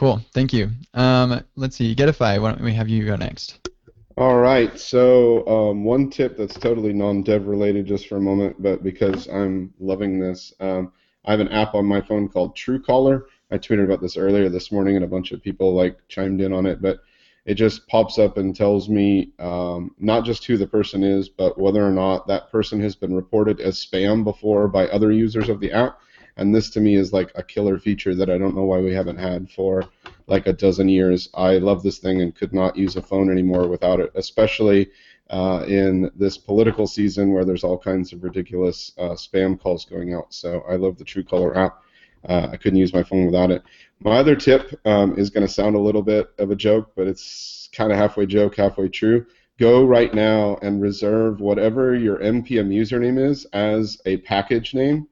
Cool. 0.00 0.18
Thank 0.32 0.54
you. 0.54 0.70
Um, 0.94 1.44
let's 1.56 1.76
see. 1.76 1.94
Getify. 1.94 2.40
Why 2.40 2.52
don't 2.52 2.62
we 2.62 2.72
have 2.72 2.88
you 2.88 3.04
go 3.04 3.16
next? 3.16 3.68
All 4.16 4.38
right. 4.38 4.80
So 4.80 5.46
um, 5.46 5.84
one 5.84 6.08
tip 6.08 6.38
that's 6.38 6.54
totally 6.54 6.94
non-dev 6.94 7.46
related, 7.46 7.84
just 7.84 8.08
for 8.08 8.16
a 8.16 8.20
moment, 8.20 8.62
but 8.62 8.82
because 8.82 9.28
I'm 9.28 9.74
loving 9.78 10.18
this, 10.18 10.54
um, 10.58 10.90
I 11.26 11.32
have 11.32 11.40
an 11.40 11.48
app 11.48 11.74
on 11.74 11.84
my 11.84 12.00
phone 12.00 12.30
called 12.30 12.56
Truecaller. 12.56 13.24
I 13.50 13.58
tweeted 13.58 13.84
about 13.84 14.00
this 14.00 14.16
earlier 14.16 14.48
this 14.48 14.72
morning, 14.72 14.96
and 14.96 15.04
a 15.04 15.06
bunch 15.06 15.32
of 15.32 15.42
people 15.42 15.74
like 15.74 15.98
chimed 16.08 16.40
in 16.40 16.54
on 16.54 16.64
it. 16.64 16.80
But 16.80 17.00
it 17.44 17.56
just 17.56 17.86
pops 17.86 18.18
up 18.18 18.38
and 18.38 18.56
tells 18.56 18.88
me 18.88 19.32
um, 19.38 19.94
not 19.98 20.24
just 20.24 20.46
who 20.46 20.56
the 20.56 20.66
person 20.66 21.04
is, 21.04 21.28
but 21.28 21.58
whether 21.58 21.86
or 21.86 21.92
not 21.92 22.26
that 22.26 22.50
person 22.50 22.80
has 22.80 22.96
been 22.96 23.14
reported 23.14 23.60
as 23.60 23.84
spam 23.84 24.24
before 24.24 24.66
by 24.66 24.88
other 24.88 25.12
users 25.12 25.50
of 25.50 25.60
the 25.60 25.72
app. 25.72 26.00
And 26.36 26.54
this 26.54 26.70
to 26.70 26.80
me 26.80 26.96
is 26.96 27.12
like 27.12 27.32
a 27.34 27.42
killer 27.42 27.78
feature 27.78 28.14
that 28.14 28.30
I 28.30 28.38
don't 28.38 28.56
know 28.56 28.64
why 28.64 28.78
we 28.78 28.94
haven't 28.94 29.18
had 29.18 29.50
for 29.50 29.84
like 30.26 30.46
a 30.46 30.52
dozen 30.52 30.88
years. 30.88 31.28
I 31.34 31.58
love 31.58 31.82
this 31.82 31.98
thing 31.98 32.22
and 32.22 32.34
could 32.34 32.52
not 32.52 32.76
use 32.76 32.96
a 32.96 33.02
phone 33.02 33.30
anymore 33.30 33.68
without 33.68 34.00
it, 34.00 34.12
especially 34.14 34.90
uh, 35.30 35.64
in 35.68 36.10
this 36.16 36.36
political 36.36 36.86
season 36.86 37.32
where 37.32 37.44
there's 37.44 37.64
all 37.64 37.78
kinds 37.78 38.12
of 38.12 38.22
ridiculous 38.22 38.92
uh, 38.98 39.10
spam 39.10 39.58
calls 39.60 39.84
going 39.84 40.12
out. 40.14 40.32
So 40.34 40.62
I 40.68 40.76
love 40.76 40.98
the 40.98 41.04
Truecaller 41.04 41.56
app. 41.56 41.82
Uh, 42.28 42.48
I 42.52 42.56
couldn't 42.56 42.78
use 42.78 42.92
my 42.92 43.02
phone 43.02 43.26
without 43.26 43.50
it. 43.50 43.62
My 44.00 44.18
other 44.18 44.36
tip 44.36 44.78
um, 44.84 45.18
is 45.18 45.30
going 45.30 45.46
to 45.46 45.52
sound 45.52 45.76
a 45.76 45.80
little 45.80 46.02
bit 46.02 46.30
of 46.38 46.50
a 46.50 46.56
joke, 46.56 46.92
but 46.96 47.06
it's 47.06 47.68
kind 47.72 47.92
of 47.92 47.98
halfway 47.98 48.26
joke, 48.26 48.56
halfway 48.56 48.88
true. 48.88 49.26
Go 49.58 49.84
right 49.84 50.12
now 50.14 50.58
and 50.62 50.80
reserve 50.80 51.40
whatever 51.40 51.94
your 51.94 52.16
npm 52.16 52.68
username 52.68 53.18
is 53.22 53.44
as 53.52 54.00
a 54.06 54.16
package 54.18 54.72
name, 54.72 55.06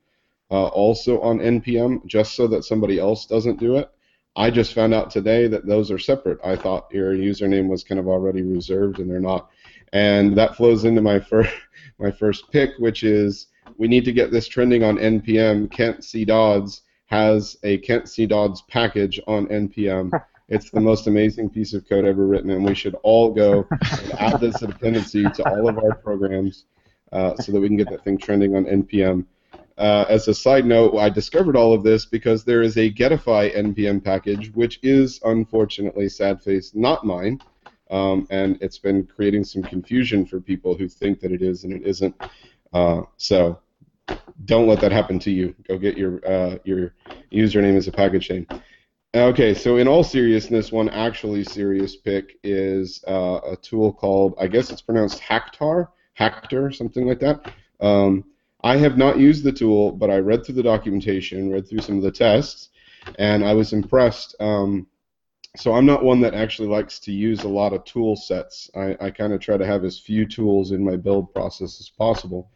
uh, 0.50 0.66
also 0.68 1.20
on 1.20 1.38
npm, 1.38 2.04
just 2.06 2.34
so 2.34 2.46
that 2.46 2.64
somebody 2.64 2.98
else 2.98 3.26
doesn't 3.26 3.58
do 3.58 3.76
it. 3.76 3.90
I 4.36 4.50
just 4.50 4.74
found 4.74 4.94
out 4.94 5.10
today 5.10 5.48
that 5.48 5.66
those 5.66 5.90
are 5.90 5.98
separate. 5.98 6.38
I 6.44 6.56
thought 6.56 6.92
your 6.92 7.14
username 7.14 7.68
was 7.68 7.82
kind 7.82 7.98
of 7.98 8.08
already 8.08 8.42
reserved, 8.42 9.00
and 9.00 9.10
they're 9.10 9.20
not. 9.20 9.50
And 9.92 10.36
that 10.36 10.56
flows 10.56 10.84
into 10.84 11.00
my 11.00 11.18
first 11.18 11.52
my 11.98 12.10
first 12.10 12.50
pick, 12.52 12.70
which 12.78 13.02
is 13.02 13.48
we 13.76 13.88
need 13.88 14.04
to 14.04 14.12
get 14.12 14.30
this 14.30 14.46
trending 14.46 14.84
on 14.84 14.96
npm. 14.96 15.70
Kent 15.70 16.04
C 16.04 16.24
Dodds 16.24 16.82
has 17.08 17.56
a 17.62 17.78
Kent 17.78 18.08
C. 18.08 18.26
Dodds 18.26 18.62
package 18.68 19.20
on 19.26 19.46
NPM. 19.46 20.10
It's 20.50 20.70
the 20.70 20.80
most 20.80 21.08
amazing 21.08 21.50
piece 21.50 21.74
of 21.74 21.86
code 21.86 22.06
ever 22.06 22.26
written, 22.26 22.48
and 22.48 22.64
we 22.64 22.74
should 22.74 22.96
all 23.02 23.30
go 23.30 23.66
and 23.70 24.12
add 24.14 24.40
this 24.40 24.58
dependency 24.60 25.24
to 25.24 25.46
all 25.46 25.68
of 25.68 25.76
our 25.76 25.94
programs 25.94 26.64
uh, 27.12 27.36
so 27.36 27.52
that 27.52 27.60
we 27.60 27.68
can 27.68 27.76
get 27.76 27.90
that 27.90 28.02
thing 28.02 28.16
trending 28.16 28.56
on 28.56 28.64
NPM. 28.64 29.26
Uh, 29.78 30.04
as 30.08 30.26
a 30.26 30.34
side 30.34 30.66
note, 30.66 30.96
I 30.96 31.08
discovered 31.08 31.56
all 31.56 31.72
of 31.72 31.84
this 31.84 32.04
because 32.04 32.44
there 32.44 32.62
is 32.62 32.76
a 32.76 32.90
Getify 32.90 33.56
NPM 33.56 34.02
package, 34.02 34.52
which 34.54 34.80
is 34.82 35.20
unfortunately, 35.24 36.08
sad 36.08 36.42
face, 36.42 36.74
not 36.74 37.06
mine. 37.06 37.40
Um, 37.90 38.26
and 38.30 38.58
it's 38.60 38.78
been 38.78 39.06
creating 39.06 39.44
some 39.44 39.62
confusion 39.62 40.26
for 40.26 40.40
people 40.40 40.76
who 40.76 40.88
think 40.88 41.20
that 41.20 41.32
it 41.32 41.42
is 41.42 41.64
and 41.64 41.72
it 41.72 41.86
isn't. 41.86 42.14
Uh, 42.72 43.02
so 43.16 43.60
don't 44.44 44.66
let 44.66 44.80
that 44.80 44.92
happen 44.92 45.18
to 45.20 45.30
you. 45.30 45.54
Go 45.66 45.78
get 45.78 45.96
your 45.96 46.20
uh, 46.26 46.58
your 46.64 46.94
username 47.32 47.76
as 47.76 47.88
a 47.88 47.92
package 47.92 48.28
name. 48.30 48.46
Okay, 49.14 49.54
so 49.54 49.78
in 49.78 49.88
all 49.88 50.04
seriousness, 50.04 50.70
one 50.70 50.90
actually 50.90 51.42
serious 51.42 51.96
pick 51.96 52.38
is 52.42 53.02
uh, 53.08 53.40
a 53.52 53.56
tool 53.56 53.90
called, 53.90 54.34
I 54.38 54.48
guess 54.48 54.70
it's 54.70 54.82
pronounced 54.82 55.20
Hacktar, 55.22 55.88
Hacktor, 56.18 56.74
something 56.74 57.06
like 57.06 57.20
that. 57.20 57.52
Um, 57.80 58.24
I 58.62 58.76
have 58.76 58.98
not 58.98 59.18
used 59.18 59.44
the 59.44 59.52
tool, 59.52 59.92
but 59.92 60.10
I 60.10 60.18
read 60.18 60.44
through 60.44 60.56
the 60.56 60.62
documentation, 60.62 61.50
read 61.50 61.68
through 61.68 61.80
some 61.80 61.96
of 61.96 62.02
the 62.02 62.10
tests, 62.10 62.70
and 63.18 63.44
I 63.44 63.54
was 63.54 63.72
impressed. 63.72 64.34
Um, 64.40 64.88
so 65.56 65.74
I'm 65.74 65.86
not 65.86 66.04
one 66.04 66.20
that 66.20 66.34
actually 66.34 66.68
likes 66.68 66.98
to 67.00 67.12
use 67.12 67.42
a 67.42 67.48
lot 67.48 67.72
of 67.72 67.84
tool 67.84 68.16
sets. 68.16 68.70
I, 68.76 68.96
I 69.00 69.10
kind 69.10 69.32
of 69.32 69.40
try 69.40 69.56
to 69.56 69.66
have 69.66 69.84
as 69.84 69.98
few 69.98 70.26
tools 70.26 70.72
in 70.72 70.84
my 70.84 70.96
build 70.96 71.32
process 71.32 71.80
as 71.80 71.88
possible. 71.88 72.50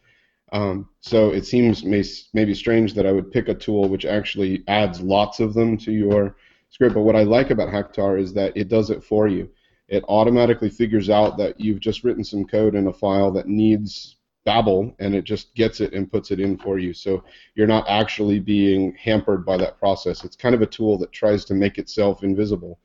Um, 0.51 0.89
so 1.01 1.31
it 1.31 1.45
seems 1.45 1.83
may, 1.83 2.03
maybe 2.33 2.53
strange 2.53 2.93
that 2.93 3.07
I 3.07 3.11
would 3.11 3.31
pick 3.31 3.47
a 3.47 3.55
tool 3.55 3.89
which 3.89 4.05
actually 4.05 4.63
adds 4.67 5.01
lots 5.01 5.39
of 5.39 5.53
them 5.53 5.77
to 5.79 5.91
your 5.91 6.35
script. 6.69 6.93
But 6.93 7.01
what 7.01 7.15
I 7.15 7.23
like 7.23 7.49
about 7.49 7.69
Hactar 7.69 8.19
is 8.19 8.33
that 8.33 8.55
it 8.55 8.67
does 8.67 8.89
it 8.89 9.03
for 9.03 9.27
you. 9.27 9.49
It 9.87 10.03
automatically 10.07 10.69
figures 10.69 11.09
out 11.09 11.37
that 11.37 11.59
you've 11.59 11.79
just 11.79 12.03
written 12.03 12.23
some 12.23 12.45
code 12.45 12.75
in 12.75 12.87
a 12.87 12.93
file 12.93 13.31
that 13.31 13.47
needs 13.47 14.17
Babel, 14.45 14.93
and 14.99 15.15
it 15.15 15.23
just 15.23 15.53
gets 15.55 15.79
it 15.79 15.93
and 15.93 16.11
puts 16.11 16.31
it 16.31 16.39
in 16.39 16.57
for 16.57 16.77
you. 16.77 16.93
So 16.93 17.23
you're 17.55 17.67
not 17.67 17.87
actually 17.87 18.39
being 18.39 18.93
hampered 18.95 19.45
by 19.45 19.57
that 19.57 19.79
process. 19.79 20.23
It's 20.23 20.35
kind 20.35 20.53
of 20.53 20.61
a 20.61 20.67
tool 20.67 20.97
that 20.97 21.11
tries 21.11 21.45
to 21.45 21.53
make 21.53 21.77
itself 21.77 22.23
invisible, 22.23 22.79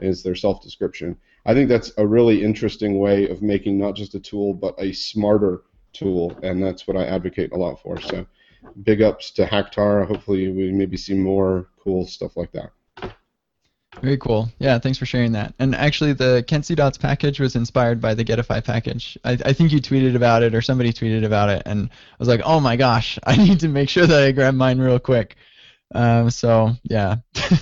is 0.00 0.22
their 0.22 0.34
self-description. 0.34 1.16
I 1.44 1.54
think 1.54 1.68
that's 1.68 1.92
a 1.98 2.06
really 2.06 2.42
interesting 2.42 2.98
way 2.98 3.28
of 3.28 3.42
making 3.42 3.78
not 3.78 3.94
just 3.94 4.14
a 4.14 4.20
tool, 4.20 4.54
but 4.54 4.74
a 4.78 4.92
smarter 4.92 5.62
tool, 5.92 6.38
and 6.42 6.62
that's 6.62 6.86
what 6.86 6.96
I 6.96 7.04
advocate 7.04 7.52
a 7.52 7.56
lot 7.56 7.82
for. 7.82 8.00
So 8.00 8.26
big 8.82 9.02
ups 9.02 9.30
to 9.32 9.44
Hactar. 9.44 10.06
Hopefully 10.06 10.50
we 10.50 10.72
maybe 10.72 10.96
see 10.96 11.14
more 11.14 11.68
cool 11.82 12.06
stuff 12.06 12.36
like 12.36 12.52
that. 12.52 12.70
Very 14.00 14.16
cool. 14.16 14.50
Yeah, 14.58 14.78
thanks 14.78 14.98
for 14.98 15.06
sharing 15.06 15.32
that. 15.32 15.54
And 15.58 15.74
actually, 15.74 16.12
the 16.14 16.42
Dodds 16.74 16.98
package 16.98 17.38
was 17.38 17.54
inspired 17.56 18.00
by 18.00 18.14
the 18.14 18.24
Getify 18.24 18.64
package. 18.64 19.18
I, 19.24 19.32
I, 19.44 19.52
think 19.52 19.70
you 19.70 19.80
tweeted 19.80 20.16
about 20.16 20.42
it 20.42 20.54
or 20.54 20.62
somebody 20.62 20.92
tweeted 20.92 21.24
about 21.24 21.50
it, 21.50 21.62
and 21.66 21.90
I 21.90 22.16
was 22.18 22.28
like, 22.28 22.40
oh 22.44 22.58
my 22.58 22.76
gosh, 22.76 23.18
I 23.26 23.36
need 23.36 23.60
to 23.60 23.68
make 23.68 23.88
sure 23.88 24.06
that 24.06 24.22
I 24.22 24.32
grab 24.32 24.54
mine 24.54 24.78
real 24.78 24.98
quick. 24.98 25.36
Um, 25.94 26.30
so 26.30 26.72
yeah, 26.84 27.16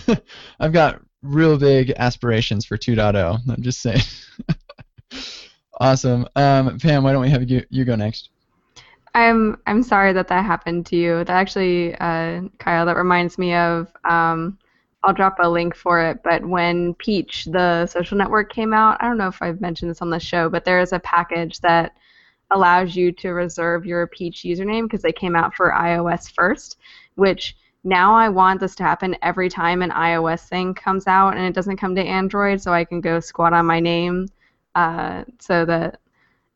I've 0.61 0.73
got 0.73 1.03
real 1.23 1.59
big 1.59 1.93
aspirations 1.97 2.65
for 2.65 2.79
2.0. 2.79 3.39
I'm 3.49 3.63
just 3.63 3.81
saying. 3.81 4.01
awesome. 5.81 6.27
Um, 6.37 6.79
Pam, 6.79 7.03
why 7.03 7.13
don't 7.13 7.23
we 7.23 7.31
have 7.31 7.51
you, 7.51 7.65
you 7.71 7.85
go 7.85 7.97
next? 7.97 8.31
I'm 9.13 9.61
I'm 9.67 9.83
sorry 9.83 10.13
that 10.13 10.29
that 10.29 10.45
happened 10.45 10.87
to 10.87 10.97
you. 10.97 11.25
That 11.25 11.31
actually, 11.31 11.97
uh, 11.97 12.43
Kyle, 12.59 12.87
that 12.87 12.97
reminds 12.97 13.39
me 13.39 13.55
of. 13.55 13.89
Um, 14.05 14.57
I'll 15.03 15.15
drop 15.15 15.37
a 15.41 15.49
link 15.49 15.75
for 15.75 16.01
it. 16.03 16.23
But 16.23 16.45
when 16.45 16.95
Peach, 16.95 17.47
the 17.47 17.87
social 17.87 18.19
network, 18.19 18.53
came 18.53 18.75
out, 18.75 18.99
I 19.01 19.09
don't 19.09 19.19
know 19.19 19.29
if 19.29 19.41
I've 19.41 19.61
mentioned 19.61 19.91
this 19.91 20.03
on 20.03 20.11
the 20.11 20.21
show, 20.21 20.49
but 20.49 20.65
there 20.65 20.81
is 20.81 20.93
a 20.93 20.99
package 21.01 21.61
that 21.61 21.97
allows 22.51 22.97
you 22.97 23.13
to 23.13 23.31
reserve 23.31 23.87
your 23.87 24.07
Peach 24.09 24.43
username 24.43 24.83
because 24.83 25.03
they 25.03 25.13
came 25.13 25.37
out 25.37 25.55
for 25.55 25.73
iOS 25.73 26.31
first, 26.31 26.79
which 27.15 27.57
now 27.85 28.15
I 28.15 28.29
want 28.29 28.61
this 28.61 28.75
to 28.77 28.83
happen 28.83 29.17
every 29.23 29.49
time 29.49 29.81
an 29.81 29.91
iOS 29.91 30.49
thing 30.49 30.75
comes 30.75 31.07
out 31.07 31.37
and 31.37 31.47
it 31.47 31.55
doesn't 31.55 31.79
come 31.79 31.95
to 31.95 32.03
Android, 32.03 32.61
so 32.61 32.73
I 32.73 32.85
can 32.85 33.01
go 33.01 33.21
squat 33.21 33.53
on 33.53 33.65
my 33.67 33.81
name. 33.81 34.29
Uh, 34.75 35.25
so 35.41 35.65
that 35.65 35.99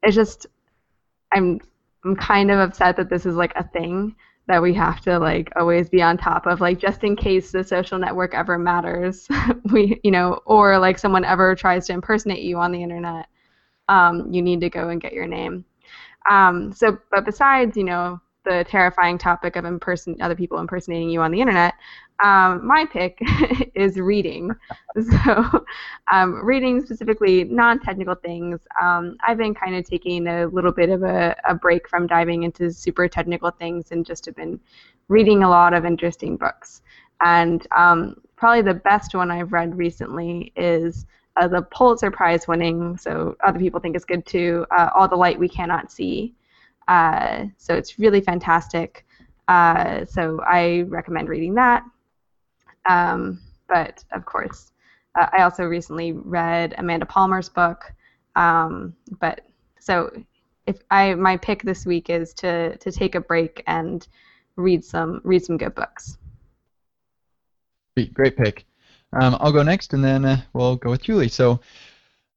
it's 0.02 0.14
just 0.14 0.46
I'm 1.32 1.60
I'm 2.04 2.14
kind 2.14 2.50
of 2.50 2.58
upset 2.60 2.96
that 2.96 3.08
this 3.08 3.26
is 3.26 3.34
like 3.34 3.52
a 3.56 3.64
thing 3.64 4.14
that 4.46 4.62
we 4.62 4.74
have 4.74 5.00
to 5.00 5.18
like 5.18 5.50
always 5.56 5.88
be 5.88 6.02
on 6.02 6.18
top 6.18 6.46
of 6.46 6.60
like 6.60 6.78
just 6.78 7.02
in 7.02 7.16
case 7.16 7.50
the 7.50 7.64
social 7.64 7.98
network 7.98 8.34
ever 8.34 8.58
matters 8.58 9.26
we 9.72 10.00
you 10.04 10.10
know 10.10 10.38
or 10.44 10.78
like 10.78 10.98
someone 10.98 11.24
ever 11.24 11.54
tries 11.54 11.86
to 11.86 11.92
impersonate 11.92 12.42
you 12.42 12.58
on 12.58 12.72
the 12.72 12.82
internet 12.82 13.26
um, 13.88 14.32
you 14.32 14.42
need 14.42 14.60
to 14.60 14.70
go 14.70 14.88
and 14.88 15.00
get 15.00 15.12
your 15.12 15.26
name. 15.26 15.64
Um, 16.30 16.72
so 16.72 16.98
but 17.10 17.24
besides 17.24 17.76
you 17.76 17.84
know 17.84 18.20
the 18.44 18.64
terrifying 18.68 19.18
topic 19.18 19.56
of 19.56 19.64
imperson 19.64 20.20
other 20.20 20.34
people 20.34 20.58
impersonating 20.58 21.10
you 21.10 21.20
on 21.20 21.30
the 21.30 21.40
internet 21.40 21.74
um, 22.22 22.64
my 22.66 22.86
pick 22.86 23.18
is 23.74 23.96
reading. 23.98 24.50
So, 25.24 25.64
um, 26.12 26.44
reading 26.44 26.80
specifically 26.80 27.42
non-technical 27.42 28.14
things. 28.14 28.60
Um, 28.80 29.16
I've 29.26 29.38
been 29.38 29.52
kind 29.52 29.74
of 29.74 29.84
taking 29.84 30.28
a 30.28 30.46
little 30.46 30.70
bit 30.70 30.88
of 30.88 31.02
a, 31.02 31.34
a, 31.44 31.52
break 31.52 31.88
from 31.88 32.06
diving 32.06 32.44
into 32.44 32.72
super 32.72 33.08
technical 33.08 33.50
things 33.50 33.90
and 33.90 34.06
just 34.06 34.24
have 34.26 34.36
been 34.36 34.60
reading 35.08 35.42
a 35.42 35.48
lot 35.48 35.74
of 35.74 35.84
interesting 35.84 36.36
books. 36.36 36.82
And 37.24 37.66
um, 37.76 38.20
probably 38.36 38.62
the 38.62 38.78
best 38.78 39.16
one 39.16 39.32
I've 39.32 39.52
read 39.52 39.76
recently 39.76 40.52
is 40.54 41.06
uh, 41.36 41.48
the 41.48 41.62
Pulitzer 41.62 42.12
Prize 42.12 42.46
winning, 42.46 42.96
so 42.96 43.36
other 43.42 43.58
people 43.58 43.80
think 43.80 43.96
it's 43.96 44.04
good 44.04 44.24
too, 44.24 44.64
uh, 44.70 44.90
All 44.94 45.08
the 45.08 45.16
Light 45.16 45.40
We 45.40 45.48
Cannot 45.48 45.90
See. 45.90 46.34
Uh, 46.88 47.46
so 47.56 47.74
it's 47.74 47.98
really 47.98 48.20
fantastic. 48.20 49.06
Uh, 49.48 50.04
so 50.04 50.40
I 50.40 50.82
recommend 50.88 51.28
reading 51.28 51.54
that. 51.54 51.82
Um, 52.86 53.40
but 53.68 54.04
of 54.12 54.24
course, 54.24 54.72
uh, 55.18 55.26
I 55.32 55.42
also 55.42 55.64
recently 55.64 56.12
read 56.12 56.74
Amanda 56.78 57.06
Palmer's 57.06 57.48
book. 57.48 57.92
Um, 58.36 58.94
but 59.20 59.46
so 59.78 60.10
if 60.66 60.82
I 60.90 61.14
my 61.14 61.36
pick 61.36 61.62
this 61.62 61.86
week 61.86 62.10
is 62.10 62.34
to 62.34 62.76
to 62.76 62.90
take 62.90 63.14
a 63.14 63.20
break 63.20 63.62
and 63.66 64.06
read 64.56 64.84
some 64.84 65.20
read 65.24 65.44
some 65.44 65.56
good 65.56 65.74
books. 65.74 66.18
Great, 67.96 68.14
great 68.14 68.36
pick. 68.36 68.64
Um, 69.12 69.36
I'll 69.40 69.52
go 69.52 69.62
next, 69.62 69.94
and 69.94 70.02
then 70.02 70.24
uh, 70.24 70.40
we'll 70.52 70.76
go 70.76 70.90
with 70.90 71.02
Julie. 71.02 71.28
So 71.28 71.60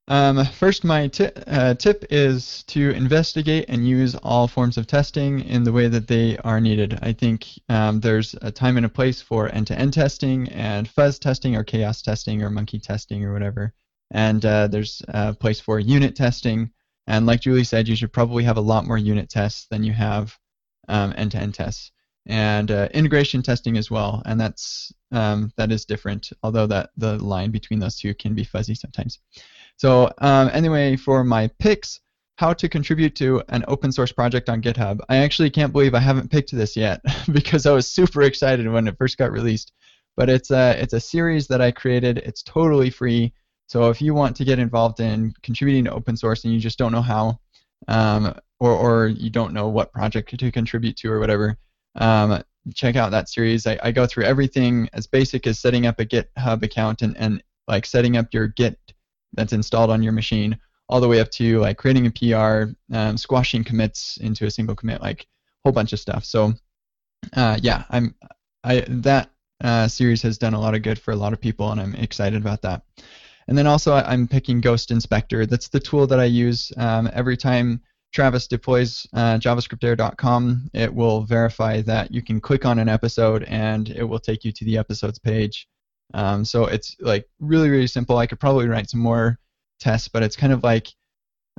um, 0.07 0.45
first, 0.45 0.83
my 0.83 1.09
uh, 1.47 1.73
tip 1.73 2.05
is 2.09 2.63
to 2.67 2.91
investigate 2.91 3.65
and 3.67 3.87
use 3.87 4.15
all 4.15 4.47
forms 4.47 4.77
of 4.77 4.87
testing 4.87 5.41
in 5.41 5.63
the 5.63 5.71
way 5.71 5.87
that 5.87 6.07
they 6.07 6.37
are 6.37 6.61
needed. 6.61 6.97
I 7.01 7.13
think 7.13 7.47
um, 7.67 7.99
there's 7.99 8.33
a 8.41 8.51
time 8.51 8.77
and 8.77 8.85
a 8.85 8.89
place 8.89 9.21
for 9.21 9.49
end-to-end 9.49 9.93
testing 9.93 10.47
and 10.49 10.87
fuzz 10.87 11.19
testing 11.19 11.55
or 11.55 11.63
chaos 11.63 12.01
testing 12.01 12.41
or 12.41 12.49
monkey 12.49 12.79
testing 12.79 13.25
or 13.25 13.33
whatever. 13.33 13.73
And 14.11 14.45
uh, 14.45 14.67
there's 14.67 15.01
a 15.09 15.33
place 15.33 15.59
for 15.59 15.79
unit 15.79 16.15
testing. 16.15 16.71
And 17.07 17.25
like 17.25 17.41
Julie 17.41 17.65
said, 17.65 17.87
you 17.87 17.95
should 17.95 18.13
probably 18.13 18.43
have 18.45 18.57
a 18.57 18.61
lot 18.61 18.85
more 18.85 18.97
unit 18.97 19.29
tests 19.29 19.67
than 19.69 19.83
you 19.83 19.93
have 19.93 20.37
um, 20.87 21.13
end-to-end 21.17 21.53
tests. 21.53 21.91
And 22.29 22.71
uh, 22.71 22.89
integration 22.93 23.41
testing 23.41 23.77
as 23.77 23.89
well, 23.89 24.21
and 24.25 24.39
that's 24.39 24.91
um, 25.13 25.53
that 25.55 25.71
is 25.71 25.85
different. 25.85 26.29
Although 26.43 26.67
that 26.67 26.89
the 26.97 27.17
line 27.23 27.51
between 27.51 27.79
those 27.79 27.95
two 27.95 28.13
can 28.13 28.35
be 28.35 28.43
fuzzy 28.43 28.75
sometimes. 28.75 29.19
So 29.77 30.11
um, 30.19 30.49
anyway, 30.53 30.95
for 30.95 31.23
my 31.23 31.49
picks, 31.59 31.99
how 32.37 32.53
to 32.53 32.69
contribute 32.69 33.15
to 33.15 33.41
an 33.49 33.65
open 33.67 33.91
source 33.91 34.11
project 34.11 34.47
on 34.47 34.61
GitHub. 34.61 34.99
I 35.09 35.17
actually 35.17 35.49
can't 35.49 35.73
believe 35.73 35.95
I 35.95 35.99
haven't 35.99 36.29
picked 36.29 36.51
this 36.51 36.75
yet 36.75 37.01
because 37.31 37.65
I 37.65 37.71
was 37.71 37.89
super 37.89 38.21
excited 38.21 38.67
when 38.67 38.87
it 38.87 38.97
first 38.97 39.17
got 39.17 39.31
released. 39.31 39.71
But 40.15 40.29
it's 40.29 40.49
a 40.51 40.71
it's 40.81 40.93
a 40.93 40.99
series 40.99 41.47
that 41.47 41.61
I 41.61 41.71
created. 41.71 42.19
It's 42.19 42.41
totally 42.41 42.89
free. 42.89 43.33
So 43.67 43.89
if 43.89 44.01
you 44.01 44.13
want 44.13 44.35
to 44.37 44.45
get 44.45 44.59
involved 44.59 44.99
in 44.99 45.33
contributing 45.43 45.85
to 45.85 45.93
open 45.93 46.15
source 46.17 46.43
and 46.43 46.53
you 46.53 46.59
just 46.59 46.79
don't 46.79 46.91
know 46.91 47.01
how, 47.01 47.39
um, 47.87 48.35
or 48.59 48.71
or 48.71 49.07
you 49.07 49.29
don't 49.29 49.53
know 49.53 49.67
what 49.67 49.91
project 49.91 50.37
to 50.39 50.51
contribute 50.51 50.95
to 50.97 51.11
or 51.11 51.19
whatever, 51.19 51.57
um, 51.95 52.41
check 52.73 52.95
out 52.95 53.11
that 53.11 53.29
series. 53.29 53.67
I, 53.67 53.77
I 53.83 53.91
go 53.91 54.07
through 54.07 54.25
everything 54.25 54.89
as 54.93 55.05
basic 55.05 55.45
as 55.45 55.59
setting 55.59 55.85
up 55.85 55.99
a 55.99 56.05
GitHub 56.05 56.63
account 56.63 57.03
and, 57.03 57.15
and 57.17 57.43
like 57.67 57.85
setting 57.85 58.17
up 58.17 58.33
your 58.33 58.47
Git 58.47 58.79
that's 59.37 59.53
installed 59.53 59.89
on 59.89 60.03
your 60.03 60.11
machine, 60.11 60.57
all 60.89 60.99
the 60.99 61.07
way 61.07 61.21
up 61.21 61.31
to 61.31 61.59
like 61.59 61.77
creating 61.77 62.07
a 62.07 62.11
PR, 62.11 62.73
um, 62.93 63.15
squashing 63.15 63.63
commits 63.63 64.17
into 64.17 64.45
a 64.45 64.51
single 64.51 64.75
commit, 64.75 65.01
like 65.01 65.21
a 65.21 65.25
whole 65.63 65.73
bunch 65.73 65.93
of 65.93 65.99
stuff. 65.99 66.25
So 66.25 66.53
uh, 67.35 67.57
yeah, 67.61 67.85
I'm 67.89 68.13
I 68.63 68.83
that 68.89 69.29
uh, 69.63 69.87
series 69.87 70.21
has 70.23 70.37
done 70.37 70.53
a 70.53 70.59
lot 70.59 70.75
of 70.75 70.81
good 70.81 70.99
for 70.99 71.11
a 71.11 71.15
lot 71.15 71.33
of 71.33 71.39
people, 71.39 71.71
and 71.71 71.79
I'm 71.79 71.95
excited 71.95 72.41
about 72.41 72.61
that. 72.63 72.83
And 73.47 73.57
then 73.57 73.67
also 73.67 73.93
I'm 73.93 74.27
picking 74.27 74.59
Ghost 74.59 74.91
Inspector. 74.91 75.45
That's 75.45 75.69
the 75.69 75.79
tool 75.79 76.05
that 76.07 76.19
I 76.19 76.25
use 76.25 76.71
um, 76.77 77.09
every 77.13 77.37
time 77.37 77.81
Travis 78.13 78.47
deploys 78.47 79.07
uh, 79.13 79.37
JavaScriptAir.com. 79.37 80.69
It 80.73 80.93
will 80.93 81.21
verify 81.21 81.81
that 81.81 82.11
you 82.11 82.21
can 82.21 82.41
click 82.41 82.65
on 82.65 82.79
an 82.79 82.89
episode 82.89 83.43
and 83.43 83.89
it 83.89 84.03
will 84.03 84.19
take 84.19 84.43
you 84.43 84.51
to 84.51 84.65
the 84.65 84.77
episodes 84.77 85.19
page. 85.19 85.67
Um, 86.13 86.45
so 86.45 86.65
it's 86.65 86.95
like 86.99 87.27
really, 87.39 87.69
really 87.69 87.87
simple. 87.87 88.17
I 88.17 88.27
could 88.27 88.39
probably 88.39 88.67
write 88.67 88.89
some 88.89 88.99
more 89.01 89.39
tests, 89.79 90.07
but 90.07 90.23
it's 90.23 90.35
kind 90.35 90.53
of 90.53 90.63
like 90.63 90.87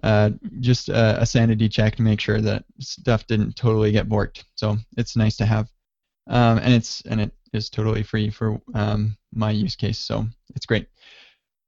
uh, 0.02 0.30
just 0.60 0.88
a, 0.88 1.20
a, 1.20 1.26
sanity 1.26 1.68
check 1.68 1.96
to 1.96 2.02
make 2.02 2.20
sure 2.20 2.40
that 2.40 2.64
stuff 2.78 3.26
didn't 3.26 3.56
totally 3.56 3.90
get 3.90 4.08
borked. 4.08 4.44
So 4.54 4.76
it's 4.96 5.16
nice 5.16 5.36
to 5.38 5.46
have, 5.46 5.68
um, 6.28 6.58
and 6.58 6.72
it's 6.72 7.00
and 7.02 7.20
it 7.20 7.32
is 7.52 7.68
totally 7.68 8.02
free 8.02 8.30
for 8.30 8.60
um, 8.74 9.16
my 9.34 9.50
use 9.50 9.74
case. 9.74 9.98
So 9.98 10.26
it's 10.54 10.66
great. 10.66 10.86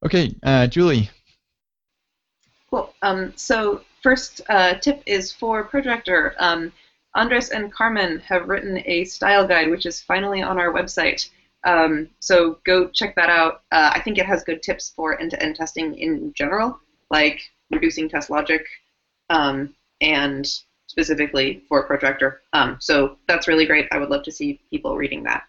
Okay, 0.05 0.35
uh, 0.43 0.69
Julie. 0.69 1.11
Cool. 2.71 2.95
Um, 3.03 3.33
so 3.37 3.83
first 4.03 4.43
uh, 4.49 4.75
tip 4.75 5.03
is 5.07 5.33
for 5.33 5.65
Protractor. 5.65 6.35
Um, 6.39 6.73
Andres 7.17 7.51
and 7.51 7.73
Carmen 7.73 8.21
have 8.21 8.49
written 8.49 8.81
a 8.87 9.05
style 9.05 9.47
guide, 9.47 9.69
which 9.71 9.87
is 9.87 10.01
finally 10.01 10.43
on 10.43 10.59
our 10.59 10.73
website. 10.73 11.29
Um, 11.65 12.09
so 12.21 12.59
go 12.65 12.89
check 12.89 13.15
that 13.17 13.31
out. 13.31 13.63
Uh, 13.71 13.93
I 13.95 14.01
think 14.01 14.19
it 14.19 14.27
has 14.27 14.45
good 14.45 14.63
tips 14.63 14.93
for 14.95 15.21
end-to-end 15.21 15.57
testing 15.57 15.99
in 15.99 16.33
general, 16.35 16.79
like 17.11 17.43
reducing 17.71 18.09
test 18.09 18.31
logic, 18.31 18.67
um, 19.29 19.75
and 20.01 20.51
specifically 20.87 21.63
for 21.69 21.87
Protractor. 21.87 22.41
Um, 22.53 22.77
so 22.81 23.17
that's 23.29 23.47
really 23.47 23.67
great. 23.67 23.87
I 23.93 23.99
would 23.99 24.11
love 24.11 24.25
to 24.25 24.33
see 24.33 24.61
people 24.71 24.97
reading 24.97 25.23
that. 25.25 25.45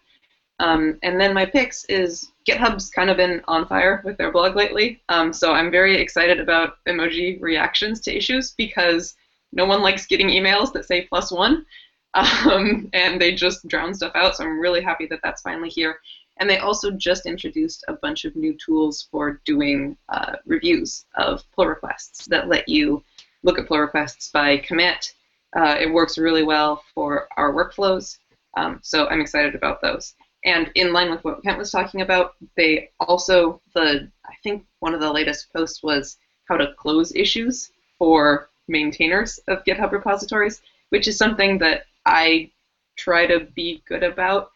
Um, 0.60 0.98
and 1.02 1.20
then 1.20 1.34
my 1.34 1.44
picks 1.44 1.84
is 1.86 2.30
GitHub's 2.48 2.90
kind 2.90 3.10
of 3.10 3.16
been 3.16 3.42
on 3.48 3.66
fire 3.66 4.00
with 4.04 4.16
their 4.16 4.30
blog 4.30 4.54
lately. 4.54 5.02
Um, 5.08 5.32
so 5.32 5.52
I'm 5.52 5.72
very 5.72 5.96
excited 6.00 6.38
about 6.38 6.76
emoji 6.86 7.40
reactions 7.40 8.00
to 8.02 8.16
issues 8.16 8.52
because 8.56 9.16
no 9.52 9.64
one 9.64 9.82
likes 9.82 10.06
getting 10.06 10.28
emails 10.28 10.72
that 10.72 10.86
say 10.86 11.02
plus 11.02 11.32
one. 11.32 11.66
Um, 12.14 12.90
and 12.92 13.20
they 13.20 13.34
just 13.34 13.66
drown 13.68 13.94
stuff 13.94 14.12
out. 14.14 14.36
So 14.36 14.44
I'm 14.44 14.60
really 14.60 14.82
happy 14.82 15.06
that 15.06 15.20
that's 15.22 15.42
finally 15.42 15.70
here. 15.70 15.98
And 16.38 16.48
they 16.48 16.58
also 16.58 16.90
just 16.90 17.26
introduced 17.26 17.84
a 17.88 17.94
bunch 17.94 18.24
of 18.24 18.36
new 18.36 18.56
tools 18.64 19.08
for 19.10 19.40
doing 19.44 19.96
uh, 20.08 20.36
reviews 20.46 21.04
of 21.14 21.42
pull 21.54 21.66
requests 21.66 22.26
that 22.26 22.48
let 22.48 22.68
you 22.68 23.02
look 23.42 23.58
at 23.58 23.68
pull 23.68 23.78
requests 23.78 24.30
by 24.30 24.58
commit. 24.58 25.14
Uh, 25.56 25.76
it 25.78 25.92
works 25.92 26.18
really 26.18 26.42
well 26.42 26.82
for 26.94 27.28
our 27.36 27.52
workflows. 27.52 28.18
Um, 28.56 28.80
so 28.82 29.06
I'm 29.08 29.20
excited 29.20 29.54
about 29.54 29.80
those. 29.80 30.14
And 30.44 30.70
in 30.74 30.92
line 30.92 31.10
with 31.10 31.22
what 31.24 31.42
Kent 31.42 31.58
was 31.58 31.70
talking 31.70 32.00
about, 32.00 32.34
they 32.56 32.90
also 32.98 33.60
the 33.74 34.10
I 34.26 34.34
think 34.42 34.64
one 34.80 34.94
of 34.94 35.00
the 35.00 35.12
latest 35.12 35.52
posts 35.52 35.82
was 35.82 36.16
how 36.48 36.56
to 36.56 36.74
close 36.74 37.14
issues 37.14 37.70
for 37.98 38.48
maintainers 38.68 39.38
of 39.48 39.64
GitHub 39.64 39.92
repositories, 39.92 40.60
which 40.88 41.06
is 41.06 41.16
something 41.16 41.58
that 41.58 41.84
I 42.04 42.50
try 42.96 43.26
to 43.26 43.40
be 43.40 43.82
good 43.86 44.02
about. 44.02 44.50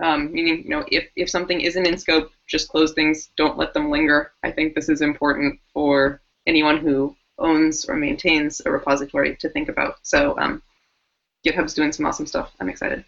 Um, 0.00 0.32
meaning, 0.32 0.62
you 0.62 0.70
know, 0.70 0.84
if, 0.92 1.08
if 1.16 1.28
something 1.28 1.60
isn't 1.60 1.86
in 1.86 1.98
scope, 1.98 2.30
just 2.46 2.68
close 2.68 2.92
things. 2.92 3.30
Don't 3.36 3.58
let 3.58 3.74
them 3.74 3.90
linger. 3.90 4.32
I 4.44 4.52
think 4.52 4.74
this 4.74 4.88
is 4.88 5.00
important 5.00 5.58
for 5.72 6.20
anyone 6.46 6.78
who 6.78 7.16
owns 7.38 7.84
or 7.84 7.96
maintains 7.96 8.60
a 8.64 8.70
repository 8.70 9.36
to 9.36 9.48
think 9.48 9.68
about. 9.68 9.96
So 10.02 10.38
um, 10.38 10.62
GitHub's 11.44 11.74
doing 11.74 11.92
some 11.92 12.06
awesome 12.06 12.26
stuff. 12.26 12.52
I'm 12.60 12.68
excited. 12.68 13.04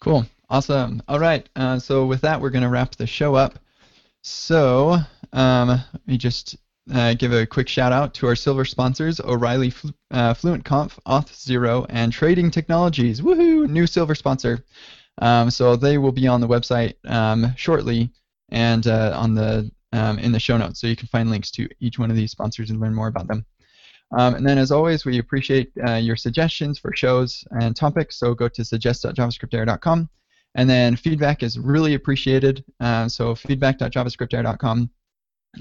Cool. 0.00 0.26
Awesome. 0.48 1.02
All 1.08 1.18
right. 1.18 1.48
Uh, 1.56 1.78
so 1.78 2.06
with 2.06 2.20
that, 2.20 2.40
we're 2.40 2.50
going 2.50 2.62
to 2.62 2.68
wrap 2.68 2.94
the 2.94 3.06
show 3.06 3.34
up. 3.34 3.58
So 4.22 4.98
um, 5.32 5.68
let 5.68 6.06
me 6.06 6.18
just 6.18 6.56
uh, 6.92 7.14
give 7.14 7.32
a 7.32 7.46
quick 7.46 7.68
shout 7.68 7.92
out 7.92 8.14
to 8.14 8.26
our 8.26 8.36
silver 8.36 8.64
sponsors, 8.64 9.20
O'Reilly 9.20 9.70
Flu- 9.70 9.94
uh, 10.10 10.34
FluentConf, 10.34 10.98
Auth0, 11.06 11.86
and 11.88 12.12
Trading 12.12 12.50
Technologies. 12.50 13.20
Woohoo! 13.20 13.68
New 13.68 13.86
silver 13.86 14.14
sponsor. 14.14 14.64
Um, 15.18 15.50
so 15.50 15.76
they 15.76 15.98
will 15.98 16.12
be 16.12 16.26
on 16.26 16.40
the 16.40 16.48
website 16.48 16.94
um, 17.06 17.54
shortly 17.56 18.10
and 18.50 18.86
uh, 18.86 19.12
on 19.16 19.34
the 19.34 19.70
um, 19.92 20.18
in 20.18 20.32
the 20.32 20.40
show 20.40 20.56
notes, 20.56 20.80
so 20.80 20.86
you 20.86 20.96
can 20.96 21.08
find 21.08 21.30
links 21.30 21.50
to 21.52 21.68
each 21.80 21.98
one 21.98 22.10
of 22.10 22.16
these 22.16 22.30
sponsors 22.30 22.70
and 22.70 22.80
learn 22.80 22.94
more 22.94 23.08
about 23.08 23.28
them. 23.28 23.46
Um, 24.16 24.34
and 24.34 24.46
then, 24.46 24.58
as 24.58 24.70
always, 24.70 25.04
we 25.04 25.18
appreciate 25.18 25.72
uh, 25.86 25.94
your 25.94 26.16
suggestions 26.16 26.78
for 26.78 26.94
shows 26.94 27.44
and 27.50 27.74
topics. 27.74 28.16
So 28.18 28.34
go 28.34 28.48
to 28.48 28.64
suggest.javascriptair.com. 28.64 30.08
And 30.54 30.70
then 30.70 30.96
feedback 30.96 31.42
is 31.42 31.58
really 31.58 31.94
appreciated. 31.94 32.64
Uh, 32.80 33.08
so 33.08 33.34
feedback.javascriptair.com. 33.34 34.90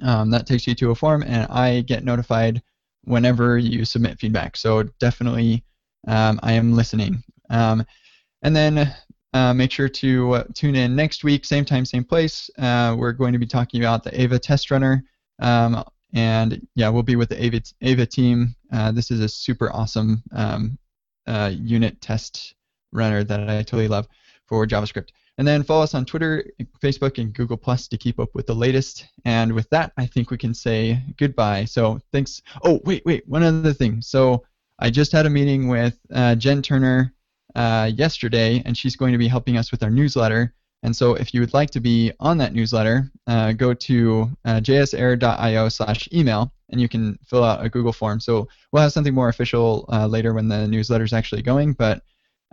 Um, 0.01 0.29
that 0.31 0.45
takes 0.45 0.67
you 0.67 0.75
to 0.75 0.91
a 0.91 0.95
form, 0.95 1.23
and 1.23 1.47
I 1.49 1.81
get 1.81 2.03
notified 2.03 2.61
whenever 3.03 3.57
you 3.57 3.85
submit 3.85 4.19
feedback. 4.19 4.57
So 4.57 4.83
definitely, 4.99 5.63
um, 6.07 6.39
I 6.43 6.53
am 6.53 6.73
listening. 6.73 7.23
Um, 7.49 7.85
and 8.41 8.55
then 8.55 8.93
uh, 9.33 9.53
make 9.53 9.71
sure 9.71 9.89
to 9.89 10.33
uh, 10.33 10.43
tune 10.53 10.75
in 10.75 10.95
next 10.95 11.23
week, 11.23 11.45
same 11.45 11.65
time, 11.65 11.85
same 11.85 12.03
place. 12.03 12.49
Uh, 12.57 12.95
we're 12.97 13.11
going 13.11 13.33
to 13.33 13.39
be 13.39 13.45
talking 13.45 13.81
about 13.81 14.03
the 14.03 14.21
Ava 14.21 14.39
test 14.39 14.71
runner. 14.71 15.03
Um, 15.39 15.83
and 16.13 16.65
yeah, 16.75 16.89
we'll 16.89 17.03
be 17.03 17.15
with 17.15 17.29
the 17.29 17.43
Ava, 17.43 17.61
Ava 17.81 18.05
team. 18.05 18.55
Uh, 18.71 18.91
this 18.91 19.11
is 19.11 19.19
a 19.19 19.27
super 19.27 19.71
awesome 19.73 20.23
um, 20.31 20.77
uh, 21.27 21.51
unit 21.53 21.99
test 22.01 22.55
runner 22.91 23.23
that 23.23 23.49
I 23.49 23.57
totally 23.57 23.87
love 23.87 24.07
for 24.47 24.65
JavaScript. 24.65 25.09
And 25.37 25.47
then 25.47 25.63
follow 25.63 25.83
us 25.83 25.93
on 25.93 26.05
Twitter, 26.05 26.45
Facebook, 26.81 27.17
and 27.17 27.33
Google 27.33 27.57
Plus 27.57 27.87
to 27.89 27.97
keep 27.97 28.19
up 28.19 28.33
with 28.33 28.47
the 28.47 28.55
latest. 28.55 29.07
And 29.25 29.53
with 29.53 29.69
that, 29.71 29.91
I 29.97 30.05
think 30.05 30.31
we 30.31 30.37
can 30.37 30.53
say 30.53 31.01
goodbye. 31.17 31.65
So 31.65 31.99
thanks. 32.13 32.41
Oh, 32.63 32.79
wait, 32.85 33.03
wait, 33.05 33.27
one 33.27 33.43
other 33.43 33.73
thing. 33.73 34.01
So 34.01 34.45
I 34.79 34.89
just 34.89 35.11
had 35.11 35.25
a 35.25 35.29
meeting 35.29 35.67
with 35.67 35.97
uh, 36.13 36.35
Jen 36.35 36.61
Turner 36.61 37.13
uh, 37.53 37.91
yesterday, 37.93 38.61
and 38.65 38.77
she's 38.77 38.95
going 38.95 39.11
to 39.11 39.17
be 39.17 39.27
helping 39.27 39.57
us 39.57 39.71
with 39.71 39.83
our 39.83 39.89
newsletter. 39.89 40.53
And 40.83 40.95
so 40.95 41.15
if 41.15 41.33
you 41.33 41.39
would 41.39 41.53
like 41.53 41.71
to 41.71 41.79
be 41.79 42.11
on 42.19 42.37
that 42.37 42.53
newsletter, 42.53 43.09
uh, 43.27 43.53
go 43.53 43.73
to 43.73 44.29
uh, 44.45 44.59
jsair.io 44.59 45.69
slash 45.69 46.07
email, 46.13 46.53
and 46.69 46.79
you 46.79 46.87
can 46.87 47.17
fill 47.25 47.43
out 47.43 47.65
a 47.65 47.69
Google 47.69 47.93
form. 47.93 48.19
So 48.19 48.47
we'll 48.71 48.83
have 48.83 48.93
something 48.93 49.13
more 49.13 49.29
official 49.29 49.85
uh, 49.91 50.05
later 50.05 50.33
when 50.33 50.47
the 50.47 50.67
newsletter 50.67 51.03
is 51.03 51.13
actually 51.13 51.41
going, 51.41 51.73
but 51.73 52.03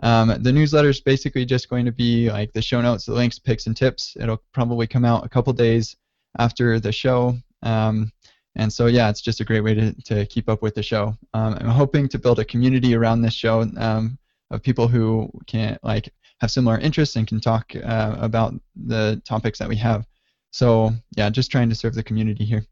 um, 0.03 0.35
the 0.43 0.51
newsletter 0.51 0.89
is 0.89 0.99
basically 0.99 1.45
just 1.45 1.69
going 1.69 1.85
to 1.85 1.91
be 1.91 2.29
like 2.29 2.51
the 2.51 2.61
show 2.61 2.81
notes, 2.81 3.05
the 3.05 3.13
links, 3.13 3.39
picks, 3.39 3.67
and 3.67 3.75
tips. 3.75 4.17
It'll 4.19 4.43
probably 4.53 4.85
come 4.85 5.05
out 5.05 5.25
a 5.25 5.29
couple 5.29 5.53
days 5.53 5.95
after 6.37 6.77
the 6.79 6.91
show. 6.91 7.37
Um, 7.61 8.11
and 8.55 8.71
so, 8.71 8.87
yeah, 8.87 9.09
it's 9.09 9.21
just 9.21 9.39
a 9.39 9.45
great 9.45 9.61
way 9.61 9.73
to, 9.73 9.93
to 10.03 10.25
keep 10.25 10.49
up 10.49 10.61
with 10.61 10.75
the 10.75 10.83
show. 10.83 11.15
Um, 11.33 11.55
I'm 11.57 11.67
hoping 11.67 12.09
to 12.09 12.19
build 12.19 12.39
a 12.39 12.45
community 12.45 12.95
around 12.95 13.21
this 13.21 13.33
show 13.33 13.61
um, 13.77 14.19
of 14.51 14.61
people 14.61 14.89
who 14.89 15.31
can 15.47 15.79
like 15.83 16.13
have 16.41 16.51
similar 16.51 16.77
interests 16.79 17.15
and 17.15 17.25
can 17.25 17.39
talk 17.39 17.73
uh, 17.73 18.15
about 18.19 18.53
the 18.75 19.21
topics 19.25 19.57
that 19.59 19.69
we 19.69 19.77
have. 19.77 20.05
So, 20.51 20.91
yeah, 21.15 21.29
just 21.29 21.49
trying 21.49 21.69
to 21.69 21.75
serve 21.75 21.95
the 21.95 22.03
community 22.03 22.43
here. 22.43 22.65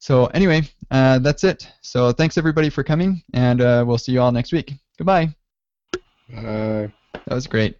So, 0.00 0.26
anyway, 0.26 0.62
uh, 0.90 1.18
that's 1.20 1.44
it. 1.44 1.66
So, 1.80 2.12
thanks 2.12 2.36
everybody 2.36 2.68
for 2.68 2.84
coming, 2.84 3.22
and 3.32 3.60
uh, 3.62 3.84
we'll 3.86 3.98
see 3.98 4.12
you 4.12 4.20
all 4.20 4.30
next 4.30 4.52
week. 4.52 4.74
Goodbye. 4.98 5.34
Bye. 6.28 6.92
That 7.12 7.34
was 7.34 7.46
great. 7.46 7.76